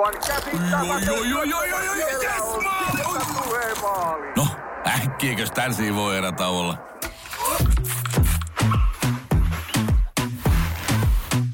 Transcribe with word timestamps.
Aivan 0.00 0.20
käsittämätöntä. 0.26 1.06
Joo, 1.06 1.22
joo, 1.22 1.42
joo, 1.42 1.62
joo, 1.64 1.80
joo, 1.80 1.94
joo, 1.94 1.94
Siellä 1.94 2.24
yes. 2.24 2.42
No, 4.36 4.46
äkkiäkös 4.86 5.50
tän 5.50 5.72
voi 5.94 6.16
erä 6.16 6.32
olla? 6.48 6.78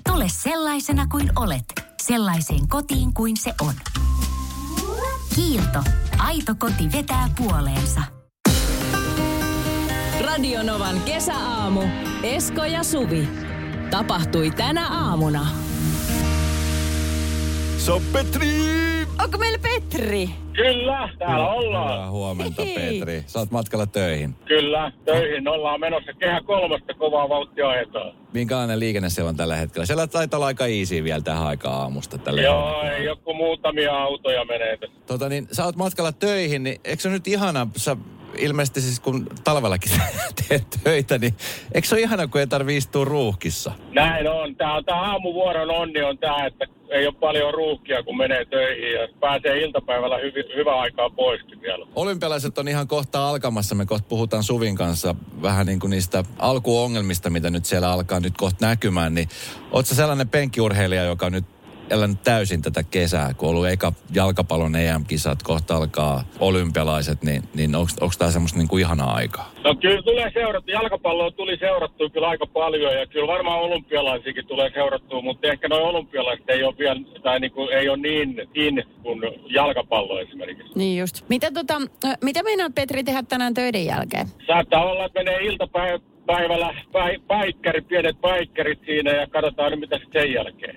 Tule 0.08 0.24
sellaisena 0.28 1.06
kuin 1.06 1.30
olet, 1.36 1.64
sellaiseen 2.02 2.68
kotiin 2.68 3.14
kuin 3.14 3.36
se 3.36 3.54
on. 3.60 3.74
Kiilto. 5.34 5.82
Aito 6.18 6.54
koti 6.58 6.92
vetää 6.92 7.28
puoleensa. 7.36 8.00
Radionovan 10.24 11.00
kesäaamu. 11.00 11.82
Esko 12.22 12.64
ja 12.64 12.82
Suvi. 12.82 13.28
Tapahtui 13.90 14.50
tänä 14.50 14.88
aamuna. 14.88 15.65
Se 17.86 17.92
on 17.92 18.02
Petri! 18.12 18.48
Onko 19.24 19.38
meillä 19.38 19.58
Petri? 19.58 20.30
Kyllä, 20.52 21.08
täällä 21.18 21.48
ollaan. 21.48 21.92
Hyvää 21.94 22.10
huomenta, 22.10 22.62
Hei. 22.62 22.74
Petri. 22.74 23.24
Sä 23.26 23.38
oot 23.38 23.50
matkalla 23.50 23.86
töihin. 23.86 24.34
Kyllä, 24.44 24.92
töihin 25.04 25.48
ollaan 25.48 25.80
menossa. 25.80 26.12
Kehä 26.12 26.40
kolmosta 26.40 26.94
kovaa 26.94 27.28
vauhtia 27.28 27.68
ajetaan. 27.68 28.12
Minkälainen 28.32 28.80
liikenne 28.80 29.10
siellä 29.10 29.28
on 29.28 29.36
tällä 29.36 29.56
hetkellä? 29.56 29.86
Siellä 29.86 30.06
taitaa 30.06 30.38
olla 30.38 30.46
aika 30.46 30.66
easy 30.66 31.04
vielä 31.04 31.20
tähän 31.20 31.46
aikaan 31.46 31.80
aamusta. 31.80 32.18
Tälle 32.18 32.42
Joo, 32.42 32.82
ei 32.82 33.04
joku 33.04 33.34
muutamia 33.34 33.92
autoja 33.98 34.44
menee 34.44 34.76
tässä. 34.76 34.96
Tota 35.06 35.28
niin, 35.28 35.48
sä 35.52 35.64
oot 35.64 35.76
matkalla 35.76 36.12
töihin, 36.12 36.62
niin 36.62 36.80
eikö 36.84 37.02
se 37.02 37.08
nyt 37.08 37.28
ihana, 37.28 37.66
sä 37.76 37.96
ilmeisesti 38.38 38.80
siis 38.80 39.00
kun 39.00 39.26
talvellakin 39.44 39.92
teet 40.48 40.66
töitä, 40.84 41.18
niin 41.18 41.34
eikö 41.74 41.88
se 41.88 41.94
ole 41.94 42.02
ihana, 42.02 42.26
kun 42.26 42.40
ei 42.40 42.46
tarvii 42.46 42.76
istua 42.76 43.04
ruuhkissa? 43.04 43.72
Näin 43.92 44.30
on. 44.30 44.56
Tää 44.56 44.74
on 44.74 44.84
tää 44.84 45.00
aamuvuoron 45.00 45.70
onni 45.70 46.02
on 46.02 46.18
tää, 46.18 46.46
että 46.46 46.66
ei 46.90 47.06
ole 47.06 47.14
paljon 47.20 47.54
ruuhkia, 47.54 48.02
kun 48.02 48.16
menee 48.16 48.44
töihin 48.44 48.92
ja 48.92 49.08
pääsee 49.20 49.60
iltapäivällä 49.60 50.18
hyvi, 50.18 50.44
hyvä 50.56 50.80
aikaa 50.80 51.10
poiskin 51.10 51.60
vielä. 51.60 51.86
Olympialaiset 51.94 52.58
on 52.58 52.68
ihan 52.68 52.88
kohta 52.88 53.28
alkamassa. 53.28 53.74
Me 53.74 53.86
kohta 53.86 54.08
puhutaan 54.08 54.42
Suvin 54.42 54.76
kanssa 54.76 55.14
vähän 55.42 55.66
niin 55.66 55.80
kuin 55.80 55.90
niistä 55.90 56.24
alkuongelmista, 56.38 57.30
mitä 57.30 57.50
nyt 57.50 57.64
siellä 57.64 57.92
alkaa 57.92 58.20
nyt 58.20 58.36
kohta 58.36 58.66
näkymään. 58.66 59.14
Niin 59.14 59.28
sä 59.84 59.94
sellainen 59.94 60.28
penkkiurheilija, 60.28 61.04
joka 61.04 61.30
nyt 61.30 61.44
elänyt 61.90 62.22
täysin 62.24 62.62
tätä 62.62 62.82
kesää, 62.82 63.34
kun 63.34 63.48
on 63.48 63.54
ollut 63.54 63.68
eka 63.68 63.92
jalkapallon 64.14 64.76
EM-kisat, 64.76 65.42
kohta 65.42 65.76
alkaa 65.76 66.24
olympialaiset, 66.40 67.22
niin, 67.22 67.42
niin 67.54 67.76
onko 67.76 68.14
tämä 68.18 68.30
semmoista 68.30 68.58
niin 68.58 68.68
kuin 68.68 68.80
ihanaa 68.80 69.14
aikaa? 69.14 69.52
No 69.64 69.74
kyllä 69.74 70.02
tulee 70.02 70.30
seurattu. 70.34 70.70
Jalkapalloa 70.70 71.30
tuli 71.30 71.56
seurattua 71.58 72.10
kyllä 72.10 72.28
aika 72.28 72.46
paljon 72.46 72.94
ja 72.94 73.06
kyllä 73.06 73.26
varmaan 73.26 73.60
olympialaisiakin 73.60 74.46
tulee 74.46 74.70
seurattua, 74.74 75.22
mutta 75.22 75.48
ehkä 75.48 75.68
noin 75.68 75.82
olympialaiset 75.82 76.50
ei 76.50 76.64
ole 76.64 76.74
vielä, 76.78 77.00
tai 77.22 77.40
niin 77.40 77.52
kuin, 77.52 77.72
ei 77.72 77.88
ole 77.88 77.96
niin 77.96 78.48
in 78.54 78.84
kuin 79.02 79.20
jalkapallo 79.48 80.20
esimerkiksi. 80.20 80.72
Niin 80.74 81.00
just. 81.00 81.24
Mitä, 81.28 81.50
tota, 81.50 81.74
ö, 82.04 82.08
mitä 82.22 82.42
meinaat 82.42 82.74
Petri 82.74 83.04
tehdä 83.04 83.22
tänään 83.22 83.54
töiden 83.54 83.86
jälkeen? 83.86 84.26
Saattaa 84.46 84.84
olla, 84.84 85.04
että 85.04 85.20
menee 85.20 85.38
iltapäivällä 85.40 86.74
päi, 86.92 87.18
päikkärit, 87.28 87.88
pienet 87.88 88.20
päikkärit 88.20 88.78
siinä 88.86 89.10
ja 89.10 89.26
katsotaan 89.26 89.70
nyt 89.70 89.80
mitä 89.80 89.98
sitten 89.98 90.22
sen 90.22 90.32
jälkeen. 90.32 90.76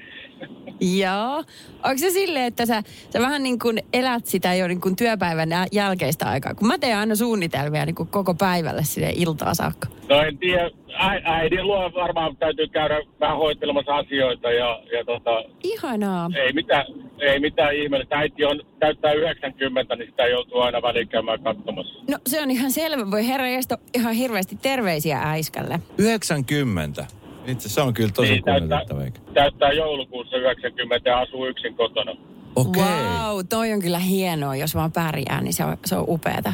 Joo. 0.82 1.44
Onko 1.84 1.98
se 1.98 2.09
silleen, 2.09 2.45
että 2.45 2.66
sä, 2.66 2.84
sä 3.14 3.20
vähän 3.20 3.44
niin 3.44 3.59
kuin 3.59 3.80
elät 3.94 4.26
sitä 4.26 4.54
jo 4.54 4.68
niin 4.68 4.82
kuin 4.82 4.95
työpäivän 4.95 5.50
jälkeistä 5.72 6.30
aikaa? 6.30 6.56
Kun 6.56 6.68
mä 6.68 6.78
teen 6.78 6.98
aina 6.98 7.16
suunnitelmia 7.16 7.86
niin 7.86 7.95
kuin 7.95 8.09
koko 8.09 8.34
päivälle 8.34 8.84
sinne 8.84 9.14
iltaan 9.16 9.56
saakka. 9.56 9.88
No 10.10 10.22
en 10.22 10.38
tiedä, 10.38 10.70
Ä, 10.94 11.22
äidin 11.23 11.67
luo 11.67 11.92
varmaan 11.95 12.38
täytyy 12.38 12.67
käydä 12.67 13.02
vähän 13.20 13.38
hoitelemassa 13.38 13.95
asioita 13.95 14.52
ja, 14.52 14.82
ja 14.98 15.06
tota, 15.06 15.44
Ihanaa. 15.64 16.30
ei 16.36 16.54
mitään, 16.54 16.86
ei 17.20 17.40
mitään 17.40 17.76
ihmeellistä. 17.76 18.16
Äiti 18.16 18.45
on, 18.45 18.62
täyttää 18.80 19.14
90, 19.14 19.95
niin 19.95 20.10
sitä 20.10 20.28
joutuu 20.28 20.60
aina 20.60 20.82
väliin 20.82 21.08
käymään 21.08 21.44
katsomassa. 21.44 22.04
No 22.12 22.17
se 22.28 22.42
on 22.42 22.52
ihan 22.52 22.72
selvä. 22.72 23.12
Voi 23.12 23.28
herra 23.28 23.45
ihan 23.94 24.14
hirveästi 24.14 24.56
terveisiä 24.62 25.20
äiskälle. 25.23 25.80
90. 25.98 27.18
Itse 27.49 27.70
se 27.70 27.82
on 27.82 27.93
kyllä 27.93 28.11
tosi 28.15 28.32
Niin, 28.32 28.43
täyttää, 28.43 28.60
kunnioitettava. 28.60 29.04
eikä? 29.04 29.20
täyttää 29.33 29.71
joulukuussa 29.71 30.37
90 30.37 31.10
ja 31.10 31.20
asuu 31.20 31.45
yksin 31.45 31.76
kotona. 31.76 32.11
Okei. 32.55 32.83
Wow, 32.83 33.39
toi 33.49 33.73
on 33.73 33.82
kyllä 33.82 33.99
hienoa. 33.99 34.55
Jos 34.55 34.76
vaan 34.76 34.92
pärjää, 34.92 35.42
niin 35.42 35.54
se 35.54 35.65
on, 35.65 35.77
se 35.86 35.95
on 35.95 36.05
upeata. 36.08 36.54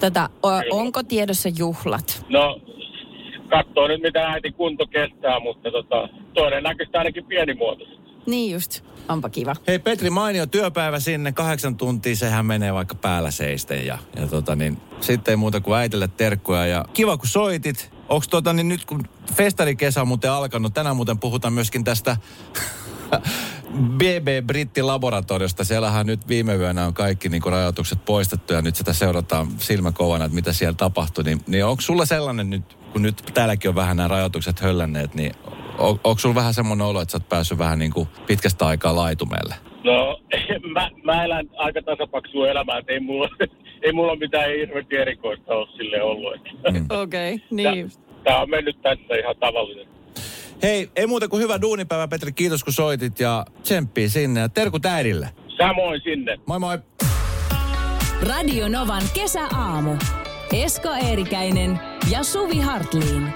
Tota, 0.00 0.28
o, 0.42 0.48
onko 0.70 1.02
tiedossa 1.02 1.48
juhlat? 1.58 2.26
No, 2.28 2.60
katsoo 3.50 3.86
nyt 3.88 4.02
mitä 4.02 4.26
äiti 4.28 4.52
kunto 4.52 4.86
kestää, 4.86 5.40
mutta 5.40 5.70
tota, 5.70 6.08
todennäköisesti 6.34 6.96
ainakin 6.98 7.24
pienimuotoisesti. 7.24 8.00
Niin 8.26 8.52
just. 8.52 8.84
Onpa 9.08 9.28
kiva. 9.28 9.56
Hei 9.66 9.78
Petri, 9.78 10.10
mainio 10.10 10.46
työpäivä 10.46 11.00
sinne, 11.00 11.32
kahdeksan 11.32 11.76
tuntia, 11.76 12.16
sehän 12.16 12.46
menee 12.46 12.74
vaikka 12.74 12.94
päällä 12.94 13.30
seisten 13.30 13.86
ja, 13.86 13.98
ja 14.16 14.26
tota 14.26 14.56
niin, 14.56 14.76
sitten 15.00 15.32
ei 15.32 15.36
muuta 15.36 15.60
kuin 15.60 15.78
äitille 15.78 16.08
terkkuja 16.16 16.66
ja 16.66 16.84
kiva 16.92 17.16
kun 17.16 17.28
soitit. 17.28 17.92
Onks 18.10 18.28
tota 18.28 18.52
niin 18.52 18.68
nyt 18.68 18.84
kun 18.84 19.02
festarikesä 19.34 20.00
on 20.00 20.08
muuten 20.08 20.30
alkanut, 20.30 20.74
tänään 20.74 20.96
muuten 20.96 21.18
puhutaan 21.18 21.52
myöskin 21.54 21.84
tästä 21.84 22.16
BB 23.98 24.46
Britti 24.46 24.82
Laboratoriosta. 24.82 25.64
Siellähän 25.64 26.06
nyt 26.06 26.28
viime 26.28 26.54
yönä 26.54 26.86
on 26.86 26.94
kaikki 26.94 27.28
niin 27.28 27.42
kuin 27.42 27.52
rajoitukset 27.52 28.04
poistettu 28.04 28.52
ja 28.52 28.62
nyt 28.62 28.76
sitä 28.76 28.92
seurataan 28.92 29.48
silmäkovana, 29.58 30.24
että 30.24 30.34
mitä 30.34 30.52
siellä 30.52 30.74
tapahtui. 30.74 31.24
Niin, 31.24 31.40
niin 31.46 31.64
onko 31.64 31.80
sulla 31.80 32.06
sellainen 32.06 32.50
nyt, 32.50 32.78
kun 32.92 33.02
nyt 33.02 33.22
täälläkin 33.34 33.68
on 33.68 33.74
vähän 33.74 33.96
nämä 33.96 34.08
rajoitukset 34.08 34.60
höllänneet, 34.60 35.14
niin 35.14 35.32
on, 35.78 36.00
onko 36.04 36.18
sulla 36.18 36.34
vähän 36.34 36.54
semmoinen 36.54 36.86
olo, 36.86 37.00
että 37.00 37.12
sä 37.12 37.16
oot 37.18 37.28
päässyt 37.28 37.58
vähän 37.58 37.78
niin 37.78 37.92
kuin 37.92 38.08
pitkästä 38.26 38.66
aikaa 38.66 38.96
laitumelle? 38.96 39.54
No, 39.84 40.20
mä, 40.74 40.90
mä 41.04 41.24
elän 41.24 41.50
aika 41.56 41.82
tasapaksua 41.82 42.48
elämää, 42.48 42.82
ei 42.88 43.00
mulla, 43.00 43.28
ei 43.82 43.92
mulla 43.92 44.16
mitään 44.16 44.50
hirveästi 44.50 44.96
erikoista 44.96 45.54
ole 45.54 45.68
sille 45.76 46.02
ollut. 46.02 46.34
Mm. 46.72 46.86
Okei, 47.02 47.34
okay, 47.34 47.46
niin. 47.50 47.90
Tämä 48.24 48.40
on 48.40 48.50
mennyt 48.50 48.82
tässä 48.82 49.14
ihan 49.14 49.36
tavallinen. 49.40 49.86
Hei, 50.62 50.90
ei 50.96 51.06
muuta 51.06 51.28
kuin 51.28 51.42
hyvä 51.42 51.60
duunipäivä, 51.60 52.08
Petri. 52.08 52.32
Kiitos 52.32 52.64
kun 52.64 52.72
soitit 52.72 53.20
ja 53.20 53.46
tsemppii 53.62 54.08
sinne. 54.08 54.40
Ja 54.40 54.48
terkut 54.48 54.86
äidille. 54.86 55.30
Samoin 55.58 56.00
sinne. 56.00 56.38
Moi 56.46 56.58
moi. 56.58 56.78
Radio 58.22 58.68
Novan 58.68 59.02
kesäaamu. 59.14 59.96
Esko 60.52 60.88
Eerikäinen 60.88 61.80
ja 62.10 62.22
Suvi 62.22 62.58
Hartliin. 62.58 63.28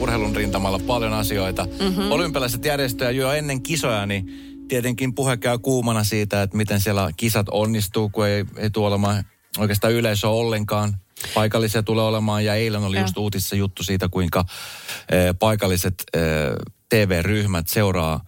Urheilun 0.00 0.36
rintamalla 0.36 0.80
paljon 0.86 1.12
asioita. 1.12 1.66
Mm-hmm. 1.80 2.12
Olympialaiset 2.12 2.64
järjestöjä 2.64 3.10
jo 3.10 3.32
ennen 3.32 3.62
kisoja, 3.62 4.06
niin 4.06 4.30
tietenkin 4.68 5.14
puhe 5.14 5.36
käy 5.36 5.58
kuumana 5.58 6.04
siitä, 6.04 6.42
että 6.42 6.56
miten 6.56 6.80
siellä 6.80 7.10
kisat 7.16 7.48
onnistuu, 7.50 8.08
kun 8.08 8.26
ei, 8.26 8.44
ei 8.56 8.70
tule 8.70 8.86
olemaan 8.86 9.24
oikeastaan 9.58 9.92
yleisö 9.92 10.28
ollenkaan. 10.28 10.96
Paikallisia 11.34 11.82
tulee 11.82 12.04
olemaan 12.04 12.44
ja 12.44 12.54
eilen 12.54 12.84
oli 12.84 12.96
Joo. 12.96 13.04
just 13.04 13.18
uutisissa 13.18 13.56
juttu 13.56 13.82
siitä, 13.82 14.08
kuinka 14.08 14.44
eh, 15.12 15.34
paikalliset 15.38 15.94
eh, 16.14 16.22
TV-ryhmät 16.88 17.68
seuraa 17.68 18.24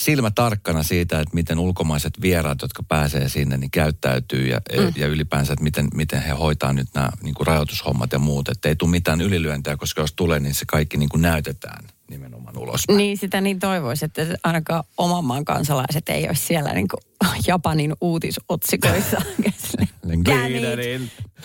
silmä 0.00 0.30
tarkkana 0.30 0.82
siitä, 0.82 1.20
että 1.20 1.34
miten 1.34 1.58
ulkomaiset 1.58 2.20
vieraat, 2.20 2.62
jotka 2.62 2.82
pääsee 2.82 3.28
sinne, 3.28 3.56
niin 3.56 3.70
käyttäytyy 3.70 4.46
ja, 4.46 4.60
mm. 4.76 4.92
ja 4.96 5.06
ylipäänsä, 5.06 5.52
että 5.52 5.62
miten, 5.62 5.88
miten 5.94 6.22
he 6.22 6.30
hoitaa 6.32 6.72
nyt 6.72 6.88
nämä 6.94 7.10
niin 7.22 7.34
kuin 7.34 7.46
rajoitushommat 7.46 8.12
ja 8.12 8.18
muut. 8.18 8.48
Että 8.48 8.68
ei 8.68 8.76
tule 8.76 8.90
mitään 8.90 9.20
ylilyöntejä, 9.20 9.76
koska 9.76 10.00
jos 10.00 10.12
tulee, 10.12 10.40
niin 10.40 10.54
se 10.54 10.64
kaikki 10.66 10.96
niin 10.96 11.08
kuin 11.08 11.22
näytetään 11.22 11.84
nimenomaan 12.10 12.58
ulospäin. 12.58 12.96
Niin 12.96 13.18
sitä 13.18 13.40
niin 13.40 13.58
toivoisi, 13.58 14.04
että 14.04 14.26
ainakaan 14.44 14.84
oman 14.98 15.24
maan 15.24 15.44
kansalaiset 15.44 16.08
ei 16.08 16.28
olisi 16.28 16.46
siellä 16.46 16.72
niin 16.74 16.88
kuin 16.88 17.00
Japanin 17.46 17.94
uutisotsikoissa. 18.00 19.22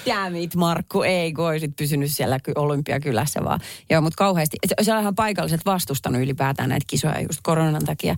Damn 0.06 0.36
it, 0.36 0.56
Markku, 0.56 1.02
ei 1.02 1.34
kun 1.34 1.48
olisit 1.48 1.76
pysynyt 1.76 2.12
siellä 2.12 2.40
ky- 2.40 2.52
olympiakylässä 2.56 3.44
vaan. 3.44 3.60
Joo, 3.90 4.02
mutta 4.02 4.18
kauheasti. 4.18 4.58
Siellähän 4.82 5.16
paikalliset 5.16 5.66
vastustanut 5.66 6.22
ylipäätään 6.22 6.70
näitä 6.70 6.86
kisoja 6.88 7.22
just 7.22 7.40
koronan 7.44 7.86
takia. 7.86 8.16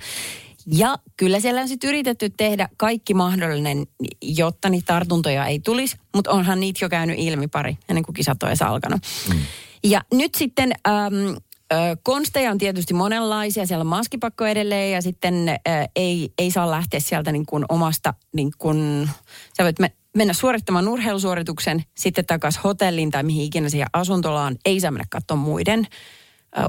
Ja 0.72 0.97
kyllä 1.18 1.40
siellä 1.40 1.62
on 1.62 1.68
sitten 1.68 1.88
yritetty 1.88 2.30
tehdä 2.30 2.69
kaikki 2.77 3.13
mahdollinen, 3.13 3.88
jotta 4.22 4.69
niitä 4.69 4.86
tartuntoja 4.86 5.45
ei 5.45 5.60
tulisi, 5.60 5.98
mutta 6.16 6.31
onhan 6.31 6.60
niitä 6.60 6.86
jo 6.86 6.89
käynyt 6.89 7.19
ilmi 7.19 7.48
pari 7.48 7.77
ennen 7.89 8.04
kuin 8.04 8.13
kisat 8.13 8.44
on 8.44 8.50
alkanut. 8.60 9.01
Mm. 9.30 9.39
Ja 9.83 10.01
nyt 10.13 10.36
sitten 10.36 10.72
äm, 10.72 11.16
ö, 11.16 11.36
konsteja 12.04 12.52
on 12.52 12.58
tietysti 12.58 12.94
monenlaisia. 12.94 13.66
Siellä 13.66 13.81
on 13.81 13.88
maskipakko 13.88 14.46
edelleen 14.46 14.92
ja 14.92 15.02
sitten 15.02 15.60
ei, 15.96 16.34
ei 16.38 16.52
saa 16.52 16.72
lähteä 16.72 17.00
sieltä 17.00 17.31
niin 17.31 17.46
kuin 17.46 17.66
omasta, 17.69 18.14
niin 18.36 18.52
kuin, 18.58 19.10
sä 19.58 19.64
voit 19.64 19.80
me, 19.80 19.92
mennä 20.18 20.34
suorittamaan 20.34 20.88
urheilusuorituksen, 20.88 21.84
sitten 21.98 22.25
takaisin 22.25 22.62
hotelliin 22.64 23.12
tai 23.12 23.24
mihin 23.24 23.46
ikinä 23.46 23.69
siihen 23.69 23.88
asuntolaan. 23.94 24.56
Ei 24.66 24.80
saa 24.80 24.92
mennä 24.92 25.06
katsomaan 25.10 25.48
muiden 25.48 25.88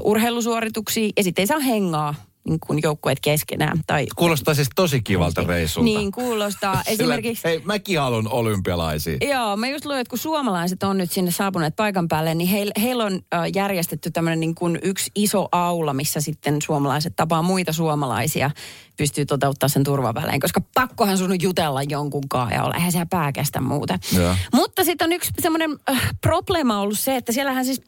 urheilusuorituksia 0.03 1.09
ja 1.17 1.23
sitten 1.23 1.43
ei 1.43 1.47
saa 1.47 1.59
hengaa 1.59 2.15
niin 2.47 2.59
kuin 2.59 2.79
joukkueet 2.83 3.19
keskenään. 3.19 3.81
Tai, 3.87 4.07
Kuulostaa 4.15 4.53
siis 4.53 4.69
tosi 4.75 5.01
kivalta 5.01 5.43
reissulta. 5.43 5.85
niin 5.85 6.11
kuulostaa. 6.11 6.83
Esimerkiksi 6.87 7.43
hei, 7.43 7.61
mäkin 7.65 7.99
haluan 7.99 8.27
olympialaisia. 8.27 9.17
Joo, 9.21 9.57
mä 9.57 9.67
just 9.67 9.85
luin, 9.85 9.99
että 9.99 10.09
kun 10.09 10.19
suomalaiset 10.19 10.83
on 10.83 10.97
nyt 10.97 11.11
sinne 11.11 11.31
saapuneet 11.31 11.75
paikan 11.75 12.07
päälle, 12.07 12.35
niin 12.35 12.47
heillä, 12.47 12.71
heillä 12.81 13.05
on 13.05 13.13
äh, 13.13 13.41
järjestetty 13.55 14.11
tämmöinen 14.11 14.39
niin 14.39 14.55
kuin 14.55 14.79
yksi 14.83 15.11
iso 15.15 15.47
aula, 15.51 15.93
missä 15.93 16.21
sitten 16.21 16.61
suomalaiset 16.61 17.13
tapaa 17.15 17.41
muita 17.41 17.73
suomalaisia, 17.73 18.51
pystyy 18.97 19.25
toteuttaa 19.25 19.69
sen 19.69 19.83
turvavälein, 19.83 20.39
koska 20.39 20.61
pakkohan 20.73 21.17
sun 21.17 21.41
jutella 21.41 21.83
jonkun 21.83 22.29
kanssa 22.29 22.55
ja 22.55 22.63
olla, 22.63 22.75
eihän 22.75 22.91
se 22.91 23.05
pää 23.09 23.31
kestä 23.31 23.61
muuta. 23.61 23.99
Joo. 24.15 24.35
Mutta 24.53 24.83
sitten 24.83 25.05
on 25.05 25.13
yksi 25.13 25.31
semmoinen 25.41 25.79
äh, 25.89 26.09
probleema 26.21 26.81
ollut 26.81 26.99
se, 26.99 27.15
että 27.15 27.31
siellähän 27.31 27.65
siis 27.65 27.81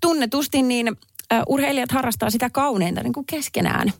tunnetusti 0.00 0.62
niin 0.62 0.96
urheilijat 1.48 1.92
harrastaa 1.92 2.30
sitä 2.30 2.50
kauneinta 2.50 3.02
niin 3.02 3.12
kuin 3.12 3.26
keskenään. 3.26 3.92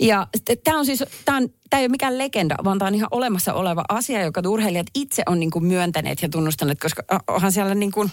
Ja 0.00 0.26
tämä 0.64 0.78
on 0.78 0.86
siis, 0.86 1.04
tämä 1.24 1.40
ei 1.72 1.82
ole 1.82 1.88
mikään 1.88 2.18
legenda, 2.18 2.54
vaan 2.64 2.78
tämä 2.78 2.86
on 2.86 2.94
ihan 2.94 3.08
olemassa 3.10 3.54
oleva 3.54 3.84
asia, 3.88 4.22
joka 4.22 4.42
urheilijat 4.46 4.86
itse 4.94 5.22
on 5.26 5.40
niin 5.40 5.50
kuin 5.50 5.64
myöntäneet 5.64 6.22
ja 6.22 6.28
tunnustaneet, 6.28 6.80
koska 6.80 7.02
onhan 7.26 7.52
siellä 7.52 7.74
niin 7.74 7.92
kuin 7.92 8.10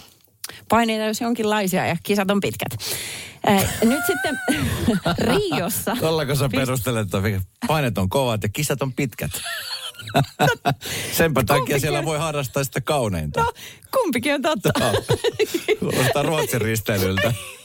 paineita 0.68 1.04
jos 1.04 1.20
jonkinlaisia 1.20 1.86
ja 1.86 1.96
kisat 2.02 2.30
on 2.30 2.40
pitkät. 2.40 2.76
Nyt 3.84 4.00
sitten 4.06 4.38
Riossa. 5.18 5.96
Tollako 6.00 6.34
sä 6.34 6.48
perustelet, 6.48 7.02
että 7.02 7.18
painet 7.66 7.98
on 7.98 8.08
kovat 8.08 8.42
ja 8.42 8.48
kisat 8.48 8.82
on 8.82 8.92
pitkät? 8.92 9.30
Senpä 11.18 11.44
takia 11.44 11.80
siellä 11.80 12.04
voi 12.04 12.18
harrastaa 12.18 12.64
sitä 12.64 12.80
kauneinta. 12.80 13.40
No, 13.40 13.52
kumpikin 13.94 14.34
on 14.34 14.42
totta. 14.42 14.70
Kuulostaa 15.78 16.22
Ruotsin 16.22 16.60
risteilyltä. 16.60 17.34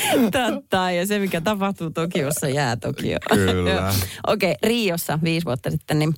Totta, 0.32 0.90
ja 0.90 1.06
se 1.06 1.18
mikä 1.18 1.40
tapahtuu 1.40 1.90
Tokiossa 1.90 2.48
jää 2.48 2.76
Tokioon. 2.76 3.20
Kyllä. 3.34 3.94
Okei, 4.26 4.50
okay, 4.50 4.68
Riossa 4.68 5.18
viisi 5.22 5.44
vuotta 5.44 5.70
sitten 5.70 5.98
niin 5.98 6.14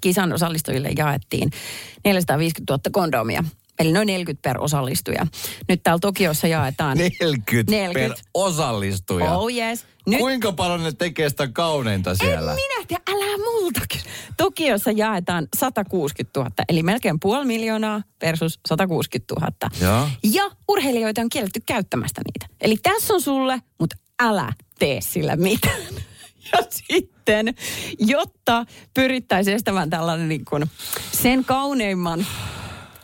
kisan 0.00 0.32
osallistujille 0.32 0.90
jaettiin 0.96 1.50
450 2.04 2.72
000 2.72 2.82
kondomia. 2.92 3.44
Eli 3.78 3.92
noin 3.92 4.06
40 4.06 4.48
per 4.48 4.60
osallistuja. 4.60 5.26
Nyt 5.68 5.82
täällä 5.82 5.98
Tokiossa 6.00 6.46
jaetaan... 6.46 6.98
40, 7.20 7.72
40. 7.72 8.14
per 8.14 8.24
osallistuja. 8.34 9.32
Oh 9.32 9.52
yes. 9.52 9.84
Nyt 10.06 10.18
Kuinka 10.18 10.52
paljon 10.52 10.82
ne 10.82 10.92
tekee 10.92 11.28
sitä 11.28 11.48
kauneinta 11.48 12.14
siellä? 12.14 12.50
En 12.52 12.56
minä 12.56 12.86
tiedä, 12.88 13.02
älä 13.10 13.36
multa. 13.36 13.80
Tokiossa 14.36 14.90
jaetaan 14.90 15.48
160 15.56 16.40
000, 16.40 16.50
eli 16.68 16.82
melkein 16.82 17.20
puoli 17.20 17.44
miljoonaa 17.44 18.02
versus 18.22 18.60
160 18.68 19.34
000. 19.40 19.52
Joo. 19.80 20.08
Ja 20.24 20.42
urheilijoita 20.68 21.20
on 21.20 21.28
kielletty 21.28 21.62
käyttämästä 21.66 22.20
niitä. 22.24 22.54
Eli 22.60 22.76
tässä 22.76 23.14
on 23.14 23.20
sulle, 23.20 23.62
mutta 23.78 23.96
älä 24.20 24.52
tee 24.78 25.00
sillä 25.00 25.36
mitään. 25.36 25.82
Ja 26.52 26.58
sitten, 26.70 27.54
jotta 27.98 28.66
pyrittäisiin 28.94 29.56
estämään 29.56 29.90
tällainen 29.90 30.28
niin 30.28 30.44
kuin 30.44 30.70
sen 31.12 31.44
kauneimman 31.44 32.26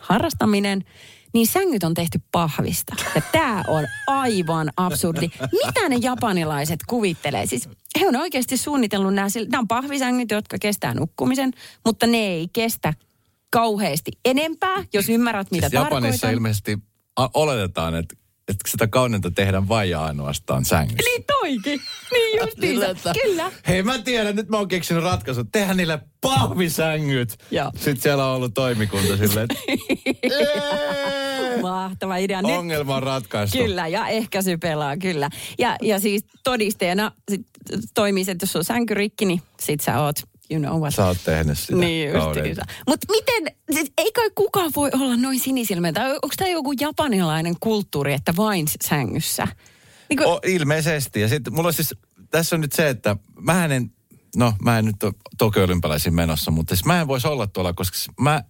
harrastaminen, 0.07 0.85
niin 1.33 1.47
sängyt 1.47 1.83
on 1.83 1.93
tehty 1.93 2.19
pahvista. 2.31 2.95
Ja 3.15 3.21
tämä 3.31 3.63
on 3.67 3.87
aivan 4.07 4.69
absurdi. 4.77 5.29
Mitä 5.65 5.89
ne 5.89 5.95
japanilaiset 6.01 6.79
kuvittelee? 6.87 7.45
Siis 7.45 7.69
he 7.99 8.07
on 8.07 8.15
oikeasti 8.15 8.57
suunnitellut 8.57 9.13
nämä, 9.13 9.29
sillä- 9.29 9.49
nämä 9.49 9.59
on 9.61 9.67
pahvisängyt, 9.67 10.31
jotka 10.31 10.57
kestää 10.61 10.93
nukkumisen, 10.93 11.51
mutta 11.85 12.07
ne 12.07 12.17
ei 12.17 12.47
kestä 12.53 12.93
kauheasti 13.49 14.11
enempää, 14.25 14.83
jos 14.93 15.09
ymmärrät, 15.09 15.51
mitä 15.51 15.69
Siis 15.69 15.73
Japanissa 15.73 16.11
tarkoitan. 16.21 16.33
ilmeisesti 16.33 16.77
a- 17.15 17.29
oletetaan, 17.33 17.95
että, 17.95 18.15
että 18.47 18.69
sitä 18.71 18.87
kauneinta 18.87 19.31
tehdään 19.31 19.67
vain 19.67 19.89
ja 19.89 20.03
ainoastaan 20.05 20.65
sängyssä. 20.65 21.09
Niin 21.09 21.23
toikin. 21.41 21.81
Niin 22.11 22.39
justiinsa. 22.41 23.13
Kyllä. 23.23 23.51
Hei 23.67 23.83
mä 23.83 23.97
tiedän, 23.99 24.35
nyt 24.35 24.49
mä 24.49 24.57
oon 24.57 24.67
keksinyt 24.67 25.03
ratkaisun. 25.03 25.51
Tehdään 25.51 25.77
niille 25.77 25.99
pahvisängyt. 26.21 27.37
Joo. 27.51 27.71
Sitten 27.75 28.01
siellä 28.01 28.25
on 28.25 28.35
ollut 28.35 28.53
toimikunta 28.53 29.17
silleen, 29.17 29.47
että 29.51 29.55
"Ee, 30.23 31.61
Mahtava 31.61 32.17
idea. 32.17 32.41
Nyt 32.41 32.51
ongelma 32.57 32.95
on 32.95 33.03
ratkaistu. 33.03 33.57
Kyllä, 33.57 33.87
ja 33.87 34.07
ehkäisy 34.07 34.57
pelaa, 34.57 34.97
kyllä. 34.97 35.29
Ja, 35.59 35.75
ja 35.81 35.99
siis 35.99 36.25
todisteena 36.43 37.11
sit 37.31 37.41
toimii 37.93 38.23
se, 38.25 38.31
että 38.31 38.43
jos 38.43 38.55
on 38.55 38.63
sänky 38.63 38.93
rikki, 38.93 39.25
niin 39.25 39.41
sit 39.59 39.81
sä 39.81 40.01
oot, 40.01 40.15
you 40.51 40.59
know 40.61 40.79
what. 40.79 40.95
Sä 40.95 41.05
oot 41.05 41.17
tehnyt 41.25 41.59
sitä 41.59 41.75
Niin 41.75 42.13
justiinsa. 42.13 42.61
Mutta 42.87 43.07
miten, 43.11 43.55
siis 43.73 43.91
ei 43.97 44.11
kai 44.11 44.29
kukaan 44.35 44.71
voi 44.75 44.89
olla 44.93 45.17
noin 45.17 45.39
sinisilmäinen? 45.39 45.93
Tai 45.93 46.11
onko 46.11 46.29
tämä 46.37 46.49
joku 46.49 46.73
japanilainen 46.79 47.55
kulttuuri, 47.59 48.13
että 48.13 48.33
vain 48.37 48.65
sängyssä? 48.87 49.47
Niin 50.09 50.17
kuin, 50.17 50.27
O, 50.29 50.39
ilmeisesti. 50.45 51.21
Ja 51.21 51.27
sitten 51.27 51.53
mulla 51.53 51.71
siis, 51.71 51.95
tässä 52.31 52.55
on 52.55 52.61
nyt 52.61 52.71
se, 52.71 52.89
että 52.89 53.15
mä 53.39 53.65
en, 53.65 53.91
no 54.35 54.53
mä 54.61 54.79
en 54.79 54.85
nyt 54.85 55.03
ole 55.03 55.13
Tokyo 55.37 55.63
olympialaisiin 55.63 56.15
menossa, 56.15 56.51
mutta 56.51 56.75
siis 56.75 56.85
mä 56.85 57.01
en 57.01 57.07
voisi 57.07 57.27
olla 57.27 57.47
tuolla, 57.47 57.73
koska 57.73 57.97
s- 57.97 58.09
mä, 58.21 58.43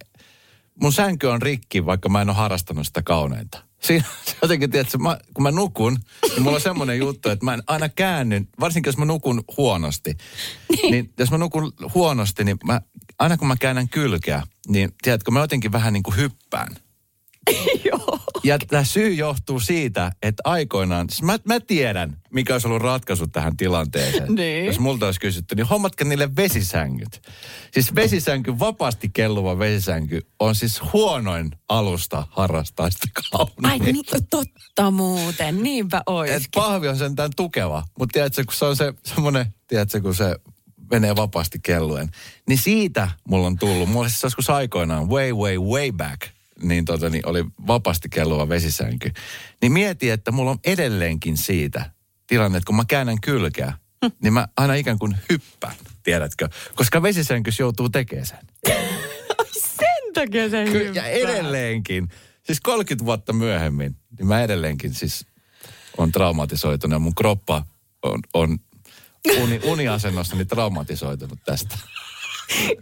mun 0.82 0.94
sänky 0.94 1.28
on 1.28 1.42
rikki, 1.42 1.86
vaikka 1.86 2.10
mä 2.10 2.22
en 2.22 2.30
ole 2.30 2.38
harrastanut 2.38 2.88
sitä 2.88 3.02
kauneinta. 3.02 3.58
Siinä 3.88 4.06
jotenkin, 4.42 4.72
tiedätkö, 4.72 4.98
mä, 4.98 5.18
kun 5.34 5.44
mä 5.44 5.52
nukun, 5.52 5.98
niin 6.30 6.42
mulla 6.42 6.56
on 6.56 6.62
semmoinen 6.62 6.98
juttu, 6.98 7.30
että 7.30 7.46
mä 7.46 7.54
en 7.54 7.64
aina 7.68 7.90
käännyn, 7.90 8.48
varsinkin 8.60 8.88
jos 8.88 8.98
mä 8.98 9.06
nukun 9.06 9.44
huonosti. 9.58 10.18
Niin. 10.70 10.92
niin 10.92 11.14
jos 11.20 11.32
mä 11.32 11.38
nukun 11.38 11.74
huonosti, 11.94 12.44
niin 12.44 12.58
mä, 12.66 12.82
aina 13.20 13.38
kun 13.38 13.48
mä 13.48 13.56
käännän 13.60 13.90
kylkeä, 13.90 14.44
niin 14.68 14.92
tiedätkö, 15.02 15.32
mä 15.32 15.40
jotenkin 15.40 15.72
vähän 15.72 15.94
niin 15.94 16.04
kuin 16.04 16.18
hyppään. 16.18 16.76
joo. 17.92 18.20
Ja 18.46 18.58
tämä 18.68 18.84
syy 18.84 19.14
johtuu 19.14 19.60
siitä, 19.60 20.12
että 20.22 20.42
aikoinaan, 20.46 21.10
siis 21.10 21.22
mä, 21.22 21.38
mä 21.46 21.60
tiedän, 21.60 22.18
mikä 22.34 22.54
olisi 22.54 22.68
ollut 22.68 22.82
ratkaisu 22.82 23.28
tähän 23.28 23.58
tilanteeseen. 23.58 24.36
Niin. 24.36 24.66
Jos 24.66 24.80
multa 24.80 25.06
olisi 25.06 25.20
kysytty, 25.20 25.56
niin 25.56 25.66
hommatko 25.66 26.04
niille 26.04 26.36
vesisängyt. 26.36 27.22
Siis 27.74 27.96
vesisänky, 27.96 28.60
vapaasti 28.60 29.10
kelluva 29.14 29.60
vesisänky 29.60 30.22
on 30.40 30.56
siis 30.56 30.82
huonoin 30.94 31.52
alusta 31.70 32.28
harrastaa 32.30 32.90
sitä 32.90 33.08
Ai 33.34 33.46
kauniin. 33.80 33.96
niin, 33.96 34.26
totta 34.30 34.92
muuten, 34.92 35.64
niinpä 35.64 35.98
Et 35.98 36.04
ois. 36.06 36.50
pahvi 36.56 36.88
on 36.88 36.98
sentään 36.98 37.32
tukeva, 37.36 37.84
mutta 38.00 38.14
tiedätkö, 38.14 38.44
kun 38.46 38.54
se 38.54 38.66
on 38.66 38.76
se 38.76 38.94
semmoinen, 39.04 39.46
tiedätkö, 39.68 40.02
kun 40.02 40.16
se 40.16 40.36
menee 40.92 41.16
vapaasti 41.16 41.60
kelluen. 41.64 42.10
Niin 42.48 42.58
siitä 42.60 43.10
mulla 43.30 43.48
on 43.48 43.58
tullut, 43.58 43.90
mulla 43.90 44.10
siis 44.10 44.24
joskus 44.24 44.50
aikoinaan, 44.50 45.10
way, 45.10 45.32
way, 45.34 45.58
way 45.58 45.92
back, 45.92 46.22
niin, 46.64 46.86
tota, 46.86 47.10
niin 47.10 47.28
oli 47.28 47.46
vapaasti 47.68 48.10
kelluva 48.10 48.50
vesisänky. 48.50 49.12
Niin 49.62 49.72
mieti, 49.72 50.10
että 50.10 50.32
mulla 50.32 50.52
on 50.52 50.60
edelleenkin 50.64 51.38
siitä 51.38 51.92
tilanne, 52.28 52.58
että 52.58 52.68
kun 52.68 52.76
mä 52.76 52.84
käännän 52.88 53.22
kylkeä, 53.22 53.74
niin 54.24 54.34
mä 54.34 54.48
aina 54.58 54.74
ikään 54.74 55.00
kuin 55.00 55.18
hyppään, 55.30 55.76
tiedätkö? 56.04 56.50
Koska 56.76 57.02
vesisänkys 57.02 57.60
joutuu 57.60 57.90
tekemään 57.90 58.26
sen. 58.26 58.40
Sen 59.80 60.14
takia 60.14 60.50
se 60.50 60.66
Ky- 60.66 60.92
ja 60.94 61.06
edelleenkin, 61.06 62.10
siis 62.44 62.62
30 62.62 63.06
vuotta 63.06 63.34
myöhemmin, 63.34 63.96
niin 64.18 64.28
mä 64.28 64.42
edelleenkin 64.42 64.94
siis 64.94 65.26
on 65.98 66.12
traumatisoitunut 66.12 66.96
ja 66.96 67.00
mun 67.00 67.16
kroppa 67.16 67.66
on, 68.04 68.20
on 68.34 68.60
uni, 69.42 69.60
uniasennossani 69.72 70.46
traumatisoitunut 70.46 71.40
tästä. 71.46 71.78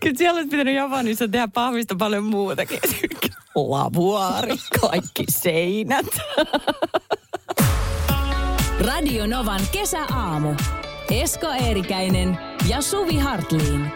Kyllä 0.02 0.18
siellä 0.18 0.38
olisi 0.38 0.50
pitänyt 0.50 0.76
Japanissa 0.76 1.28
tehdä 1.28 1.48
pahvista 1.48 1.96
paljon 1.96 2.24
muutakin. 2.24 2.80
Lavuaari, 3.56 4.56
kaikki 4.82 5.24
seinät. 5.30 6.06
Radio 8.80 9.28
Novan 9.28 9.62
kesäaamu. 9.72 10.54
Esko 11.12 11.48
Eerikäinen 11.48 12.38
ja 12.70 12.82
Suvi 12.82 13.18
Hartliin. 13.18 13.92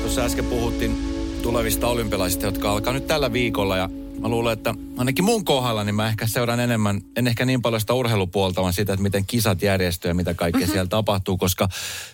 Tuossa 0.00 0.22
äsken 0.22 0.44
puhuttiin 0.44 0.96
tulevista 1.42 1.86
olympialaisista, 1.88 2.46
jotka 2.46 2.72
alkaa 2.72 2.92
nyt 2.92 3.06
tällä 3.06 3.32
viikolla 3.32 3.76
ja 3.76 3.88
mä 4.20 4.28
luulen, 4.28 4.52
että 4.52 4.74
ainakin 4.96 5.24
mun 5.24 5.44
kohdalla 5.44 5.84
niin 5.84 5.94
mä 5.94 6.08
ehkä 6.08 6.26
seuraan 6.26 6.60
enemmän, 6.60 7.00
en 7.16 7.26
ehkä 7.26 7.44
niin 7.44 7.62
paljon 7.62 7.80
sitä 7.80 7.94
urheilupuolta, 7.94 8.62
vaan 8.62 8.72
sitä, 8.72 8.92
että 8.92 9.02
miten 9.02 9.26
kisat 9.26 9.62
järjestyy 9.62 10.10
ja 10.10 10.14
mitä 10.14 10.34
kaikkea 10.34 10.60
mm-hmm. 10.60 10.72
siellä 10.72 10.88
tapahtuu, 10.88 11.36
koska 11.36 11.68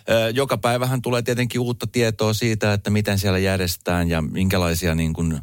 ö, 0.09 0.29
joka 0.29 0.57
päivähän 0.57 1.01
tulee 1.01 1.21
tietenkin 1.21 1.61
uutta 1.61 1.87
tietoa 1.87 2.33
siitä, 2.33 2.73
että 2.73 2.89
miten 2.89 3.19
siellä 3.19 3.39
järjestetään 3.39 4.09
ja 4.09 4.21
minkälaisia 4.21 4.95
niin 4.95 5.13
kuin 5.13 5.39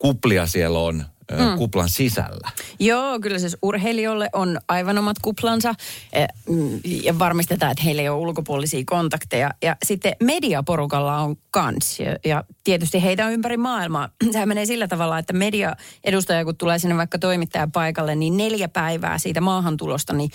kuplia 0.00 0.46
siellä 0.46 0.78
on 0.78 1.04
mm. 1.38 1.58
kuplan 1.58 1.88
sisällä. 1.88 2.50
Joo, 2.78 3.20
kyllä 3.20 3.38
siis 3.38 3.56
urheilijoille 3.62 4.28
on 4.32 4.60
aivan 4.68 4.98
omat 4.98 5.16
kuplansa 5.22 5.74
eh, 6.12 6.28
mm, 6.48 6.80
ja 6.84 7.18
varmistetaan, 7.18 7.72
että 7.72 7.84
heillä 7.84 8.02
ei 8.02 8.08
ole 8.08 8.18
ulkopuolisia 8.18 8.82
kontakteja. 8.86 9.50
Ja 9.62 9.76
sitten 9.84 10.16
mediaporukalla 10.22 11.18
on 11.18 11.36
kans 11.50 12.00
ja, 12.24 12.44
tietysti 12.64 13.02
heitä 13.02 13.26
on 13.26 13.32
ympäri 13.32 13.56
maailmaa. 13.56 14.08
Sehän 14.32 14.48
menee 14.48 14.66
sillä 14.66 14.88
tavalla, 14.88 15.18
että 15.18 15.32
media-edustaja 15.32 16.44
kun 16.44 16.56
tulee 16.56 16.78
sinne 16.78 16.96
vaikka 16.96 17.18
toimittajan 17.18 17.72
paikalle, 17.72 18.14
niin 18.14 18.36
neljä 18.36 18.68
päivää 18.68 19.18
siitä 19.18 19.40
maahantulosta, 19.40 20.12
niin 20.12 20.30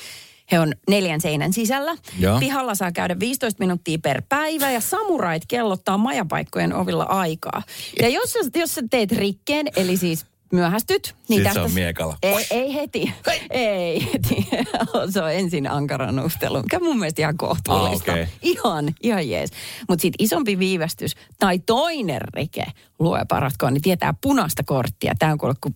he 0.51 0.59
on 0.59 0.73
neljän 0.89 1.21
seinän 1.21 1.53
sisällä. 1.53 1.97
Joo. 2.19 2.39
Pihalla 2.39 2.75
saa 2.75 2.91
käydä 2.91 3.19
15 3.19 3.59
minuuttia 3.59 3.97
per 4.03 4.21
päivä 4.29 4.71
ja 4.71 4.81
samurait 4.81 5.43
kellottaa 5.47 5.97
majapaikkojen 5.97 6.73
ovilla 6.73 7.03
aikaa. 7.03 7.63
Ja 8.01 8.09
jos, 8.09 8.37
jos 8.55 8.75
sä 8.75 8.81
teet 8.89 9.11
rikkeen, 9.11 9.67
eli 9.75 9.97
siis 9.97 10.25
myöhästyt. 10.51 11.15
Niin 11.29 11.43
Sit 11.43 11.53
se 11.53 11.59
on 11.59 11.71
miekalla. 11.71 12.17
Ei, 12.23 12.45
ei 12.51 12.73
heti. 12.73 13.13
Ei 13.49 14.13
heti. 14.13 14.47
se 15.13 15.21
on 15.21 15.31
ensin 15.31 15.71
ankara 15.71 16.11
nuustelu, 16.11 16.61
mikä 16.61 16.79
mun 16.79 16.99
mielestä 16.99 17.21
ihan 17.21 17.37
kohtuullista. 17.37 18.11
Ah, 18.11 18.17
okei. 18.17 18.27
Ihan, 18.41 18.93
ihan 19.03 19.29
jees. 19.29 19.49
Mutta 19.89 20.01
sitten 20.01 20.25
isompi 20.25 20.59
viivästys 20.59 21.15
tai 21.39 21.59
toinen 21.59 22.21
rike, 22.33 22.65
lue 22.99 23.25
paratkoon, 23.27 23.73
niin 23.73 23.81
tietää 23.81 24.13
punaista 24.21 24.63
korttia. 24.63 25.13
Tämä 25.19 25.31
on 25.31 25.37
kuule 25.37 25.55
kuin 25.61 25.75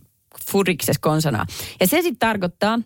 furikses 0.50 0.98
konsana. 0.98 1.46
Ja 1.80 1.86
se 1.86 2.02
sitten 2.02 2.18
tarkoittaa, 2.18 2.78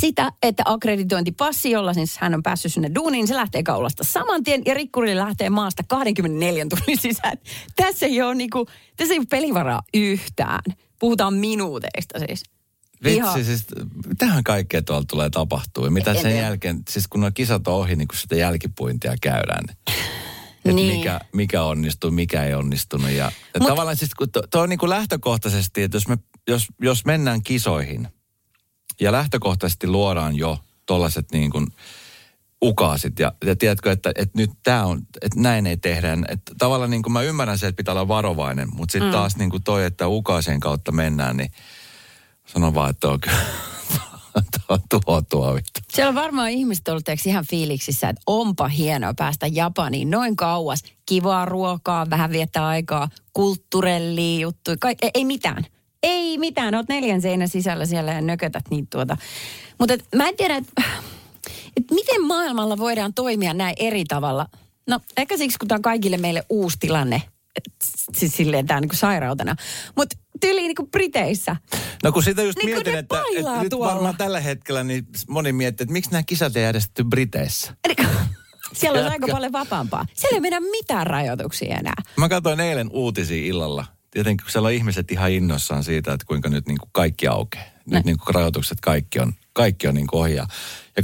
sitä, 0.00 0.32
että 0.42 0.62
akkreditointipassi, 0.66 1.70
jolla 1.70 1.94
siis 1.94 2.18
hän 2.18 2.34
on 2.34 2.42
päässyt 2.42 2.72
sinne 2.72 2.90
duuniin, 2.94 3.26
se 3.28 3.34
lähtee 3.34 3.62
kaulasta 3.62 4.04
saman 4.04 4.44
tien 4.44 4.62
ja 4.66 4.74
rikkuri 4.74 5.16
lähtee 5.16 5.50
maasta 5.50 5.82
24 5.88 6.66
tunnin 6.68 6.98
sisään. 7.00 7.38
Tässä 7.76 8.06
ei 8.06 8.22
ole, 8.22 8.34
niinku, 8.34 8.66
tässä 8.96 9.14
ei 9.14 9.18
ole 9.18 9.26
pelivaraa 9.30 9.82
yhtään. 9.94 10.62
Puhutaan 10.98 11.34
minuuteista 11.34 12.18
siis. 12.18 12.42
Vitsi, 13.04 13.44
siis 13.44 13.66
tähän 14.18 14.44
kaikkea 14.44 14.82
tuolla 14.82 15.04
tulee 15.10 15.30
tapahtua. 15.30 15.84
Ja 15.84 15.90
mitä 15.90 16.10
En 16.10 16.16
sen 16.16 16.24
tiedä. 16.24 16.46
jälkeen, 16.46 16.82
siis 16.88 17.08
kun 17.08 17.20
nuo 17.20 17.30
kisat 17.34 17.68
on 17.68 17.74
ohi, 17.74 17.96
niin 17.96 18.08
kun 18.08 18.18
sitä 18.18 18.36
jälkipuintia 18.36 19.14
käydään. 19.22 19.64
Että 19.70 19.92
Niin. 20.72 20.96
mikä, 20.96 21.20
mikä 21.32 21.62
onnistuu, 21.62 22.10
mikä 22.10 22.44
ei 22.44 22.54
onnistunut. 22.54 23.10
Ja, 23.10 23.32
ja 23.54 23.60
Mut- 23.60 23.66
tavallaan 23.68 23.96
siis, 23.96 24.14
kun 24.14 24.30
to, 24.30 24.42
to 24.50 24.60
on 24.60 24.68
niin 24.68 24.78
kuin 24.78 24.90
lähtökohtaisesti, 24.90 25.82
että 25.82 25.96
jos, 25.96 26.08
me, 26.08 26.18
jos, 26.48 26.66
jos 26.82 27.04
mennään 27.04 27.42
kisoihin 27.42 28.08
ja 29.00 29.12
lähtökohtaisesti 29.12 29.86
luodaan 29.86 30.36
jo 30.36 30.58
tollaiset 30.86 31.32
niin 31.32 31.50
kuin 31.50 31.66
ukaasit 32.62 33.18
ja, 33.18 33.32
ja 33.44 33.56
tiedätkö, 33.56 33.92
että, 33.92 34.12
että 34.14 34.38
nyt 34.38 34.50
tämä 34.62 34.84
on, 34.84 34.98
että 35.22 35.40
näin 35.40 35.66
ei 35.66 35.76
tehdä. 35.76 36.18
Että 36.28 36.52
tavallaan 36.58 36.90
niin 36.90 37.02
kuin 37.02 37.12
mä 37.12 37.22
ymmärrän 37.22 37.58
se, 37.58 37.66
että 37.66 37.76
pitää 37.76 37.92
olla 37.92 38.08
varovainen, 38.08 38.68
mutta 38.74 38.92
sitten 38.92 39.08
mm. 39.08 39.12
taas 39.12 39.36
niin 39.36 39.50
kuin 39.50 39.62
toi, 39.62 39.84
että 39.84 40.08
ukaasien 40.08 40.60
kautta 40.60 40.92
mennään, 40.92 41.36
niin 41.36 41.50
sanon 42.46 42.74
vaan, 42.74 42.90
että 42.90 43.08
on 43.08 43.20
kyllä 43.20 43.36
tuo, 44.66 44.78
tuo, 44.88 45.22
tuo 45.22 45.54
vittu. 45.54 45.80
Siellä 45.92 46.08
on 46.08 46.14
varmaan 46.14 46.50
ihmiset 46.50 46.88
ollut 46.88 47.04
teeksi 47.04 47.28
ihan 47.28 47.46
fiiliksissä, 47.46 48.08
että 48.08 48.22
onpa 48.26 48.68
hienoa 48.68 49.14
päästä 49.14 49.46
Japaniin 49.46 50.10
noin 50.10 50.36
kauas. 50.36 50.82
Kivaa 51.06 51.44
ruokaa, 51.44 52.10
vähän 52.10 52.30
viettää 52.30 52.66
aikaa, 52.66 53.08
kulttuurellia 53.32 54.40
juttuja, 54.40 54.76
ei, 55.02 55.10
ei 55.14 55.24
mitään. 55.24 55.66
Ei 56.06 56.38
mitään, 56.38 56.74
oot 56.74 56.88
neljän 56.88 57.22
seinän 57.22 57.48
sisällä 57.48 57.86
siellä 57.86 58.12
ja 58.12 58.20
nökötät 58.20 58.64
niitä 58.70 58.88
tuota. 58.90 59.16
Mutta 59.78 59.94
mä 60.14 60.28
en 60.28 60.36
tiedä, 60.36 60.56
että 60.56 60.82
et 61.76 61.84
miten 61.90 62.22
maailmalla 62.26 62.78
voidaan 62.78 63.14
toimia 63.14 63.54
näin 63.54 63.76
eri 63.78 64.04
tavalla. 64.04 64.46
No 64.88 65.00
ehkä 65.16 65.36
siksi, 65.36 65.58
kun 65.58 65.68
tämä 65.68 65.76
on 65.76 65.82
kaikille 65.82 66.16
meille 66.16 66.42
uusi 66.48 66.76
tilanne, 66.80 67.22
siis 68.16 68.36
silleen 68.36 68.66
tämä 68.66 68.80
niinku 68.80 68.96
sairautena. 68.96 69.56
Mutta 69.96 70.16
tyyliin 70.40 70.66
niinku 70.66 70.86
Briteissä. 70.86 71.56
No 72.04 72.12
kun 72.12 72.22
sitä 72.22 72.42
just 72.42 72.58
Niin 72.58 72.70
mietin, 72.70 72.94
että, 72.98 73.22
että 73.36 73.62
nyt 73.62 73.78
varmaan 73.78 74.16
tällä 74.16 74.40
hetkellä 74.40 74.84
niin 74.84 75.06
moni 75.28 75.52
miettii, 75.52 75.84
että 75.84 75.92
miksi 75.92 76.10
nämä 76.10 76.22
kisat 76.22 76.56
ei 76.56 76.62
järjestetty 76.62 77.04
Briteissä. 77.04 77.76
Siellä 78.72 79.00
on 79.00 79.12
aika 79.12 79.26
paljon 79.30 79.52
vapaampaa. 79.52 80.06
Siellä 80.14 80.36
ei 80.36 80.40
mennä 80.40 80.60
mitään 80.60 81.06
rajoituksia 81.06 81.76
enää. 81.76 82.02
Mä 82.16 82.28
katsoin 82.28 82.60
eilen 82.60 82.90
uutisia 82.92 83.46
illalla. 83.46 83.95
Tietenkin 84.16 84.44
kun 84.44 84.52
siellä 84.52 84.66
on 84.66 84.72
ihmiset 84.72 85.10
ihan 85.10 85.30
innossaan 85.30 85.84
siitä, 85.84 86.12
että 86.12 86.26
kuinka 86.26 86.48
nyt 86.48 86.66
niin 86.66 86.78
kuin 86.78 86.90
kaikki 86.92 87.26
aukeaa. 87.26 87.75
Nyt 87.90 88.04
niin 88.04 88.18
kuin 88.18 88.34
rajoitukset 88.34 88.80
kaikki 88.80 89.20
on, 89.20 89.32
kaikki 89.52 89.88
on 89.88 89.94
niin 89.94 90.06
kuin 90.06 90.20
ohi. 90.20 90.34
Ja, 90.34 90.46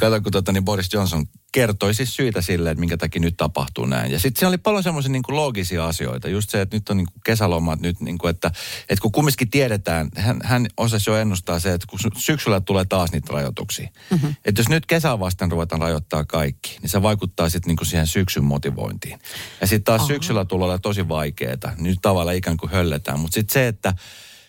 katsoin, 0.01 0.23
kun 0.23 0.33
tota, 0.33 0.53
niin 0.53 0.65
Boris 0.65 0.93
Johnson 0.93 1.27
kertoi 1.53 1.95
siis 1.95 2.17
syitä 2.17 2.43
sille, 2.43 2.71
että 2.71 2.81
minkä 2.81 2.97
takia 2.97 3.21
nyt 3.21 3.37
tapahtuu 3.37 3.87
näin. 3.87 4.13
Ja 4.13 4.19
sitten 4.19 4.39
siellä 4.39 4.51
oli 4.51 4.59
paljon 4.59 4.83
semmoisia 4.83 5.13
niin 5.13 5.23
loogisia 5.29 5.87
asioita. 5.87 6.29
Just 6.29 6.51
se, 6.51 6.61
että 6.61 6.77
nyt 6.77 6.89
on 6.89 6.97
niin 6.97 7.07
kuin 7.07 7.21
kesälomat 7.25 7.81
nyt, 7.81 8.01
niin 8.01 8.19
kuin, 8.19 8.31
että, 8.31 8.51
että 8.89 9.03
kun 9.03 9.13
kumminkin 9.13 9.51
tiedetään, 9.51 10.09
hän, 10.17 10.41
hän 10.45 10.67
osasi 10.77 11.11
jo 11.11 11.17
ennustaa 11.17 11.61
se, 11.61 11.73
että 11.73 11.87
kun 11.91 11.99
sy- 11.99 12.11
syksyllä 12.17 12.61
tulee 12.61 12.85
taas 12.85 13.13
niitä 13.13 13.33
rajoituksia. 13.33 13.89
Mm-hmm. 14.11 14.35
Että 14.45 14.61
jos 14.61 14.69
nyt 14.69 14.87
kesää 14.87 15.19
vasten 15.19 15.51
ruvetaan 15.51 15.81
rajoittaa 15.83 16.25
kaikki, 16.25 16.79
niin 16.83 16.91
se 16.91 17.03
vaikuttaa 17.03 17.49
sitten 17.49 17.69
niin 17.69 17.77
kuin 17.77 17.87
siihen 17.87 18.07
syksyn 18.07 18.45
motivointiin. 18.45 19.19
Ja 19.61 19.67
sitten 19.67 19.85
taas 19.85 20.07
syksyllä 20.07 20.45
tulee 20.45 20.65
olla 20.65 20.79
tosi 20.79 21.09
vaikeaa. 21.09 21.53
Nyt 21.79 21.99
tavallaan 22.03 22.37
ikään 22.37 22.57
kuin 22.57 22.73
hölletään. 22.73 23.21
Mutta 23.21 23.35
sitten 23.35 23.53
se, 23.53 23.69
että 23.69 23.95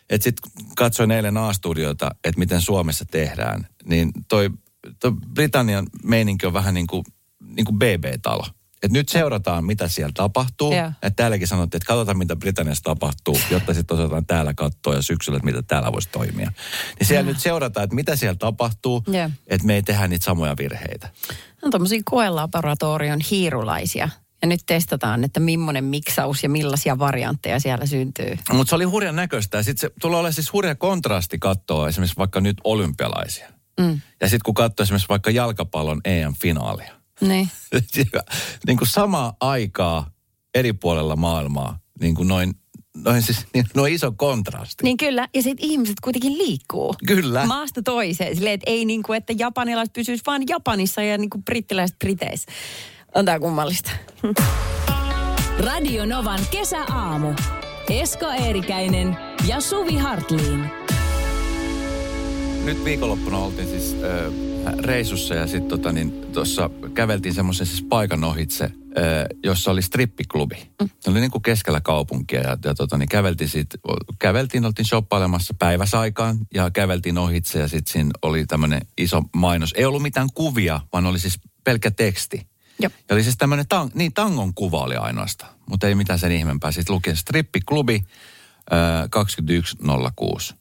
että 0.09 0.23
sitten 0.23 0.51
katsoin 0.77 1.11
eilen 1.11 1.37
A-studiota, 1.37 2.11
että 2.23 2.39
miten 2.39 2.61
Suomessa 2.61 3.05
tehdään, 3.05 3.67
niin 3.85 4.11
toi, 4.27 4.49
toi 4.99 5.11
Britannian 5.33 5.87
meininki 6.03 6.45
on 6.45 6.53
vähän 6.53 6.73
niin 6.73 6.87
kuin, 6.87 7.03
niin 7.55 7.65
kuin 7.65 7.79
BB-talo. 7.79 8.45
Et 8.83 8.91
nyt 8.91 9.09
seurataan, 9.09 9.65
mitä 9.65 9.87
siellä 9.87 10.11
tapahtuu. 10.13 10.73
Joo. 10.73 10.91
Et 11.01 11.15
täälläkin 11.15 11.47
sanottiin, 11.47 11.77
että 11.77 11.87
katsotaan, 11.87 12.17
mitä 12.17 12.35
Britanniassa 12.35 12.83
tapahtuu, 12.83 13.39
jotta 13.51 13.73
sitten 13.73 13.97
osataan 13.97 14.25
täällä 14.25 14.53
katsoa 14.53 14.95
ja 14.95 15.01
syksyllä, 15.01 15.37
että 15.37 15.45
mitä 15.45 15.61
täällä 15.61 15.91
voisi 15.91 16.09
toimia. 16.09 16.51
Niin 16.99 17.07
siellä 17.07 17.31
nyt 17.31 17.39
seurataan, 17.39 17.83
että 17.83 17.95
mitä 17.95 18.15
siellä 18.15 18.35
tapahtuu, 18.35 19.03
Joo. 19.07 19.29
että 19.47 19.67
me 19.67 19.75
ei 19.75 19.83
tehdä 19.83 20.07
niitä 20.07 20.25
samoja 20.25 20.57
virheitä. 20.57 21.09
On 21.63 21.71
tuommoisia 21.71 22.01
koelaboratorion 22.05 23.19
hiirulaisia. 23.31 24.09
Ja 24.43 24.47
nyt 24.47 24.59
testataan, 24.65 25.23
että 25.23 25.39
millainen 25.39 25.83
miksaus 25.83 26.43
ja 26.43 26.49
millaisia 26.49 26.99
variantteja 26.99 27.59
siellä 27.59 27.85
syntyy. 27.85 28.37
Mutta 28.51 28.69
se 28.69 28.75
oli 28.75 28.83
hurjan 28.83 29.15
näköistä. 29.15 29.57
Ja 29.57 29.63
sitten 29.63 29.89
se 29.89 29.95
tulee 30.01 30.19
olemaan 30.19 30.33
siis 30.33 30.53
hurja 30.53 30.75
kontrasti 30.75 31.39
katsoa 31.39 31.87
esimerkiksi 31.89 32.17
vaikka 32.17 32.41
nyt 32.41 32.57
olympialaisia. 32.63 33.49
Mm. 33.79 34.01
Ja 34.21 34.27
sitten 34.27 34.43
kun 34.45 34.53
katsoo 34.53 34.83
esimerkiksi 34.83 35.09
vaikka 35.09 35.31
jalkapallon 35.31 36.01
EM-finaalia. 36.05 36.93
Niin. 37.21 37.49
niin 38.67 38.77
kuin 38.77 38.87
samaa 38.87 39.35
aikaa 39.39 40.11
eri 40.55 40.73
puolella 40.73 41.15
maailmaa, 41.15 41.79
niin 42.01 42.15
kuin 42.15 42.27
noin, 42.27 42.53
noin 42.95 43.21
siis 43.21 43.45
niin, 43.53 43.65
noin 43.75 43.93
iso 43.93 44.11
kontrasti. 44.11 44.83
Niin 44.83 44.97
kyllä, 44.97 45.27
ja 45.35 45.41
sitten 45.41 45.65
ihmiset 45.65 45.99
kuitenkin 45.99 46.37
liikkuu. 46.37 46.95
Kyllä. 47.07 47.45
Maasta 47.45 47.81
toiseen. 47.81 48.35
Silleen, 48.35 48.53
että 48.53 48.71
ei 48.71 48.85
niin 48.85 49.03
kuin, 49.03 49.17
että 49.17 49.33
japanilaiset 49.37 49.93
pysyisi 49.93 50.23
vaan 50.27 50.41
Japanissa 50.49 51.03
ja 51.03 51.17
niin 51.17 51.29
kuin 51.29 51.43
brittiläiset 51.43 51.99
Briteissä. 51.99 52.51
On 53.15 53.25
tää 53.25 53.39
kummallista. 53.39 53.91
Radio 55.59 56.05
Novan 56.05 56.39
kesäaamu. 56.51 57.33
Esko 57.89 58.25
Eerikäinen 58.25 59.17
ja 59.47 59.61
Suvi 59.61 59.97
Hartliin. 59.97 60.69
Nyt 62.65 62.85
viikonloppuna 62.85 63.37
oltiin 63.37 63.67
siis 63.67 63.95
äh, 64.03 64.73
reissussa 64.79 65.35
ja 65.35 65.47
sitten 65.47 65.69
tota, 65.69 65.91
niin, 65.91 66.11
tuossa 66.33 66.69
käveltiin 66.93 67.33
semmoisen 67.33 67.67
siis 67.67 67.81
paikan 67.81 68.23
ohitse, 68.23 68.63
äh, 68.63 68.71
jossa 69.43 69.71
oli 69.71 69.81
strippiklubi. 69.81 70.55
Mm. 70.81 70.89
Se 70.99 71.09
oli 71.09 71.19
niin 71.19 71.31
kuin 71.31 71.41
keskellä 71.41 71.81
kaupunkia 71.81 72.41
ja, 72.41 72.57
ja 72.65 72.73
tota, 72.73 72.97
niin 72.97 73.09
käveltiin, 73.09 73.49
siitä, 73.49 73.77
käveltiin, 74.19 74.65
oltiin 74.65 74.85
shoppailemassa 74.85 75.53
päiväsaikaan 75.59 76.37
ja 76.53 76.71
käveltiin 76.71 77.17
ohitse 77.17 77.59
ja 77.59 77.67
sitten 77.67 77.93
siinä 77.93 78.11
oli 78.21 78.45
tämmöinen 78.45 78.81
iso 78.97 79.21
mainos. 79.35 79.73
Ei 79.77 79.85
ollut 79.85 80.01
mitään 80.01 80.29
kuvia, 80.33 80.79
vaan 80.93 81.05
oli 81.05 81.19
siis 81.19 81.39
pelkkä 81.63 81.91
teksti. 81.91 82.52
Joo. 82.79 82.91
Ja 83.09 83.15
oli 83.15 83.23
siis 83.23 83.37
tämmöinen, 83.37 83.67
tang, 83.69 83.91
niin 83.93 84.13
tangon 84.13 84.53
kuva 84.53 84.83
oli 84.83 84.95
ainoastaan, 84.95 85.53
mutta 85.69 85.87
ei 85.87 85.95
mitään 85.95 86.19
sen 86.19 86.31
ihmeempää. 86.31 86.71
Sitten 86.71 86.95
luki 86.95 87.15
strippiklubi 87.15 88.03
äh, 88.73 89.09
2106. 89.09 90.53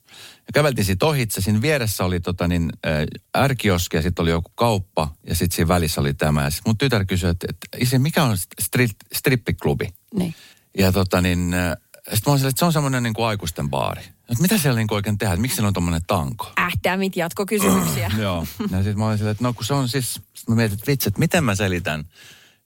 Ja 0.46 0.52
käveltiin 0.54 0.84
siitä 0.84 1.06
ohitse. 1.06 1.40
Siinä 1.40 1.62
vieressä 1.62 2.04
oli 2.04 2.20
tota 2.20 2.48
niin, 2.48 2.72
äh, 2.86 3.42
ärkioski 3.42 3.96
ja 3.96 4.02
sitten 4.02 4.22
oli 4.22 4.30
joku 4.30 4.50
kauppa 4.54 5.14
ja 5.26 5.34
sitten 5.34 5.56
siinä 5.56 5.68
välissä 5.68 6.00
oli 6.00 6.14
tämä. 6.14 6.44
Ja 6.44 6.50
sit 6.50 6.66
mun 6.66 6.78
tytär 6.78 7.04
kysyi, 7.04 7.30
että, 7.30 7.46
että 7.50 7.78
isi, 7.80 7.98
mikä 7.98 8.24
on 8.24 8.36
stri, 8.60 8.88
strippiklubi? 9.14 9.88
Niin. 10.14 10.34
Ja 10.78 10.92
tota 10.92 11.20
niin, 11.20 11.54
äh, 11.54 11.76
sitten 12.10 12.30
mä 12.30 12.32
olin 12.32 12.46
että 12.46 12.58
se 12.58 12.64
on 12.64 12.72
semmoinen 12.72 13.02
niin 13.02 13.14
kuin 13.14 13.26
aikuisten 13.26 13.70
baari. 13.70 14.02
Että 14.02 14.42
mitä 14.42 14.58
siellä 14.58 14.78
niin 14.78 14.88
kuin 14.88 14.96
oikein 14.96 15.18
tehdään? 15.18 15.40
Miksi 15.40 15.54
siellä 15.54 15.68
on 15.68 15.74
tommonen 15.74 16.02
tanko? 16.06 16.52
Ähtämit 16.58 17.16
jatkokysymyksiä. 17.16 18.10
Joo. 18.22 18.46
Ja 18.70 18.76
sitten 18.76 18.98
mä 18.98 19.06
olin 19.06 19.18
silleen, 19.18 19.32
että 19.32 19.44
no 19.44 19.52
kun 19.52 19.64
se 19.64 19.74
on 19.74 19.88
siis, 19.88 20.20
sit 20.34 20.48
mä 20.48 20.54
mietin, 20.54 20.74
että 20.78 20.90
vitsi, 20.90 21.08
että 21.08 21.18
miten 21.18 21.44
mä 21.44 21.54
selitän 21.54 22.04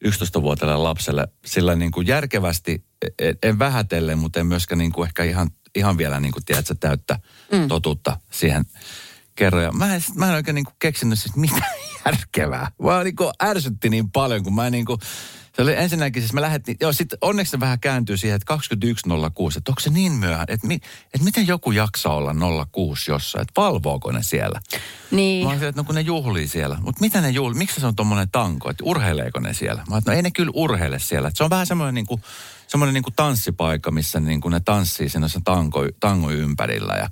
11-vuotiaalle 0.05 0.76
lapselle 0.83 1.28
sillä 1.45 1.75
niin 1.75 1.93
kuin 1.93 2.07
järkevästi, 2.07 2.85
en- 3.19 3.38
en 3.43 3.59
vähätellen, 3.59 4.19
mutta 4.19 4.40
en 4.40 4.47
myöskään 4.47 4.78
niin 4.78 4.93
kuin 4.93 5.07
ehkä 5.07 5.25
ihan, 5.25 5.50
ihan 5.75 5.99
vielä 5.99 6.21
niin 6.21 6.33
kuin, 6.33 6.45
tiedätkö, 6.45 6.75
täyttä 6.81 7.19
mm. 7.52 7.69
totuutta 7.69 8.21
siihen 8.31 8.64
kerran. 9.35 9.62
Ja 9.62 9.73
mä 9.73 9.95
en, 9.95 10.02
mä 10.14 10.28
en 10.28 10.35
oikein 10.35 10.55
niin 10.55 10.64
kuin 10.64 10.76
keksinyt 10.78 11.19
siis 11.19 11.37
mitään 11.37 11.73
järkevää. 12.07 12.71
Mä 12.83 13.05
niin 13.05 13.16
kuin 13.16 13.31
ärsytti 13.43 13.90
niin 13.90 14.11
paljon, 14.11 14.43
kun 14.43 14.55
mä 14.55 14.71
niin 14.71 14.85
kuin, 14.85 15.00
se 15.56 15.62
oli 15.62 15.75
ensinnäkin, 15.76 16.22
siis 16.22 16.32
me 16.32 16.40
lähdettiin, 16.40 16.76
joo 16.80 16.92
sit 16.92 17.08
onneksi 17.20 17.50
se 17.50 17.60
vähän 17.60 17.80
kääntyy 17.80 18.16
siihen, 18.16 18.36
että 18.36 18.54
21.06, 18.54 18.58
että 19.56 19.70
onko 19.70 19.80
se 19.80 19.90
niin 19.90 20.12
myöhään, 20.12 20.46
että, 20.48 20.66
mi, 20.66 20.75
että 21.14 21.25
miten 21.25 21.46
joku 21.46 21.72
jaksaa 21.72 22.14
olla 22.14 22.66
06 22.72 23.10
jossain, 23.10 23.42
että 23.42 23.60
valvooko 23.60 24.12
ne 24.12 24.22
siellä? 24.22 24.60
Niin. 25.10 25.44
Mä 25.46 25.50
olisin, 25.50 25.68
että 25.68 25.80
no 25.80 25.84
kun 25.84 25.94
ne 25.94 26.00
juhlii 26.00 26.48
siellä. 26.48 26.78
Mutta 26.80 27.00
mitä 27.00 27.20
ne 27.20 27.30
juhlii? 27.30 27.58
Miksi 27.58 27.80
se 27.80 27.86
on 27.86 27.96
tommonen 27.96 28.28
tanko? 28.30 28.70
Että 28.70 28.84
urheileeko 28.84 29.40
ne 29.40 29.54
siellä? 29.54 29.84
Mä 29.90 29.98
että 29.98 30.10
no 30.10 30.16
ei 30.16 30.22
ne 30.22 30.30
kyllä 30.30 30.52
urheile 30.54 30.98
siellä. 30.98 31.28
Et 31.28 31.36
se 31.36 31.44
on 31.44 31.50
vähän 31.50 31.66
semmoinen 31.66 31.94
niinku, 31.94 32.20
semmoinen 32.68 32.94
niinku 32.94 33.10
tanssipaikka, 33.10 33.90
missä 33.90 34.20
niinku 34.20 34.48
ne 34.48 34.60
tanssii 34.60 35.08
siinä 35.08 35.28
sen 35.28 35.44
tango, 35.44 35.86
tango 36.00 36.30
ympärillä. 36.30 36.94
Ja 36.94 37.08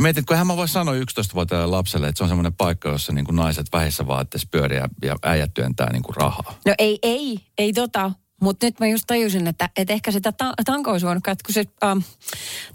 mä 0.00 0.02
mietin, 0.02 0.20
että 0.20 0.28
kun 0.28 0.34
eihän 0.34 0.46
mä 0.46 0.56
voi 0.56 0.68
sanoa 0.68 0.94
11-vuotiaalle 0.94 1.66
lapselle, 1.66 2.08
että 2.08 2.18
se 2.18 2.24
on 2.24 2.28
semmoinen 2.28 2.54
paikka, 2.54 2.88
jossa 2.88 3.12
niinku 3.12 3.32
naiset 3.32 3.66
vähissä 3.72 4.06
vaatteissa 4.06 4.48
pyörii 4.50 4.78
ja, 4.78 4.88
ja 5.02 5.16
äijät 5.22 5.54
työntää 5.54 5.92
niinku 5.92 6.12
rahaa. 6.12 6.54
No 6.66 6.74
ei, 6.78 6.98
ei, 7.02 7.38
ei 7.58 7.72
tota. 7.72 8.10
Mutta 8.40 8.66
nyt 8.66 8.80
mä 8.80 8.86
just 8.86 9.04
tajusin, 9.06 9.46
että, 9.46 9.70
että 9.76 9.92
ehkä 9.92 10.10
sitä 10.10 10.32
ta- 10.32 10.54
tanko 10.64 10.90
olisi 10.90 11.06
voinut 11.06 11.24
katsoa, 11.24 11.46
kun 11.46 11.54
se 11.54 11.64
ähm, 11.84 11.98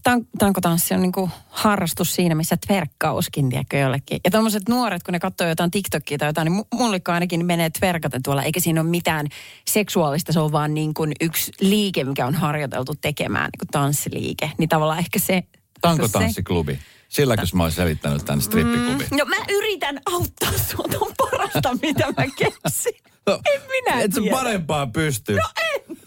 tan- 0.09 0.27
tankotanssi 0.37 0.93
on 0.93 1.01
niinku 1.01 1.29
harrastus 1.49 2.15
siinä, 2.15 2.35
missä 2.35 2.57
tverkkauskin, 2.67 3.49
tiedätkö, 3.49 3.77
jollekin. 3.77 4.19
Ja 4.25 4.31
tuommoiset 4.31 4.69
nuoret, 4.69 5.03
kun 5.03 5.11
ne 5.13 5.19
katsoo 5.19 5.47
jotain 5.47 5.71
TikTokia 5.71 6.17
tai 6.17 6.29
jotain, 6.29 6.45
niin 6.51 6.65
mulle 6.73 7.01
ainakin 7.07 7.45
menee 7.45 7.69
tverkaten 7.69 8.23
tuolla, 8.23 8.43
eikä 8.43 8.59
siinä 8.59 8.81
ole 8.81 8.89
mitään 8.89 9.27
seksuaalista, 9.67 10.33
se 10.33 10.39
on 10.39 10.51
vaan 10.51 10.73
niin 10.73 10.93
kuin 10.93 11.11
yksi 11.21 11.51
liike, 11.59 12.03
mikä 12.03 12.25
on 12.25 12.35
harjoiteltu 12.35 12.93
tekemään, 13.01 13.45
niin 13.45 13.59
kuin 13.59 13.67
tanssiliike. 13.71 14.51
Niin 14.57 14.69
tavallaan 14.69 14.99
ehkä 14.99 15.19
se... 15.19 15.43
Tankotanssiklubi. 15.81 16.79
Silläkö 17.11 17.43
mä 17.53 17.63
olisin 17.63 17.75
selittänyt 17.83 18.25
tänne 18.25 18.43
strippiklubin? 18.43 19.07
No 19.11 19.25
mä 19.25 19.35
yritän 19.49 19.99
auttaa 20.13 20.51
sua 20.51 20.85
ton 20.99 21.11
parasta, 21.17 21.73
mitä 21.81 22.05
mä 22.17 22.25
keksin. 22.37 22.93
No, 23.27 23.39
En 23.55 23.61
minä 23.67 24.01
Et 24.01 24.13
sä 24.13 24.21
tiedä. 24.21 24.35
parempaa 24.37 24.87
pysty. 24.87 25.33
No 25.35 25.41
en. 25.73 25.97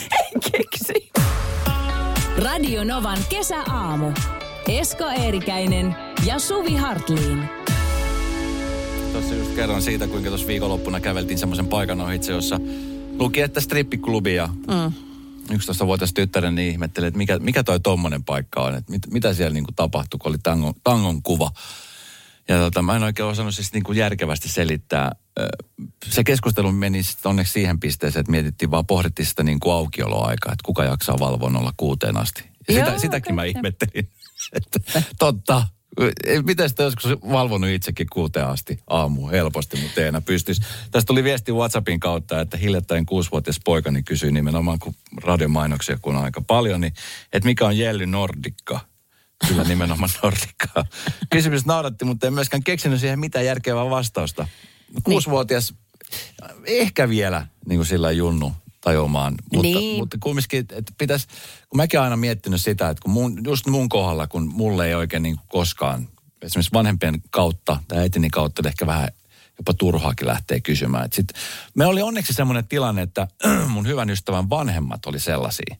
En 0.00 0.40
keksi. 0.52 1.12
Radio 2.42 2.84
Novan 2.84 3.18
kesäaamu. 3.28 4.12
Esko 4.68 5.04
Eerikäinen 5.04 5.96
ja 6.26 6.38
Suvi 6.38 6.76
Hartliin. 6.76 7.48
Tuossa 9.12 9.34
just 9.34 9.54
kerron 9.54 9.82
siitä, 9.82 10.06
kuinka 10.06 10.28
tuossa 10.28 10.46
viikonloppuna 10.46 11.00
käveltiin 11.00 11.38
semmoisen 11.38 11.66
paikan 11.66 12.00
ohitse, 12.00 12.32
jossa 12.32 12.60
luki, 13.18 13.40
että 13.40 13.60
strippiklubi 13.60 14.34
ja 14.34 14.46
mm. 14.46 14.92
11-vuotias 15.50 16.12
tyttäreni 16.12 16.56
niin 16.56 16.70
ihmetteli, 16.70 17.06
että 17.06 17.18
mikä, 17.18 17.38
mikä 17.38 17.64
toi 17.64 17.80
tommonen 17.80 18.24
paikka 18.24 18.62
on, 18.62 18.74
että 18.74 18.92
mit, 18.92 19.02
mitä 19.10 19.34
siellä 19.34 19.54
niinku 19.54 19.72
tapahtui, 19.72 20.18
kun 20.18 20.28
oli 20.28 20.38
tangon, 20.42 20.74
tangon 20.84 21.22
kuva. 21.22 21.50
Ja 22.48 22.58
tota, 22.58 22.82
mä 22.82 22.96
en 22.96 23.02
oikein 23.02 23.28
osannut 23.28 23.54
siis 23.54 23.72
niinku 23.72 23.92
järkevästi 23.92 24.48
selittää. 24.48 25.12
Se 26.10 26.24
keskustelu 26.24 26.72
meni 26.72 27.00
onneksi 27.24 27.52
siihen 27.52 27.80
pisteeseen, 27.80 28.20
että 28.20 28.30
mietittiin 28.30 28.70
vaan, 28.70 28.86
pohdittiin 28.86 29.26
sitä 29.26 29.42
niinku 29.42 29.70
aukioloaikaa, 29.70 30.52
että 30.52 30.64
kuka 30.64 30.84
jaksaa 30.84 31.18
valvoa 31.18 31.58
olla 31.58 31.74
kuuteen 31.76 32.16
asti. 32.16 32.42
Ja 32.68 32.74
sitä, 32.74 32.90
Joo, 32.90 32.98
sitäkin 32.98 33.34
mä 33.34 33.40
okei. 33.40 33.50
ihmettelin. 33.50 34.08
että, 34.52 35.02
totta. 35.18 35.66
Miten 36.44 36.68
sitä 36.68 36.82
joskus 36.82 37.12
valvonut 37.30 37.70
itsekin 37.70 38.06
kuuteen 38.12 38.46
asti 38.46 38.78
aamu 38.86 39.28
helposti, 39.28 39.76
mutta 39.82 40.00
ei 40.00 40.06
enää 40.06 40.20
pystyisi. 40.20 40.62
Tästä 40.90 41.06
tuli 41.06 41.24
viesti 41.24 41.52
WhatsAppin 41.52 42.00
kautta, 42.00 42.40
että 42.40 42.56
hiljattain 42.56 43.06
kuusivuotias 43.06 43.60
poikani 43.64 44.02
kysyi 44.02 44.32
nimenomaan, 44.32 44.78
kun 44.78 44.94
radiomainoksia 45.22 45.98
kun 46.02 46.16
on 46.16 46.24
aika 46.24 46.40
paljon, 46.40 46.80
niin 46.80 46.92
että 47.32 47.46
mikä 47.46 47.66
on 47.66 47.78
Jelly 47.78 48.06
Nordikka? 48.06 48.80
Kyllä 49.48 49.64
nimenomaan 49.64 50.10
Nordikkaa. 50.22 50.84
Kysymys 51.30 51.66
nauratti, 51.66 52.04
mutta 52.04 52.26
en 52.26 52.34
myöskään 52.34 52.64
keksinyt 52.64 53.00
siihen 53.00 53.18
mitään 53.18 53.44
järkevää 53.44 53.90
vastausta. 53.90 54.48
Kuusivuotias, 55.02 55.74
ehkä 56.66 57.08
vielä 57.08 57.46
niin 57.68 57.78
kuin 57.78 57.86
sillä 57.86 58.10
junnu 58.10 58.52
tajumaan. 58.84 59.34
Mutta, 59.42 59.62
Niin. 59.62 59.98
mutta 59.98 60.16
kumminkin, 60.20 60.58
että 60.60 60.92
pitäisi, 60.98 61.26
kun 61.68 61.76
mäkin 61.76 62.00
aina 62.00 62.16
miettinyt 62.16 62.60
sitä, 62.60 62.88
että 62.90 63.02
kun 63.02 63.10
mun, 63.12 63.40
just 63.44 63.66
mun 63.66 63.88
kohdalla, 63.88 64.26
kun 64.26 64.48
mulle 64.54 64.86
ei 64.86 64.94
oikein 64.94 65.22
niin 65.22 65.36
koskaan, 65.48 66.08
esimerkiksi 66.42 66.72
vanhempien 66.72 67.22
kautta 67.30 67.80
tai 67.88 67.98
äitini 67.98 68.30
kautta 68.30 68.68
ehkä 68.68 68.86
vähän 68.86 69.08
jopa 69.58 69.74
turhaakin 69.74 70.26
lähtee 70.26 70.60
kysymään. 70.60 71.04
Et 71.04 71.12
sit, 71.12 71.26
me 71.74 71.86
oli 71.86 72.02
onneksi 72.02 72.32
semmoinen 72.32 72.66
tilanne, 72.68 73.02
että 73.02 73.28
mun 73.68 73.86
hyvän 73.86 74.10
ystävän 74.10 74.50
vanhemmat 74.50 75.06
oli 75.06 75.20
sellaisia, 75.20 75.76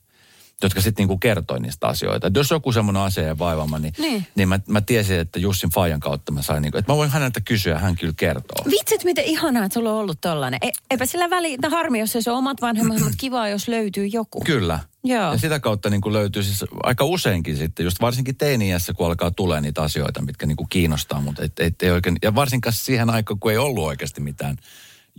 jotka 0.65 0.81
sitten 0.81 1.03
niinku 1.03 1.19
kertoi 1.19 1.61
niistä 1.61 1.87
asioita. 1.87 2.27
Et 2.27 2.35
jos 2.37 2.51
joku 2.51 2.73
semmoinen 2.73 3.03
asia 3.03 3.29
ei 3.29 3.39
vaivama, 3.39 3.79
niin, 3.79 3.95
Niin. 3.99 4.27
niin 4.35 4.49
mä, 4.49 4.61
mä 4.69 4.81
tiesin, 4.81 5.21
että 5.21 5.39
Jussin 5.39 5.71
Fajan 5.71 6.01
kautta 6.01 6.33
mä 6.33 6.43
sain, 6.43 6.63
niinku, 6.63 6.79
että 6.79 6.93
mä 6.93 6.97
voin 6.97 7.11
häneltä 7.11 7.41
kysyä, 7.41 7.79
hän 7.79 7.97
kyllä 7.97 8.15
kertoo. 8.17 8.65
Vitsit, 8.71 9.05
miten 9.05 9.25
ihanaa, 9.25 9.65
että 9.65 9.75
sulla 9.75 9.91
on 9.93 9.99
ollut 9.99 10.21
tollanen. 10.21 10.59
E, 10.63 10.71
eipä 10.91 11.07
sillä 11.07 11.31
väliä, 11.31 11.57
no 11.63 11.71
harmi, 11.71 11.99
jos 11.99 12.13
se 12.21 12.31
on 12.31 12.39
omat 12.39 12.61
vanhemmat, 12.61 12.99
mutta 12.99 13.15
kiva, 13.19 13.49
jos 13.49 13.69
löytyy 13.69 14.07
joku. 14.07 14.41
Kyllä. 14.41 14.79
Joo. 15.05 15.33
Ja 15.33 15.39
sitä 15.39 15.61
kautta 15.61 15.91
niin 15.91 16.01
löytyy 16.13 16.43
siis 16.43 16.65
aika 16.83 17.05
useinkin 17.05 17.57
sitten, 17.57 17.85
just 17.85 18.01
varsinkin 18.01 18.37
teini-iässä, 18.37 18.93
kun 18.95 19.07
alkaa 19.07 19.31
tulee 19.31 19.61
niitä 19.61 19.83
asioita, 19.83 20.23
mitkä 20.23 20.47
niin 20.47 20.57
kiinnostaa, 20.69 21.21
mutta 21.21 21.45
et, 21.45 21.61
et, 21.61 21.83
ei 21.83 21.91
oikein, 21.91 22.17
ja 22.23 22.35
varsinkaan 22.35 22.73
siihen 22.73 23.11
aikaan, 23.11 23.41
kun 23.41 23.51
ei 23.51 23.59
ollut 23.59 23.85
oikeasti 23.85 24.21
mitään 24.21 24.57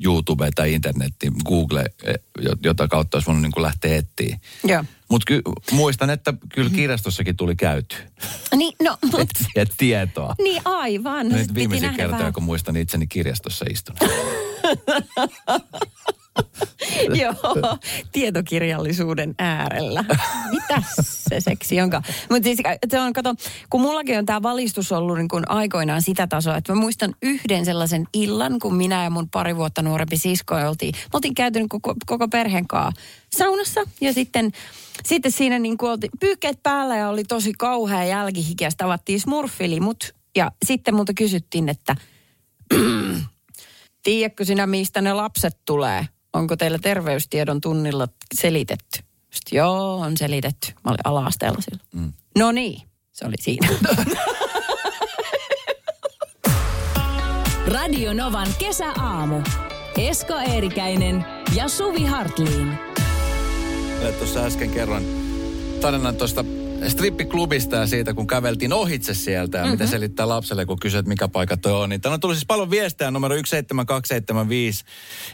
YouTube 0.03 0.49
tai 0.55 0.73
internetti, 0.73 1.31
Google, 1.45 1.85
jo- 2.41 2.55
jota 2.63 2.87
kautta 2.87 3.17
olisi 3.17 3.27
voinut 3.27 3.41
niin 3.41 3.51
kuin 3.51 3.63
lähteä 3.63 3.95
etsiä. 3.97 4.39
Mutta 5.09 5.25
ky- 5.27 5.41
muistan, 5.71 6.09
että 6.09 6.33
kyllä 6.53 6.69
kirjastossakin 6.69 7.37
tuli 7.37 7.55
käyty. 7.55 7.95
Niin, 8.55 8.73
no, 8.83 8.97
mut, 9.11 9.19
Et, 9.21 9.29
et 9.55 9.69
tietoa. 9.77 10.35
niin 10.37 10.61
aivan. 10.65 11.29
No, 11.29 11.35
nyt 11.37 11.53
nähdä 11.81 11.97
kertoja, 11.97 12.19
vähän. 12.19 12.33
kun 12.33 12.43
muistan 12.43 12.75
itseni 12.77 13.07
kirjastossa 13.07 13.65
istunut. 13.69 13.99
Joo, 17.21 17.33
tietokirjallisuuden 18.11 19.35
äärellä. 19.39 20.05
Mitä 20.51 20.83
se 21.01 21.39
seksi 21.39 21.81
onkaan? 21.81 22.03
Mutta 22.29 22.43
siis 22.43 22.59
se 22.91 22.99
on, 22.99 23.13
kato, 23.13 23.35
kun 23.69 23.81
mullakin 23.81 24.17
on 24.17 24.25
tämä 24.25 24.43
valistus 24.43 24.91
ollut 24.91 25.17
niin 25.17 25.27
kun 25.27 25.51
aikoinaan 25.51 26.01
sitä 26.01 26.27
tasoa, 26.27 26.57
että 26.57 26.73
mä 26.73 26.79
muistan 26.79 27.15
yhden 27.21 27.65
sellaisen 27.65 28.07
illan, 28.13 28.59
kun 28.59 28.75
minä 28.75 29.03
ja 29.03 29.09
mun 29.09 29.29
pari 29.29 29.55
vuotta 29.55 29.81
nuorempi 29.81 30.17
sisko 30.17 30.55
oltiin, 30.55 30.95
me 30.95 31.09
oltiin 31.13 31.35
käyty 31.35 31.59
niin 31.59 31.69
koko, 31.69 31.95
koko 32.05 32.27
perheen 32.27 32.67
kanssa 32.67 33.01
saunassa 33.35 33.81
ja 34.01 34.13
sitten, 34.13 34.51
sitten 35.03 35.31
siinä 35.31 35.59
niin 35.59 35.77
oltiin 35.81 36.11
pyyhkeet 36.19 36.63
päällä 36.63 36.97
ja 36.97 37.09
oli 37.09 37.23
tosi 37.23 37.53
kauhea 37.53 38.03
jälkihikeä, 38.03 38.69
tavattiin 38.77 39.19
smurfilimut 39.19 40.15
ja 40.35 40.51
sitten 40.65 40.95
multa 40.95 41.13
kysyttiin, 41.13 41.69
että 41.69 41.95
tiedätkö 44.03 44.45
sinä, 44.45 44.67
mistä 44.67 45.01
ne 45.01 45.13
lapset 45.13 45.57
tulee? 45.65 46.07
Onko 46.35 46.55
teillä 46.55 46.79
terveystiedon 46.79 47.61
tunnilla 47.61 48.07
selitetty? 48.33 48.99
Sitten 49.33 49.57
joo, 49.57 49.95
on 49.99 50.17
selitetty. 50.17 50.67
Mä 50.71 50.91
olin 50.91 50.99
ala-asteella 51.03 51.61
silloin. 51.61 51.87
Mm. 51.93 52.13
No 52.37 52.51
niin, 52.51 52.81
se 53.11 53.25
oli 53.25 53.35
siinä. 53.41 53.67
Radio 57.67 58.13
Novan 58.13 58.47
kesäaamu. 58.59 59.41
Esko 59.97 60.33
Eerikäinen 60.33 61.25
ja 61.55 61.67
Suvi 61.67 62.05
Hartliin. 62.05 62.77
Tuossa 64.17 64.39
äsken 64.39 64.69
kerron 64.69 65.03
tarinan 65.81 66.15
tuosta 66.15 66.45
strippiklubista 66.87 67.75
ja 67.75 67.87
siitä, 67.87 68.13
kun 68.13 68.27
käveltiin 68.27 68.73
ohitse 68.73 69.13
sieltä 69.13 69.57
ja 69.57 69.63
mm-hmm. 69.63 69.71
mitä 69.71 69.87
selittää 69.87 70.29
lapselle, 70.29 70.65
kun 70.65 70.79
kysyt, 70.79 71.07
mikä 71.07 71.27
paikka 71.27 71.57
toi 71.57 71.71
on. 71.71 71.89
Niin 71.89 72.01
on 72.05 72.19
tullut 72.19 72.37
siis 72.37 72.45
paljon 72.45 72.69
viestejä 72.69 73.11
numero 73.11 73.35
17275. 73.35 74.83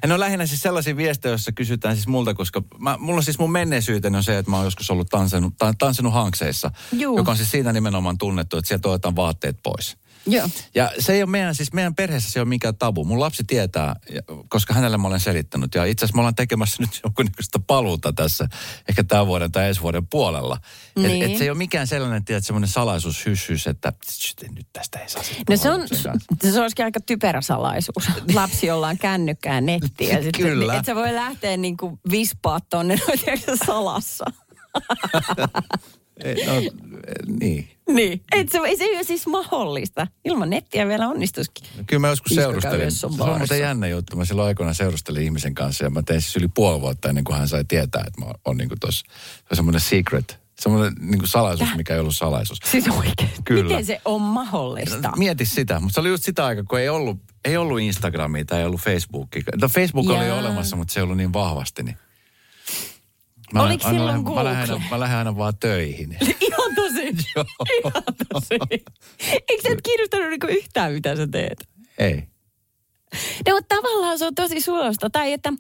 Ja 0.02 0.08
ne 0.08 0.14
on 0.14 0.20
lähinnä 0.20 0.46
siis 0.46 0.62
sellaisia 0.62 0.98
viestejä, 0.98 1.32
joissa 1.32 1.52
kysytään 1.52 1.96
siis 1.96 2.08
multa, 2.08 2.34
koska 2.34 2.64
mä, 2.80 2.98
mulla 3.00 3.22
siis 3.22 3.40
mun 3.40 3.52
menneisyyteni 3.52 4.18
on 4.18 4.24
se, 4.24 4.38
että 4.38 4.52
mä 4.52 4.58
oon 4.58 4.66
joskus 4.66 4.92
ollut 4.92 5.10
tanssinut, 5.10 5.54
ta, 5.58 5.74
tanssinut 5.78 6.14
hankseissa, 6.14 6.72
Juu. 6.92 7.18
joka 7.18 7.32
on 7.32 7.38
siis 7.38 7.52
siitä 7.52 7.74
nimenomaan 7.74 8.18
tunnettu, 8.18 8.58
että 8.58 8.68
sieltä 8.68 8.90
otetaan 8.90 9.16
vaatteet 9.16 9.58
pois. 9.64 10.01
Joo. 10.26 10.50
Ja 10.76 10.92
se 11.00 11.14
ei 11.14 11.24
ole 11.24 11.30
meidän, 11.30 11.56
siis 11.56 11.74
meidän 11.74 11.96
perheessä 11.96 12.30
se 12.30 12.40
ei 12.40 12.42
ole 12.42 12.50
mikään 12.50 12.76
tabu. 12.76 13.04
Mun 13.04 13.20
lapsi 13.20 13.44
tietää, 13.44 13.96
koska 14.50 14.74
hänelle 14.74 14.98
mä 14.98 15.08
olen 15.08 15.20
selittänyt. 15.20 15.76
Ja 15.76 15.86
itse 15.86 16.06
asiassa 16.06 16.16
me 16.16 16.22
ollaan 16.22 16.36
tekemässä 16.36 16.84
nyt 16.84 17.00
jonkunnäköistä 17.04 17.60
paluuta 17.68 18.14
tässä, 18.14 18.48
ehkä 18.90 19.04
tämän 19.04 19.28
vuoden 19.28 19.52
tai 19.52 19.68
ensi 19.68 19.82
vuoden 19.82 20.08
puolella. 20.08 20.58
Niin. 20.96 21.24
Et, 21.24 21.32
et 21.32 21.38
se 21.38 21.44
ei 21.44 21.50
ole 21.50 21.58
mikään 21.58 21.88
sellainen, 21.88 22.26
tiedät, 22.26 22.46
semmoinen 22.46 22.70
salaisuushyssys, 22.70 23.68
että 23.68 23.94
"Shit, 24.10 24.42
nyt 24.56 24.68
tästä 24.74 25.00
ei 25.00 25.10
saa 25.10 25.22
No 25.50 25.58
se 25.58 25.70
on, 25.70 25.76
puhua 25.76 25.82
lapsen 25.82 26.12
kanssa." 26.12 26.52
se 26.52 26.62
olisikin 26.62 26.86
aika 26.86 27.00
typerä 27.06 27.42
salaisuus. 27.42 28.10
Lapsi, 28.34 28.68
jolla 28.68 28.88
on 28.88 28.98
kännykkää 28.98 29.62
nettiä. 29.62 30.18
Kyllä. 30.38 30.74
Että 30.74 30.86
se 30.86 30.96
voi 30.96 31.14
lähteä 31.14 31.58
niin 31.58 31.78
kuin 31.78 32.00
vispaa 32.12 32.60
tonne 32.70 32.96
salassa. 33.68 34.26
Ei, 36.24 36.46
no, 36.46 36.58
eh, 36.58 36.70
niin. 37.40 37.70
Niin. 37.90 38.22
Et 38.36 38.50
se, 38.50 38.58
ei 38.58 38.78
se 38.78 38.84
ole 38.84 39.04
siis 39.04 39.28
mahdollista. 39.28 40.08
Ilman 40.26 40.50
nettiä 40.50 40.88
vielä 40.88 41.08
onnistuskin. 41.08 41.68
Kyllä 41.88 42.00
mä 42.00 42.08
joskus 42.08 42.36
seurustelin. 42.36 42.92
Se 42.92 43.06
on 43.06 43.16
muuten 43.16 43.60
jännä 43.60 43.88
juttu. 43.88 44.16
Mä 44.16 44.26
silloin 44.26 44.48
aikoina 44.48 44.74
seurustelin 44.74 45.24
ihmisen 45.24 45.56
kanssa 45.56 45.84
ja 45.84 45.90
mä 45.90 46.02
tein 46.04 46.22
siis 46.22 46.36
yli 46.36 46.48
puoli 46.48 46.82
vuotta 46.82 47.10
ennen 47.10 47.24
kuin 47.24 47.38
hän 47.38 47.48
sai 47.48 47.66
tietää, 47.66 48.04
että 48.08 48.22
mä 48.22 48.34
oon 48.46 48.58
niin 48.58 48.70
kuin 48.70 48.80
tossa, 48.80 49.06
se 49.36 49.46
on 49.52 49.56
semmoinen 49.56 49.82
secret, 49.82 50.40
semmoinen 50.60 50.94
niin 51.00 51.28
salaisuus, 51.28 51.70
mikä 51.78 51.94
ei 51.94 52.00
ollut 52.00 52.16
salaisuus. 52.16 52.60
Siis 52.72 52.88
oikein. 52.88 53.30
Kyllä. 53.46 53.64
Miten 53.64 53.86
se 53.86 54.02
on 54.06 54.22
mahdollista? 54.22 55.14
Mieti 55.18 55.46
sitä, 55.46 55.80
mutta 55.80 55.94
se 55.94 56.00
oli 56.00 56.10
just 56.10 56.24
sitä 56.24 56.46
aikaa, 56.46 56.64
kun 56.64 56.80
ei 56.80 56.90
ollut, 56.90 57.18
ei 57.46 57.58
ollut 57.58 57.80
Instagramia 57.80 58.46
tai 58.46 58.60
ei 58.60 58.66
ollut 58.66 58.82
Facebookia. 58.82 59.44
No 59.62 59.68
Facebook 59.68 60.10
oli 60.10 60.28
Jaa. 60.28 60.40
olemassa, 60.40 60.76
mutta 60.76 60.94
se 60.94 61.00
ei 61.00 61.04
ollut 61.04 61.18
niin 61.18 61.34
vahvasti. 61.34 61.84
Niin. 61.84 61.98
Mä, 63.54 63.64
Oliko 63.64 63.88
aina 63.88 63.98
silloin 64.00 64.18
lähden- 64.26 64.36
mä, 64.36 64.44
lähden 64.44 64.68
Google? 64.70 64.90
mä 64.92 65.00
lähden 65.00 65.18
aina 65.18 65.38
vaan 65.38 65.54
töihin. 65.60 66.18
Ihan 66.48 66.76
tosi. 66.76 67.02
Ihan 67.80 68.04
tosi. 68.34 68.82
Eikö 69.50 69.62
se 69.62 69.70
et 69.70 69.82
kiinnostanut 69.84 70.30
niinku 70.30 70.48
yhtään, 70.48 70.94
mitä 70.94 71.16
sä 71.16 71.28
teet? 71.28 71.68
ei. 71.98 72.24
No, 73.48 73.56
mutta 73.56 73.76
tavallaan 73.76 74.20
se 74.20 74.26
on 74.26 74.36
tosi 74.36 74.62
suosta. 74.62 75.10
Tai 75.10 75.34
että, 75.34 75.54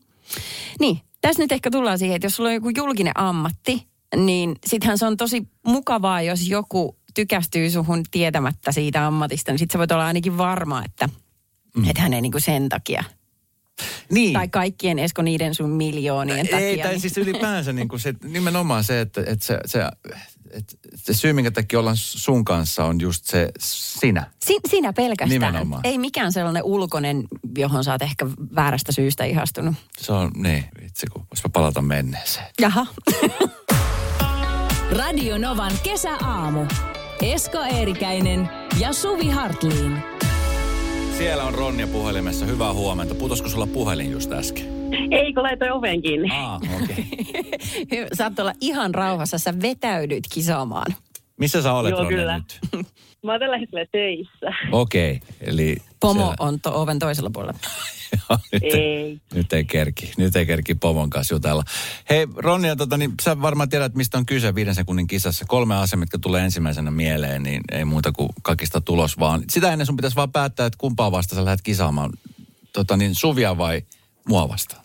niin, 0.79 0.99
tässä 1.21 1.43
nyt 1.43 1.51
ehkä 1.51 1.71
tullaan 1.71 1.99
siihen, 1.99 2.15
että 2.15 2.25
jos 2.25 2.35
sulla 2.35 2.49
on 2.49 2.53
joku 2.55 2.69
julkinen 2.77 3.19
ammatti, 3.19 3.87
niin 4.15 4.55
sittenhän 4.65 4.97
se 4.97 5.05
on 5.05 5.17
tosi 5.17 5.47
mukavaa, 5.67 6.21
jos 6.21 6.47
joku 6.49 6.97
tykästyy 7.15 7.69
suhun 7.69 8.03
tietämättä 8.11 8.71
siitä 8.71 9.07
ammatista, 9.07 9.51
niin 9.51 9.59
sit 9.59 9.71
sä 9.71 9.79
voit 9.79 9.91
olla 9.91 10.05
ainakin 10.07 10.37
varma, 10.37 10.83
että 10.85 11.09
mm. 11.75 11.89
et 11.89 11.97
hän 11.97 12.13
ei 12.13 12.21
niinku 12.21 12.39
sen 12.39 12.69
takia 12.69 13.03
Niin. 14.11 14.33
Tai 14.33 14.47
kaikkien 14.47 14.99
Esko 14.99 15.21
niiden 15.21 15.55
sun 15.55 15.69
miljoonien 15.69 16.47
takia. 16.47 16.59
Ei, 16.67 16.77
tai 16.77 16.91
niin- 16.91 17.01
siis 17.01 17.17
ylipäänsä 17.17 17.73
niin 17.73 17.87
kuin 17.87 17.99
se, 17.99 18.13
nimenomaan 18.23 18.83
se, 18.83 19.01
että, 19.01 19.21
että 19.27 19.45
se, 19.45 19.59
se, 19.65 19.79
että 20.51 20.75
se 20.95 21.13
syy, 21.13 21.33
minkä 21.33 21.51
takia 21.51 21.79
ollaan 21.79 21.97
sun 21.97 22.45
kanssa, 22.45 22.85
on 22.85 23.01
just 23.01 23.25
se 23.25 23.49
sinä. 23.59 24.31
Si- 24.45 24.59
sinä 24.69 24.93
pelkästään. 24.93 25.29
Nimenomaan. 25.29 25.81
Ei 25.85 25.97
mikään 25.97 26.31
sellainen 26.31 26.63
ulkoinen, 26.63 27.23
johon 27.57 27.83
sä 27.83 27.91
oot 27.91 28.01
ehkä 28.01 28.25
väärästä 28.55 28.91
syystä 28.91 29.23
ihastunut. 29.23 29.75
Se 29.99 30.11
on, 30.13 30.31
niin, 30.35 30.65
vitsi, 30.81 31.07
kun 31.07 31.25
voisipa 31.31 31.49
palata 31.49 31.81
menneeseen. 31.81 32.45
Jaha. 32.61 32.85
Radio 34.91 35.37
Novan 35.37 35.71
kesäaamu. 35.83 36.65
Esko 37.21 37.57
Eerikäinen 37.63 38.49
ja 38.79 38.93
Suvi 38.93 39.29
Hartliin. 39.29 40.03
Siellä 41.21 41.43
on 41.43 41.53
Ronja 41.53 41.87
puhelimessa. 41.87 42.45
Hyvää 42.45 42.73
huomenta. 42.73 43.15
Putosko 43.15 43.49
sulla 43.49 43.67
puhelin 43.67 44.11
just 44.11 44.31
äsken? 44.31 44.65
Ei, 45.11 45.33
kun 45.33 45.43
laitoin 45.43 45.71
oven 45.71 46.01
kiinni. 46.01 46.29
Aa, 46.31 46.55
okei. 46.55 47.05
Okay. 47.83 48.07
Saat 48.17 48.39
olla 48.39 48.53
ihan 48.61 48.95
rauhassa. 48.95 49.37
Sä 49.37 49.53
vetäydyt 49.61 50.23
kisaamaan. 50.33 50.93
Missä 51.41 51.61
sä 51.61 51.73
olet, 51.73 51.91
Joo, 51.91 52.03
Ronja, 52.03 52.17
kyllä. 52.17 52.37
nyt? 52.37 52.59
Mä 53.23 53.31
oon 53.31 53.39
tällä 53.39 53.57
hetkellä 53.57 53.85
töissä. 53.91 54.67
Okei, 54.71 55.11
okay, 55.15 55.29
eli... 55.41 55.77
Pomo 55.99 56.19
siellä- 56.19 56.35
on 56.39 56.59
to- 56.61 56.81
oven 56.81 56.99
toisella 56.99 57.29
puolella. 57.33 57.59
nyt, 58.51 58.63
Ei. 58.63 59.21
nyt 59.33 59.53
ei 59.53 59.65
kerki. 59.65 60.11
Nyt 60.17 60.35
ei 60.35 60.45
kerki 60.45 60.75
pomon 60.75 61.09
kanssa 61.09 61.33
jutella. 61.35 61.63
Hei 62.09 62.27
Ronja, 62.35 62.75
tota, 62.75 62.97
niin, 62.97 63.13
sä 63.21 63.41
varmaan 63.41 63.69
tiedät, 63.69 63.95
mistä 63.95 64.17
on 64.17 64.25
kyse 64.25 64.55
viiden 64.55 64.75
sekunnin 64.75 65.07
kisassa. 65.07 65.45
Kolme 65.47 65.75
asiaa, 65.75 65.99
mitkä 65.99 66.17
tulee 66.21 66.43
ensimmäisenä 66.43 66.91
mieleen, 66.91 67.43
niin 67.43 67.61
ei 67.71 67.85
muuta 67.85 68.11
kuin 68.11 68.29
kakista 68.41 68.81
tulos 68.81 69.19
vaan. 69.19 69.43
Sitä 69.49 69.71
ennen 69.71 69.85
sun 69.85 69.95
pitäisi 69.95 70.15
vaan 70.15 70.31
päättää, 70.31 70.65
että 70.65 70.77
kumpaa 70.77 71.11
vasta 71.11 71.35
sä 71.35 71.45
lähdet 71.45 71.61
kisaamaan. 71.61 72.11
Tota, 72.73 72.97
niin 72.97 73.15
Suvia 73.15 73.57
vai 73.57 73.81
mua 74.27 74.49
vastaan? 74.49 74.83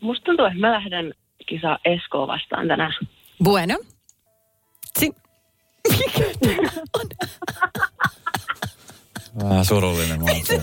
Musta 0.00 0.24
tuntuu, 0.24 0.46
että 0.46 0.58
mä 0.58 0.72
lähden 0.72 1.14
kisaa 1.46 1.78
Eskoa 1.84 2.26
vastaan 2.26 2.68
tänään. 2.68 2.92
Bueno. 3.44 3.78
Si- 4.98 5.12
Vähän 9.42 9.64
surullinen 9.64 10.24
mä 10.24 10.30
oon. 10.30 10.62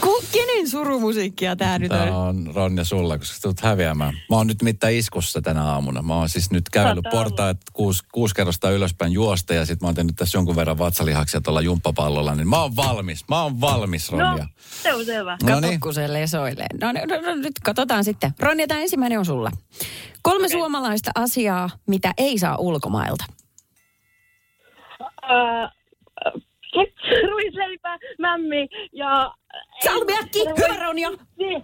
Ku, 0.00 0.24
kenen 0.32 0.68
surumusiikkia 0.68 1.56
tää 1.56 1.78
nyt 1.78 1.88
Tämä 1.88 2.02
on? 2.02 2.26
on 2.26 2.54
Ronja 2.54 2.84
sulla, 2.84 3.18
koska 3.18 3.38
tulet 3.42 3.60
häviämään. 3.60 4.14
Mä 4.30 4.36
oon 4.36 4.46
nyt 4.46 4.62
mitään 4.62 4.92
iskussa 4.92 5.42
tänä 5.42 5.64
aamuna. 5.64 6.02
Mä 6.02 6.14
oon 6.14 6.28
siis 6.28 6.50
nyt 6.50 6.68
kävellyt 6.68 7.04
Saattaa 7.04 7.22
portaat 7.22 7.56
kuusi, 7.72 8.04
kuusi 8.12 8.34
kerrosta 8.34 8.70
ylöspäin 8.70 9.12
juosta 9.12 9.54
ja 9.54 9.66
sit 9.66 9.80
mä 9.80 9.88
oon 9.88 9.94
tehnyt 9.94 10.16
tässä 10.16 10.38
jonkun 10.38 10.56
verran 10.56 10.78
vatsalihaksia 10.78 11.40
tuolla 11.40 11.60
jumppapallolla. 11.60 12.34
Niin 12.34 12.48
mä 12.48 12.62
oon 12.62 12.76
valmis. 12.76 13.24
Mä 13.28 13.42
oon 13.42 13.60
valmis, 13.60 14.12
Ronja. 14.12 14.44
No, 14.44 14.46
se 14.58 14.94
on 14.94 15.04
selvä. 15.04 15.36
Kato, 15.40 15.60
Noniin. 15.60 15.80
kun 15.80 15.94
se 15.94 16.12
lesoilee. 16.12 16.66
No, 16.80 16.92
no, 16.92 17.00
no, 17.08 17.20
no 17.20 17.34
nyt 17.34 17.54
katsotaan 17.64 18.04
sitten. 18.04 18.34
Ronja, 18.38 18.66
tämä 18.66 18.80
ensimmäinen 18.80 19.18
on 19.18 19.24
sulla. 19.24 19.50
Kolme 20.22 20.46
okay. 20.46 20.58
suomalaista 20.58 21.10
asiaa, 21.14 21.70
mitä 21.86 22.14
ei 22.18 22.38
saa 22.38 22.56
ulkomailta. 22.56 23.24
Öö, 25.30 25.68
ruisleipä, 27.30 27.98
mämmi 28.18 28.68
ja... 28.92 29.34
Salmiakki, 29.86 30.38
hyvä 30.38 30.76
Ronja. 30.84 31.10
Niin. 31.38 31.62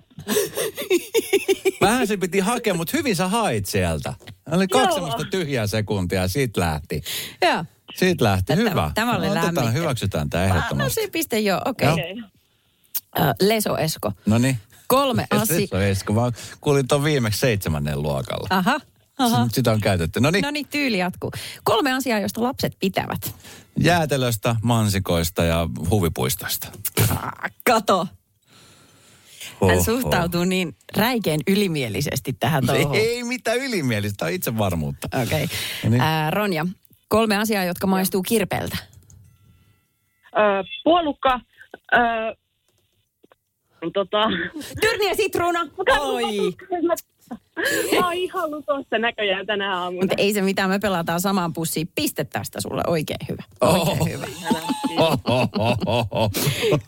Vähän 1.80 2.06
se 2.06 2.16
piti 2.16 2.38
hakea, 2.40 2.74
mutta 2.74 2.96
hyvin 2.96 3.16
sä 3.16 3.28
hait 3.28 3.66
sieltä. 3.66 4.14
Oli 4.52 4.68
kaksi 4.68 4.86
Joo. 4.88 4.94
semmoista 4.94 5.24
tyhjää 5.30 5.66
sekuntia 5.66 6.20
ja 6.22 6.28
siitä 6.28 6.60
lähti. 6.60 7.02
Joo. 7.42 7.64
Siitä 7.94 8.24
lähti. 8.24 8.56
Hyvä. 8.56 8.90
tämä 8.94 9.16
oli 9.16 9.26
No, 9.26 9.32
Otetaan, 9.32 9.44
lämmittävä. 9.54 9.70
hyväksytään 9.70 10.30
tämä 10.30 10.44
Ah, 10.44 10.50
No 10.50 10.56
ehdottomasti. 10.56 11.00
se 11.02 11.08
piste 11.12 11.40
joo, 11.40 11.60
okei. 11.64 11.88
Okay. 11.88 13.32
Leso 13.40 13.76
Esko. 13.78 14.12
No 14.26 14.38
niin. 14.38 14.58
Kolme 14.86 15.26
asiaa. 15.30 15.82
Esko. 15.82 16.12
Mä 16.12 16.20
kuulin 16.60 16.88
ton 16.88 17.04
viimeksi 17.04 17.40
seitsemännen 17.40 18.02
luokalla. 18.02 18.46
Aha. 18.50 18.80
Aha. 19.22 19.48
Sitä 19.52 19.72
on 19.72 19.80
käytetty. 19.80 20.20
No 20.20 20.30
niin. 20.30 20.42
No 20.42 20.50
niin, 20.50 20.66
tyyli 20.68 20.98
jatkuu. 20.98 21.30
Kolme 21.64 21.92
asiaa, 21.92 22.18
josta 22.18 22.42
lapset 22.42 22.76
pitävät. 22.80 23.34
Jäätelöstä, 23.80 24.56
mansikoista 24.62 25.44
ja 25.44 25.68
huvipuistoista. 25.90 26.68
Ah, 27.10 27.32
kato. 27.66 28.08
Hän 29.60 29.70
Oho. 29.70 29.84
suhtautuu 29.84 30.44
niin 30.44 30.76
räikeän 30.96 31.40
ylimielisesti 31.48 32.32
tähän 32.32 32.66
touhuun. 32.66 32.94
Ei 32.94 33.24
mitään 33.24 33.58
ylimielistä, 33.58 34.16
tämä 34.16 34.26
on 34.28 34.34
itsevarmuutta. 34.34 35.08
Okei. 35.22 35.46
No 35.84 35.90
niin. 35.90 36.02
Okay. 36.02 36.30
Ronja, 36.30 36.66
kolme 37.08 37.36
asiaa, 37.36 37.64
jotka 37.64 37.86
maistuu 37.86 38.22
kirpeltä. 38.22 38.76
Öö, 40.38 40.62
puolukka, 40.84 41.40
öö, 41.94 42.34
tota... 43.92 44.18
Tyrni 44.80 45.08
ja 45.08 45.14
sitruuna. 45.14 45.60
Oi. 46.00 46.52
Mä 48.00 48.04
oon 48.06 48.12
ihan 48.14 48.50
lutossa 48.50 48.98
näköjään 48.98 49.46
tänä 49.46 49.78
aamuna. 49.80 50.02
Mutta 50.02 50.14
ei 50.18 50.32
se 50.34 50.42
mitään, 50.42 50.70
me 50.70 50.78
pelataan 50.78 51.20
samaan 51.20 51.52
pussiin. 51.52 51.88
Piste 51.94 52.24
tästä 52.24 52.60
sulle, 52.60 52.82
oikein 52.86 53.18
hyvä. 53.28 53.42
Oikein 53.60 53.88
Oho. 53.88 54.04
hyvä. 54.04 54.26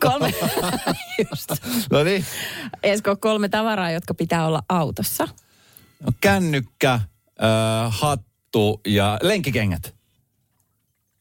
Kolme, 0.01 0.35
just. 1.31 1.51
No 1.91 2.05
niin. 2.05 2.25
Esko, 2.83 3.17
kolme 3.17 3.49
tavaraa, 3.49 3.91
jotka 3.91 4.15
pitää 4.15 4.47
olla 4.47 4.63
autossa. 4.69 5.29
No, 6.01 6.13
kännykkä, 6.21 6.93
äh, 6.93 7.01
hattu 7.89 8.81
ja 8.87 9.19
lenkkikengät. 9.23 9.95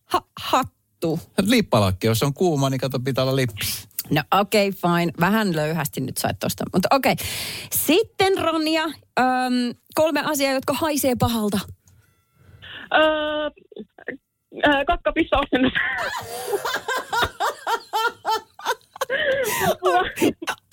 Ha- 0.06 0.28
hattu. 0.40 1.20
Lippalakki, 1.42 2.08
jos 2.08 2.24
on 2.24 2.34
kuuma, 2.34 2.70
niin 2.70 2.80
kato, 2.80 3.00
pitää 3.00 3.24
olla 3.24 3.36
lippis. 3.36 3.88
No 4.10 4.24
okei, 4.40 4.70
okay, 4.70 4.82
fine. 4.82 5.12
Vähän 5.20 5.56
löyhästi 5.56 6.02
nyt 6.02 6.18
sait 6.18 6.40
tosta. 6.40 6.64
Mutta 6.74 6.88
okei. 6.92 7.12
Okay. 7.14 7.26
Sitten 7.72 8.38
Ronja, 8.38 8.84
öm, 8.84 9.76
kolme 9.96 10.22
asiaa, 10.26 10.54
jotka 10.54 10.74
haisee 10.74 11.16
pahalta. 11.20 11.60
Öö, 12.94 13.50
öö, 14.68 14.86
kakkapissa. 14.88 15.38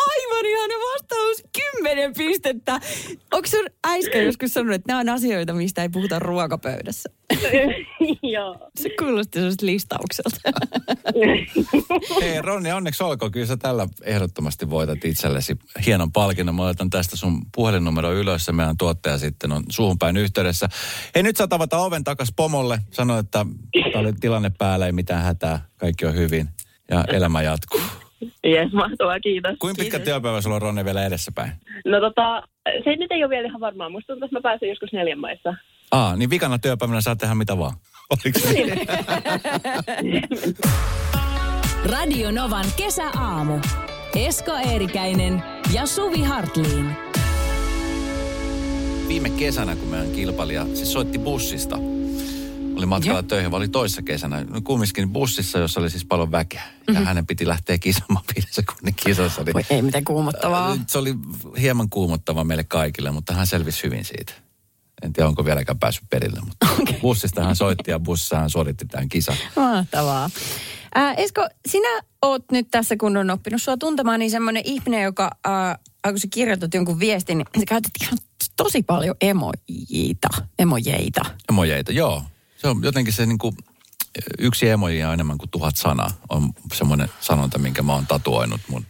Aivan 0.08 0.46
ihana 0.46 0.74
vastaus. 0.92 1.42
Kymmenen 1.58 2.12
pistettä. 2.14 2.80
Onko 3.32 3.46
sun 3.46 3.66
äiskä 3.88 4.22
joskus 4.22 4.54
sanonut, 4.54 4.74
että 4.74 4.92
nämä 4.92 5.00
on 5.00 5.08
asioita, 5.08 5.52
mistä 5.52 5.82
ei 5.82 5.88
puhuta 5.88 6.18
ruokapöydässä? 6.18 7.10
Joo. 8.36 8.70
Se 8.80 8.90
kuulosti 8.98 9.38
sellaista 9.38 9.66
listaukselta. 9.66 10.36
Hei 12.22 12.42
Ronni, 12.42 12.72
onneksi 12.72 13.04
olkoon. 13.04 13.32
Kyllä 13.32 13.46
sä 13.46 13.56
tällä 13.56 13.86
ehdottomasti 14.02 14.70
voitat 14.70 15.04
itsellesi 15.04 15.56
hienon 15.86 16.12
palkinnon. 16.12 16.54
Mä 16.54 16.62
otan 16.62 16.90
tästä 16.90 17.16
sun 17.16 17.42
puhelinnumero 17.54 18.12
ylös 18.12 18.46
ja 18.46 18.52
meidän 18.52 18.76
tuottaja 18.76 19.18
sitten 19.18 19.52
on 19.52 19.62
suuhun 19.68 19.98
päin 19.98 20.16
yhteydessä. 20.16 20.68
Hei 21.14 21.22
nyt 21.22 21.36
saat 21.36 21.52
avata 21.52 21.78
oven 21.78 22.04
takas 22.04 22.32
pomolle. 22.36 22.78
Sano, 22.90 23.18
että 23.18 23.46
tää 23.92 24.00
oli 24.00 24.12
tilanne 24.12 24.50
päällä, 24.58 24.86
ei 24.86 24.92
mitään 24.92 25.22
hätää. 25.22 25.66
Kaikki 25.76 26.06
on 26.06 26.14
hyvin 26.14 26.48
ja 26.90 27.04
elämä 27.08 27.42
jatkuu. 27.42 27.80
Jes, 28.44 28.72
mahtavaa, 28.72 29.20
kiitos. 29.20 29.56
Kuinka 29.58 29.78
pitkä 29.78 29.98
Kiitos. 29.98 30.04
työpäivä 30.12 30.40
sulla 30.40 30.56
on 30.56 30.62
Ronne 30.62 30.84
vielä 30.84 31.06
edessäpäin? 31.06 31.52
No 31.86 32.00
tota, 32.00 32.42
se 32.84 32.96
nyt 32.96 33.12
ei 33.12 33.24
ole 33.24 33.30
vielä 33.30 33.48
ihan 33.48 33.60
varmaa. 33.60 33.88
Musta 33.90 34.06
tuntuu, 34.06 34.24
että 34.26 34.36
mä 34.36 34.42
pääsen 34.42 34.68
joskus 34.68 34.92
neljän 34.92 35.18
maissa. 35.18 35.54
Aa, 35.92 36.16
niin 36.16 36.30
vikana 36.30 36.58
työpäivänä 36.58 37.00
saa 37.00 37.16
tehdä 37.16 37.34
mitä 37.34 37.58
vaan. 37.58 37.74
Oliko 38.10 38.38
se? 38.38 38.86
Radio 41.92 42.30
Novan 42.30 42.66
kesäaamu. 42.76 43.58
Esko 44.16 44.52
Eerikäinen 44.56 45.42
ja 45.72 45.86
Suvi 45.86 46.22
Hartliin. 46.22 46.96
Viime 49.08 49.30
kesänä, 49.30 49.76
kun 49.76 49.88
meidän 49.88 50.10
kilpailija 50.10 50.66
siis 50.74 50.92
soitti 50.92 51.18
bussista, 51.18 51.78
oli 52.76 52.86
matkalla 52.86 53.22
töihin, 53.22 53.50
vai 53.50 53.58
oli 53.58 53.68
toissa 53.68 54.02
kesänä, 54.02 54.44
no 54.44 54.60
kumminkin 54.64 55.10
bussissa, 55.10 55.58
jossa 55.58 55.80
oli 55.80 55.90
siis 55.90 56.04
paljon 56.04 56.32
väkeä. 56.32 56.62
Ja 56.62 56.92
mm-hmm. 56.92 57.06
hänen 57.06 57.26
piti 57.26 57.48
lähteä 57.48 57.78
kisaamaan 57.78 58.24
viiden 58.34 58.52
sekunnin 58.52 58.94
kisassa. 59.04 59.42
Niin 59.42 59.54
Voi 59.54 59.62
ei 59.70 59.82
miten 59.82 60.04
kuumottavaa. 60.04 60.76
Se 60.86 60.98
oli 60.98 61.14
hieman 61.60 61.90
kuumottava 61.90 62.44
meille 62.44 62.64
kaikille, 62.64 63.10
mutta 63.10 63.34
hän 63.34 63.46
selvisi 63.46 63.82
hyvin 63.82 64.04
siitä. 64.04 64.32
En 65.02 65.12
tiedä, 65.12 65.28
onko 65.28 65.44
vieläkään 65.44 65.78
päässyt 65.78 66.10
perille, 66.10 66.40
mutta 66.40 66.66
okay. 66.80 67.00
bussista 67.00 67.44
hän 67.44 67.56
soitti 67.56 67.90
ja 67.90 68.00
bussissa 68.00 68.38
hän 68.38 68.50
suoritti 68.50 68.86
tämän 68.86 69.08
kisan. 69.08 69.36
Mahtavaa. 69.56 70.30
Ää, 70.94 71.14
Esko, 71.14 71.48
sinä 71.68 72.00
oot 72.22 72.44
nyt 72.52 72.68
tässä, 72.70 72.96
kun 72.96 73.16
on 73.16 73.30
oppinut 73.30 73.62
sua 73.62 73.76
tuntemaan, 73.76 74.20
niin 74.20 74.30
semmoinen 74.30 74.62
ihminen, 74.66 75.02
joka, 75.02 75.30
ää, 75.44 75.78
kun 76.08 76.18
sä 76.18 76.28
kirjoitat 76.30 76.74
jonkun 76.74 77.00
viestin, 77.00 77.38
niin 77.38 77.46
sä 77.58 77.64
käytät 77.68 77.90
ihan 78.02 78.18
tosi 78.56 78.82
paljon 78.82 79.16
emojiita, 79.20 80.28
emojeita. 80.58 81.20
Emojeita, 81.50 81.92
joo. 81.92 82.22
Se 82.56 82.68
on 82.68 82.80
jotenkin 82.82 83.12
se 83.12 83.26
niin 83.26 83.38
kuin, 83.38 83.56
yksi 84.38 84.68
emoji 84.68 85.04
on 85.04 85.12
enemmän 85.12 85.38
kuin 85.38 85.50
tuhat 85.50 85.76
sanaa. 85.76 86.10
On 86.28 86.52
semmoinen 86.74 87.08
sanonta, 87.20 87.58
minkä 87.58 87.82
mä 87.82 87.94
oon 87.94 88.06
tatuoinut 88.06 88.60
mun 88.68 88.86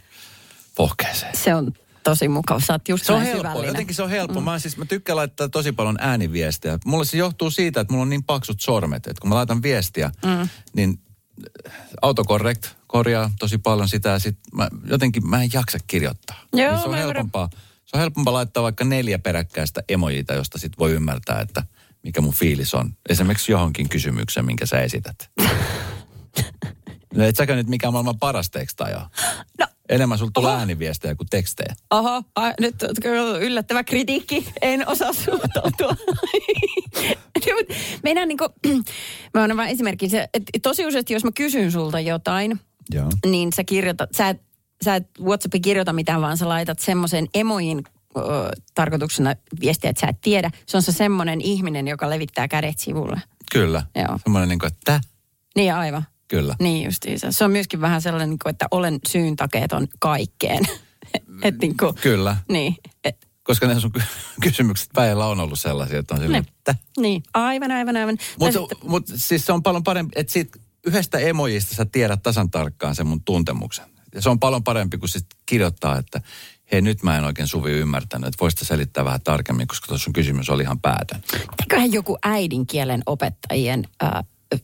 pohkeeseen. 0.75 1.37
Se 1.37 1.55
on 1.55 1.73
tosi 2.03 2.27
mukava. 2.27 2.59
Sä 2.59 2.73
oot 2.73 2.87
just 2.89 3.05
Se 3.05 3.13
on 3.13 3.21
helppo. 3.21 3.63
Jotenkin 3.63 3.95
se 3.95 4.03
on 4.03 4.09
helppo. 4.09 4.39
Mm. 4.39 4.45
Mä, 4.45 4.59
siis, 4.59 4.77
mä 4.77 4.85
tykkään 4.85 5.15
laittaa 5.15 5.49
tosi 5.49 5.71
paljon 5.71 5.97
ääniviestejä. 5.99 6.77
Mulle 6.85 7.05
se 7.05 7.17
johtuu 7.17 7.51
siitä, 7.51 7.81
että 7.81 7.93
mulla 7.93 8.03
on 8.03 8.09
niin 8.09 8.23
paksut 8.23 8.61
sormet, 8.61 9.07
että 9.07 9.21
kun 9.21 9.29
mä 9.29 9.35
laitan 9.35 9.61
viestiä, 9.61 10.11
mm. 10.25 10.49
niin 10.73 10.99
autocorrect 12.01 12.65
korjaa 12.87 13.31
tosi 13.39 13.57
paljon 13.57 13.89
sitä 13.89 14.09
ja 14.09 14.19
sit 14.19 14.37
mä, 14.53 14.69
jotenkin 14.85 15.27
mä 15.27 15.43
en 15.43 15.49
jaksa 15.53 15.77
kirjoittaa. 15.87 16.39
Joo, 16.53 16.71
Niin 16.71 16.81
se 16.81 16.89
on 16.89 16.95
helpompaa. 16.95 17.49
Se 17.85 17.97
on 17.97 17.99
helpompaa 17.99 18.33
laittaa 18.33 18.63
vaikka 18.63 18.83
neljä 18.83 19.19
peräkkäistä 19.19 19.83
emojita, 19.89 20.33
josta 20.33 20.57
sit 20.57 20.79
voi 20.79 20.91
ymmärtää, 20.91 21.41
että 21.41 21.63
mikä 22.03 22.21
mun 22.21 22.33
fiilis 22.33 22.73
on. 22.73 22.93
Esimerkiksi 23.09 23.51
johonkin 23.51 23.89
kysymykseen, 23.89 24.45
minkä 24.45 24.65
sä 24.65 24.81
esität. 24.81 25.31
no 27.15 27.23
et 27.23 27.35
säkö 27.35 27.55
nyt 27.55 27.67
mikään 27.67 27.93
maailman 27.93 28.19
paras 28.19 28.49
tekstaaja? 28.49 29.09
No. 29.59 29.67
Enemmän 29.89 30.17
sulla 30.17 30.31
tulee 30.33 30.55
ääniviestejä 30.55 31.15
kuin 31.15 31.27
tekstejä. 31.29 31.75
Oho, 31.91 32.23
a, 32.35 32.51
nyt 32.59 32.75
yllättävä 33.39 33.83
kritiikki. 33.83 34.47
En 34.61 34.87
osaa 34.87 35.13
suhtautua. 35.13 35.95
Niin, 37.45 37.67
Meidän 38.03 38.27
niinku, 38.27 38.47
mä 39.33 39.43
annan 39.43 39.57
vaan 39.57 39.69
esimerkki. 39.69 40.09
Se, 40.09 40.29
et 40.33 40.43
tosi 40.63 40.85
useasti, 40.85 41.13
jos 41.13 41.23
mä 41.23 41.31
kysyn 41.35 41.71
sulta 41.71 41.99
jotain, 41.99 42.59
Joo. 42.93 43.09
niin 43.25 43.53
sä 43.53 43.63
kirjoitat, 43.63 44.09
sä 44.13 44.29
et, 44.29 44.41
sä 44.83 44.95
et 44.95 45.07
WhatsAppiin 45.21 45.61
kirjoita 45.61 45.93
mitään, 45.93 46.21
vaan 46.21 46.37
sä 46.37 46.49
laitat 46.49 46.79
semmoisen 46.79 47.27
emojiin 47.33 47.83
ö, 48.17 48.21
tarkoituksena 48.73 49.35
viestiä, 49.61 49.89
että 49.89 50.01
sä 50.01 50.07
et 50.07 50.21
tiedä. 50.21 50.51
Se 50.65 50.77
on 50.77 50.83
se 50.83 50.91
semmoinen 50.91 51.41
ihminen, 51.41 51.87
joka 51.87 52.09
levittää 52.09 52.47
kädet 52.47 52.79
sivulle. 52.79 53.21
Kyllä. 53.51 53.83
Joo. 53.95 54.19
Semmoinen 54.23 54.49
niin 54.49 54.59
kuin, 54.59 54.71
että 54.73 55.01
Niin 55.55 55.73
aivan. 55.73 56.05
Kyllä. 56.31 56.55
Niin 56.59 56.85
justiinsa. 56.85 57.31
Se 57.31 57.43
on 57.43 57.51
myöskin 57.51 57.81
vähän 57.81 58.01
sellainen, 58.01 58.29
niin 58.29 58.39
kuin, 58.43 58.51
että 58.51 58.67
olen 58.71 58.99
syyntakeeton 59.07 59.87
kaikkeen. 59.99 60.63
Et 61.43 61.57
niin 61.61 61.77
kuin, 61.77 61.95
Kyllä. 61.95 62.37
niin. 62.49 62.75
Et, 63.03 63.27
Koska 63.43 63.67
ne 63.67 63.79
sun 63.79 63.91
ky- 63.91 64.01
kysymykset 64.43 64.89
päivällä 64.93 65.25
on 65.25 65.39
ollut 65.39 65.59
sellaisia, 65.59 65.99
että 65.99 66.13
on 66.13 66.19
silleen, 66.19 66.45
että... 66.47 66.75
niin, 66.97 67.23
aivan, 67.33 67.71
aivan, 67.71 67.97
aivan. 67.97 68.17
Mutta 68.39 68.59
sitten- 68.59 68.89
mut, 68.89 69.03
siis 69.15 69.45
se 69.45 69.51
on 69.51 69.63
paljon 69.63 69.83
parempi, 69.83 70.11
että 70.15 70.33
siitä 70.33 70.59
yhdestä 70.85 71.17
emojista 71.17 71.75
sä 71.75 71.85
tiedät 71.85 72.23
tasan 72.23 72.51
tarkkaan 72.51 72.95
sen 72.95 73.07
mun 73.07 73.23
tuntemuksen. 73.23 73.85
Ja 74.15 74.21
se 74.21 74.29
on 74.29 74.39
paljon 74.39 74.63
parempi 74.63 74.97
kuin 74.97 75.09
sitten 75.09 75.39
kirjoittaa, 75.45 75.97
että 75.97 76.21
hei 76.71 76.81
nyt 76.81 77.03
mä 77.03 77.17
en 77.17 77.23
oikein 77.23 77.47
Suvi 77.47 77.71
ymmärtänyt, 77.71 78.27
että 78.27 78.41
voisit 78.41 78.59
selittää 78.67 79.05
vähän 79.05 79.21
tarkemmin, 79.21 79.67
koska 79.67 79.87
tuossa 79.87 80.03
sun 80.03 80.13
kysymys 80.13 80.49
oli 80.49 80.63
ihan 80.63 80.79
päätön. 80.79 81.23
Mitäköhän 81.33 81.93
joku 81.93 82.17
äidinkielen 82.23 83.03
opettajien 83.05 83.87
äh, 84.03 84.11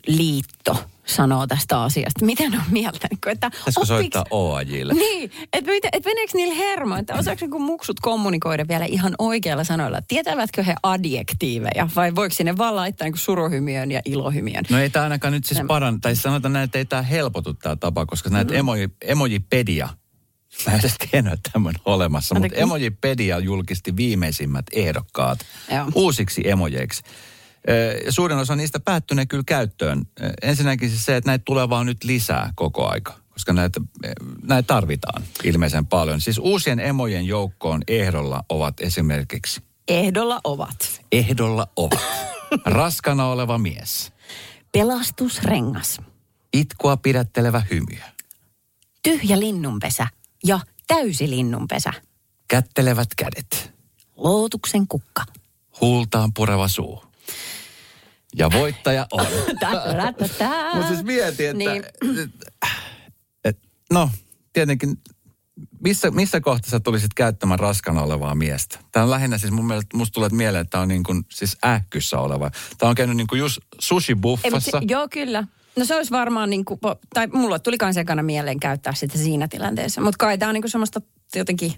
liitto 0.08 0.86
sanoo 1.08 1.48
tästä 1.48 1.82
asiasta? 1.82 2.26
Miten 2.26 2.54
on 2.54 2.64
mieltä? 2.72 3.08
Että 3.28 3.50
Pitäisikö 3.50 3.82
oppiks- 3.82 3.88
soittaa 3.88 4.26
OAJille? 4.32 4.94
Niin, 4.94 5.32
että 5.54 5.72
et, 5.72 5.86
et 5.94 6.06
meneekö 6.06 6.32
niillä 6.34 6.56
hermo, 6.56 6.96
että 6.96 7.16
osaako 7.16 7.46
niin 7.48 7.62
muksut 7.62 8.00
kommunikoida 8.00 8.68
vielä 8.68 8.86
ihan 8.86 9.16
oikealla 9.20 9.64
sanoilla? 9.64 10.02
Tietävätkö 10.08 10.64
he 10.64 10.76
adjektiiveja 10.84 11.90
vai 11.96 12.16
voiko 12.16 12.36
sinne 12.36 12.58
vaan 12.58 12.76
laittaa 12.76 13.08
niin 13.08 13.18
suruhymiön 13.18 13.92
ja 13.92 14.02
ilohymiön? 14.06 14.66
No 14.70 14.80
ei 14.80 14.90
tämä 14.90 15.04
ainakaan 15.04 15.34
nyt 15.34 15.46
siis 15.46 15.58
Näin. 15.58 15.68
paran, 15.68 16.02
tai 16.02 16.16
sanotaan 16.16 16.54
näin, 16.54 16.64
että 16.64 16.78
ei 16.78 16.86
tämä 16.86 17.02
helpotu 17.02 17.54
tämä 17.54 17.76
tapa, 17.76 18.06
koska 18.06 18.30
näitä 18.30 18.54
emoji, 18.54 18.90
emojipedia, 19.02 19.90
mä 20.66 20.74
en 20.74 20.80
edes 20.80 20.96
tiennyt, 21.12 21.34
että 21.34 21.50
tämmöinen 21.54 21.82
olemassa, 21.86 22.36
mutta 22.40 22.56
emojipedia 22.56 23.40
julkisti 23.40 23.96
viimeisimmät 23.96 24.66
ehdokkaat 24.72 25.40
Joo. 25.76 25.86
uusiksi 25.96 26.50
emojeiksi. 26.50 27.04
Suurin 28.10 28.38
osa 28.38 28.56
niistä 28.56 28.80
päättynee 28.80 29.26
kyllä 29.26 29.44
käyttöön. 29.46 30.06
Ensinnäkin 30.42 30.90
siis 30.90 31.06
se, 31.06 31.16
että 31.16 31.30
näitä 31.30 31.44
tulee 31.46 31.70
vaan 31.70 31.86
nyt 31.86 32.04
lisää 32.04 32.54
koko 32.56 32.90
aika, 32.90 33.14
koska 33.30 33.54
näitä, 33.54 33.82
näitä 34.44 34.68
tarvitaan 34.68 35.24
ilmeisen 35.44 35.88
paljon. 35.88 36.22
Siis 36.22 36.38
uusien 36.38 36.80
emojen 36.80 37.26
joukkoon 37.26 37.82
ehdolla 37.88 38.44
ovat 38.50 38.82
esimerkiksi 38.82 39.68
Ehdolla 39.88 40.42
ovat 40.44 41.02
ehdolla 41.12 41.68
ovat 41.76 42.00
raskana 42.66 43.26
oleva 43.28 43.58
mies, 43.58 44.14
pelastusrengas, 44.72 46.02
itkua 46.54 46.98
pidättelevä 46.98 47.62
hymyö, 47.72 48.04
tyhjä 49.04 49.40
linnunpesä 49.40 50.08
ja 50.44 50.60
täysi 50.88 51.30
linnunpesä, 51.30 51.94
kättelevät 52.48 53.08
kädet, 53.18 53.74
lootuksen 54.16 54.88
kukka. 54.88 55.24
huultaan 55.82 56.34
pureva 56.34 56.68
suu. 56.68 57.07
Ja 58.38 58.52
voittaja 58.52 59.08
on. 59.12 59.26
Mutta 60.74 60.88
siis 60.88 61.04
mieti, 61.04 61.46
että... 61.46 61.58
Niin. 61.58 61.84
Et, 62.20 62.32
et, 63.44 63.58
no, 63.92 64.10
tietenkin, 64.54 64.98
missä, 65.80 66.12
missä 66.12 66.42
kohtaa 66.42 66.72
sä 66.72 66.80
tulisit 66.80 67.14
käyttämään 67.14 67.60
raskana 67.60 68.02
olevaa 68.02 68.36
miestä? 68.36 68.80
Tämä 68.92 69.04
on 69.04 69.10
lähinnä 69.10 69.38
siis 69.38 69.52
mun 69.52 69.66
mielestä, 69.66 69.98
musta 69.98 70.14
tulee 70.14 70.30
mieleen, 70.30 70.62
että 70.62 70.72
tämä 70.72 70.82
on 70.82 70.88
niin 70.88 71.04
kuin, 71.04 71.26
siis 71.32 71.58
ähkyssä 71.66 72.20
oleva. 72.20 72.52
Tämä 72.78 72.90
on 72.90 72.96
käynyt 72.96 73.18
niin 73.18 73.28
kuin 73.28 73.40
just 73.40 73.58
Ei, 73.58 73.80
sushi-buffassa. 73.82 74.52
mutta 74.52 74.72
se, 74.72 74.80
joo, 74.88 75.08
kyllä. 75.12 75.44
No 75.78 75.86
se 75.86 75.96
olisi 75.96 76.12
varmaan 76.12 76.50
niin 76.50 76.66
kuin, 76.66 76.80
tai 77.14 77.28
mulla 77.28 77.60
tuli 77.60 77.78
kans 77.78 77.98
ekana 77.98 78.24
mieleen 78.24 78.60
käyttää 78.60 78.94
sitä 78.94 79.18
siinä 79.18 79.48
tilanteessa. 79.48 80.02
Mutta 80.02 80.18
kai 80.18 80.38
tämä 80.38 80.50
on 80.50 80.54
niin 80.54 80.62
kuin 80.62 80.72
semmoista 80.72 81.02
jotenkin 81.36 81.74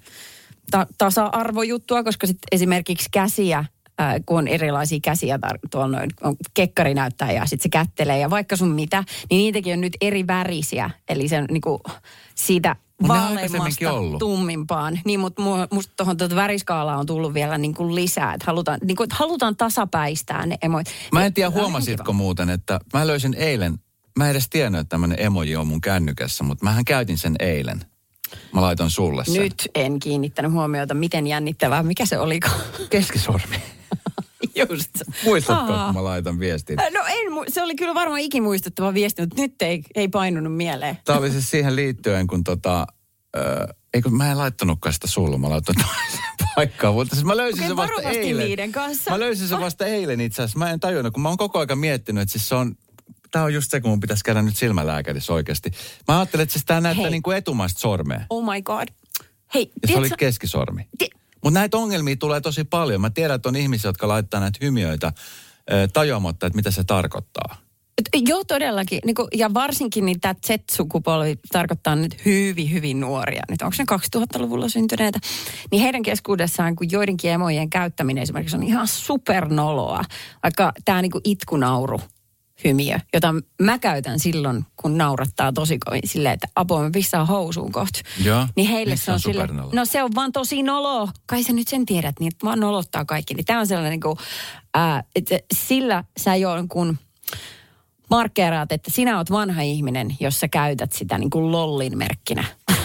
ta- 0.71 0.87
tasa-arvojuttua, 0.97 2.03
koska 2.03 2.27
sit 2.27 2.37
esimerkiksi 2.51 3.09
käsiä, 3.11 3.65
ää, 3.99 4.19
kun 4.25 4.37
on 4.37 4.47
erilaisia 4.47 4.99
käsiä, 5.03 5.37
tar- 5.37 5.69
tuolla 5.71 5.97
noin, 5.97 6.09
on 6.23 6.35
kekkari 6.53 6.93
näyttää 6.93 7.31
ja 7.31 7.45
sitten 7.45 7.63
se 7.63 7.69
kättelee 7.69 8.19
ja 8.19 8.29
vaikka 8.29 8.55
sun 8.55 8.71
mitä, 8.71 9.03
niin 9.29 9.37
niitäkin 9.37 9.73
on 9.73 9.81
nyt 9.81 9.97
eri 10.01 10.27
värisiä. 10.27 10.89
Eli 11.09 11.27
se 11.27 11.37
on 11.37 11.45
niin 11.51 11.61
kuin 11.61 11.79
siitä 12.35 12.75
aikaisemminkin 13.09 13.47
vaaleammasta 13.47 13.91
ollut. 13.91 14.19
tummimpaan. 14.19 14.99
Niin, 15.05 15.19
mutta 15.19 15.41
musta 15.71 15.93
tuohon 15.97 16.17
tuota 16.17 16.35
väriskaalaa 16.35 16.97
on 16.97 17.05
tullut 17.05 17.33
vielä 17.33 17.57
niin 17.57 17.73
kuin 17.73 17.95
lisää. 17.95 18.33
Että 18.33 18.45
halutaan, 18.47 18.79
niin 18.83 18.95
kuin, 18.95 19.05
että 19.05 19.15
halutaan 19.19 19.55
tasapäistää 19.55 20.45
ne 20.45 20.57
emoit. 20.61 20.87
Mä 21.11 21.25
en 21.25 21.33
tiedä, 21.33 21.49
huomasitko 21.49 22.13
muuten, 22.13 22.49
että 22.49 22.79
mä 22.93 23.07
löysin 23.07 23.33
eilen, 23.33 23.79
mä 24.17 24.25
en 24.25 24.31
edes 24.31 24.49
tiennyt, 24.49 24.81
että 24.81 24.89
tämmöinen 24.89 25.21
emoji 25.21 25.55
on 25.55 25.67
mun 25.67 25.81
kännykässä, 25.81 26.43
mutta 26.43 26.65
mähän 26.65 26.85
käytin 26.85 27.17
sen 27.17 27.35
eilen. 27.39 27.81
Mä 28.53 28.61
laitoin 28.61 28.91
sulle 28.91 29.25
sen. 29.25 29.41
Nyt 29.41 29.67
en 29.75 29.99
kiinnittänyt 29.99 30.51
huomiota, 30.51 30.93
miten 30.93 31.27
jännittävää, 31.27 31.83
mikä 31.83 32.05
se 32.05 32.19
oliko. 32.19 32.47
Keskisormi. 32.89 33.78
Just. 34.69 34.89
Muistatko, 35.23 35.73
Aa. 35.73 35.85
kun 35.85 35.93
mä 35.95 36.03
laitan 36.03 36.39
viestin? 36.39 36.75
No 36.75 37.03
en, 37.07 37.31
mu- 37.33 37.45
se 37.47 37.63
oli 37.63 37.75
kyllä 37.75 37.93
varmaan 37.93 38.19
ikimuistuttava 38.21 38.93
viesti, 38.93 39.21
mutta 39.21 39.41
nyt 39.41 39.61
ei, 39.61 39.83
ei 39.95 40.07
painunut 40.07 40.55
mieleen. 40.55 40.97
Tämä 41.05 41.19
oli 41.19 41.31
siis 41.31 41.51
siihen 41.51 41.75
liittyen, 41.75 42.27
kun 42.27 42.43
tota, 42.43 42.87
äh, 43.37 43.75
eikö 43.93 44.09
mä 44.09 44.31
en 44.31 44.37
laittanutkaan 44.37 44.93
sitä 44.93 45.07
sulle, 45.07 45.37
mä 45.37 45.49
laitoin 45.49 45.77
toiseen 45.77 46.23
paikkaan. 46.55 46.93
Mutta 46.93 47.15
siis 47.15 47.25
mä 47.25 47.37
löysin 47.37 47.59
Okei, 47.59 47.67
sen 47.67 47.77
vasta 47.77 48.09
eilen. 48.09 48.45
niiden 48.47 48.71
kanssa. 48.71 49.11
Mä 49.11 49.19
löysin 49.19 49.47
sen 49.47 49.59
vasta 49.59 49.85
eilen 49.85 50.21
itse 50.21 50.41
asiassa. 50.41 50.59
Mä 50.59 50.69
en 50.71 50.79
tajunnut, 50.79 51.13
kun 51.13 51.23
mä 51.23 51.29
oon 51.29 51.37
koko 51.37 51.59
ajan 51.59 51.77
miettinyt, 51.77 52.21
että 52.21 52.31
siis 52.31 52.49
se 52.49 52.55
on, 52.55 52.75
tää 53.31 53.43
on 53.43 53.53
just 53.53 53.71
se, 53.71 53.81
kun 53.81 53.89
mun 53.89 53.99
pitäisi 53.99 54.23
käydä 54.23 54.41
nyt 54.41 54.57
silmälääkärissä 54.57 55.33
oikeasti. 55.33 55.71
Mä 56.07 56.19
ajattelin, 56.19 56.43
että 56.43 56.53
siis 56.53 56.65
tää 56.65 56.81
näyttää 56.81 57.01
Hei. 57.03 57.11
niin 57.11 57.23
kuin 57.23 57.37
etumaista 57.37 57.79
sormea. 57.79 58.21
Oh 58.29 58.53
my 58.53 58.61
god. 58.61 58.87
Hei, 59.53 59.71
Ja 59.81 59.87
se 59.87 59.97
oli 59.97 60.09
keskisormi. 60.17 60.87
Ti- 60.97 61.09
Mutta 61.43 61.59
näitä 61.59 61.77
ongelmia 61.77 62.15
tulee 62.15 62.41
tosi 62.41 62.63
paljon. 62.63 63.01
Mä 63.01 63.09
tiedän, 63.09 63.35
että 63.35 63.49
on 63.49 63.55
ihmisiä, 63.55 63.89
jotka 63.89 64.07
laittaa 64.07 64.39
näitä 64.39 64.59
hymiöitä 64.61 65.13
tajuamatta, 65.93 66.47
että 66.47 66.55
mitä 66.55 66.71
se 66.71 66.83
tarkoittaa. 66.83 67.55
Joo, 68.13 68.43
todellakin. 68.43 68.99
Niin 69.05 69.15
kuin, 69.15 69.27
ja 69.33 69.53
varsinkin 69.53 70.05
niin 70.05 70.19
tämä 70.21 70.35
Z-sukupolvi 70.47 71.35
tarkoittaa 71.51 71.95
nyt 71.95 72.25
hyvin, 72.25 72.71
hyvin 72.71 72.99
nuoria. 72.99 73.43
Nyt 73.49 73.61
onko 73.61 73.75
ne 73.79 74.17
2000-luvulla 74.17 74.69
syntyneitä? 74.69 75.19
Niin 75.71 75.81
heidän 75.81 76.03
keskuudessaan, 76.03 76.75
kun 76.75 76.91
joidenkin 76.91 77.31
emojen 77.31 77.69
käyttäminen 77.69 78.21
esimerkiksi 78.21 78.55
on 78.55 78.63
ihan 78.63 78.87
supernoloa. 78.87 80.03
Vaikka 80.43 80.73
tämä 80.85 81.01
niin 81.01 81.11
itkunauru 81.23 82.01
hymiö, 82.63 82.99
jota 83.13 83.35
mä 83.61 83.79
käytän 83.79 84.19
silloin, 84.19 84.65
kun 84.75 84.97
naurattaa 84.97 85.53
tosi 85.53 85.79
kovin 85.79 86.01
silleen, 86.05 86.33
että 86.33 86.47
apua 86.55 86.81
mä 86.81 86.89
pissaan 86.93 87.27
housuun 87.27 87.71
kohta. 87.71 87.99
Joo. 88.23 88.47
Niin 88.55 88.69
heille 88.69 88.95
se 88.95 89.11
on, 89.11 89.19
sille, 89.19 89.47
no 89.73 89.85
se 89.85 90.03
on 90.03 90.09
vaan 90.15 90.31
tosi 90.31 90.63
nolo. 90.63 91.09
Kai 91.25 91.43
sä 91.43 91.53
nyt 91.53 91.67
sen 91.67 91.85
tiedät, 91.85 92.15
niin 92.19 92.27
että 92.27 92.45
vaan 92.45 92.59
nolottaa 92.59 93.05
kaikki. 93.05 93.33
Niin 93.33 93.45
tämä 93.45 93.59
on 93.59 93.67
sellainen 93.67 93.91
niin 93.91 94.01
kuin, 94.01 94.17
ää, 94.73 95.03
että 95.15 95.39
sillä 95.53 96.03
sä 96.17 96.35
jonkun 96.35 96.97
markkeeraat, 98.09 98.71
että 98.71 98.91
sinä 98.91 99.17
oot 99.17 99.31
vanha 99.31 99.61
ihminen, 99.61 100.15
jos 100.19 100.39
sä 100.39 100.47
käytät 100.47 100.91
sitä 100.91 101.17
niin 101.17 101.29
kuin 101.29 101.51
lollin 101.51 101.97
merkkinä. 101.97 102.45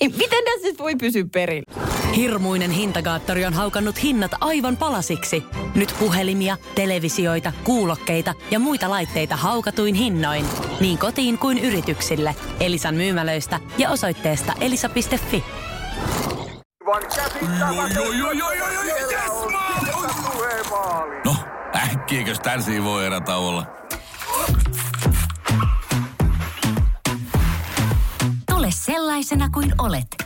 Miten 0.00 0.44
tässä 0.44 0.78
voi 0.78 0.96
pysyä 0.96 1.24
perillä? 1.32 1.75
Hirmuinen 2.14 2.70
hintakaattori 2.70 3.44
on 3.44 3.52
haukannut 3.52 4.02
hinnat 4.02 4.30
aivan 4.40 4.76
palasiksi. 4.76 5.42
Nyt 5.74 5.94
puhelimia, 5.98 6.56
televisioita, 6.74 7.52
kuulokkeita 7.64 8.34
ja 8.50 8.58
muita 8.58 8.90
laitteita 8.90 9.36
haukatuin 9.36 9.94
hinnoin. 9.94 10.46
Niin 10.80 10.98
kotiin 10.98 11.38
kuin 11.38 11.58
yrityksille. 11.58 12.36
Elisan 12.60 12.94
myymälöistä 12.94 13.60
ja 13.78 13.90
osoitteesta 13.90 14.52
elisa.fi. 14.60 15.44
No, 21.24 21.36
äkkiäkös 21.76 22.40
tän 22.40 22.60
voi 22.84 23.06
erätä 23.06 23.36
olla? 23.36 23.66
Tule 28.50 28.68
sellaisena 28.70 29.50
kuin 29.50 29.74
olet, 29.78 30.25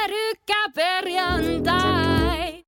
Pyörykkäperjantai! 0.51 2.63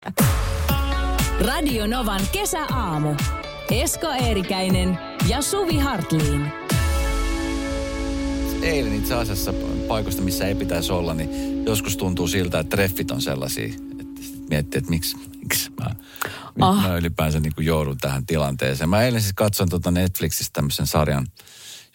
Radio 1.39 1.87
Novan 1.87 2.21
kesäaamu. 2.31 3.15
Esko 3.71 4.11
Eerikäinen 4.11 4.97
ja 5.27 5.41
Suvi 5.41 5.77
Hartliin. 5.77 6.51
Eilen 8.61 8.95
itse 8.95 9.15
asiassa 9.15 9.53
paikoista, 9.87 10.21
missä 10.21 10.47
ei 10.47 10.55
pitäisi 10.55 10.91
olla, 10.91 11.13
niin 11.13 11.65
joskus 11.65 11.97
tuntuu 11.97 12.27
siltä, 12.27 12.59
että 12.59 12.75
treffit 12.75 13.11
on 13.11 13.21
sellaisia, 13.21 13.65
että 13.99 14.21
miettii, 14.49 14.77
että 14.77 14.89
miksi, 14.89 15.17
miksi 15.37 15.71
mä, 15.79 15.85
Ah. 16.61 16.87
mä 16.87 16.97
ylipäänsä 16.97 17.39
niin 17.39 17.55
kuin 17.55 17.65
joudun 17.65 17.97
tähän 17.97 18.25
tilanteeseen. 18.25 18.89
Mä 18.89 19.03
eilen 19.03 19.21
siis 19.21 19.33
katson 19.33 19.69
tuota 19.69 19.91
Netflixistä 19.91 20.49
tämmöisen 20.53 20.87
sarjan, 20.87 21.27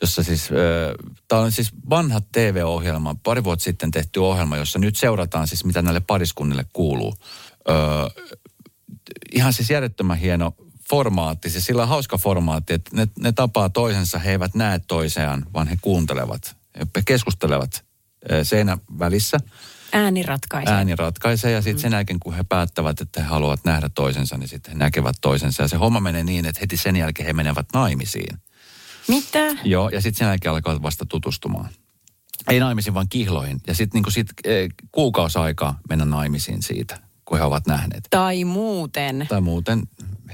jossa 0.01 0.23
siis, 0.23 0.51
äh, 0.51 1.13
tämä 1.29 1.43
on 1.43 1.53
siis 1.53 1.71
vanha 1.91 2.21
TV-ohjelma, 2.33 3.17
pari 3.23 3.45
vuotta 3.45 3.63
sitten 3.63 3.91
tehty 3.91 4.21
ohjelma, 4.21 4.57
jossa 4.57 4.79
nyt 4.79 4.97
seurataan 4.97 5.49
siis, 5.49 5.65
mitä 5.65 5.83
näille 5.83 6.01
pariskunnille 6.01 6.67
kuuluu. 6.73 7.15
Ö, 7.69 7.73
ihan 9.33 9.53
siis 9.53 9.71
järjettömän 9.71 10.19
hieno 10.19 10.55
formaatti, 10.91 11.51
siis 11.51 11.67
sillä 11.67 11.83
on 11.83 11.89
hauska 11.89 12.19
formaatti, 12.19 12.75
että 12.75 12.91
ne, 12.97 13.09
ne 13.19 13.33
tapaa 13.33 13.69
toisensa, 13.71 14.19
he 14.19 14.31
eivät 14.31 14.55
näe 14.55 14.79
toisiaan, 14.79 15.47
vaan 15.55 15.69
he 15.69 15.79
kuuntelevat. 15.81 16.57
He 16.79 17.03
keskustelevat 17.05 17.85
ö, 18.33 18.45
seinän 18.45 18.79
välissä. 18.99 19.39
Ääni 19.93 20.23
ratkaisee. 20.23 20.75
Ääni 20.75 20.97
ratkaisee 20.97 21.53
ja 21.53 21.63
sitten 21.63 21.81
sen 21.81 21.93
jälkeen, 21.93 22.21
kun 22.21 22.35
he 22.35 22.45
päättävät, 22.49 23.01
että 23.01 23.23
he 23.23 23.27
haluavat 23.27 23.65
nähdä 23.65 23.89
toisensa, 23.89 24.39
niin 24.39 24.49
sitten 24.49 24.73
he 24.73 24.79
näkevät 24.79 25.17
toisensa. 25.21 25.63
Ja 25.63 25.69
se 25.69 25.77
homma 25.77 26.01
menee 26.01 26.25
niin, 26.25 26.47
että 26.47 26.61
heti 26.61 26.77
sen 26.77 26.97
jälkeen 26.97 27.27
he 27.27 27.33
menevät 27.33 27.67
naimisiin. 27.75 28.39
Mitä? 29.09 29.39
Joo, 29.65 29.89
ja 29.89 30.01
sitten 30.01 30.19
sen 30.19 30.27
jälkeen 30.29 30.55
alkavat 30.55 30.83
vasta 30.83 31.07
tutustumaan. 31.07 31.69
Ei 32.51 32.61
naimisiin, 32.61 32.95
vaan 32.95 33.09
kihloihin. 33.09 33.61
Ja 33.67 33.75
sitten 33.75 33.99
niinku 33.99 34.11
sit, 34.11 34.27
eh, 34.45 34.69
kuukausi 34.93 35.39
aikaa 35.39 35.79
mennä 35.89 36.05
naimisiin 36.05 36.63
siitä, 36.63 36.99
kun 37.25 37.39
he 37.39 37.45
ovat 37.45 37.67
nähneet. 37.67 38.05
Tai 38.11 38.45
muuten. 38.45 39.27
Tai 39.29 39.41
muuten 39.41 39.83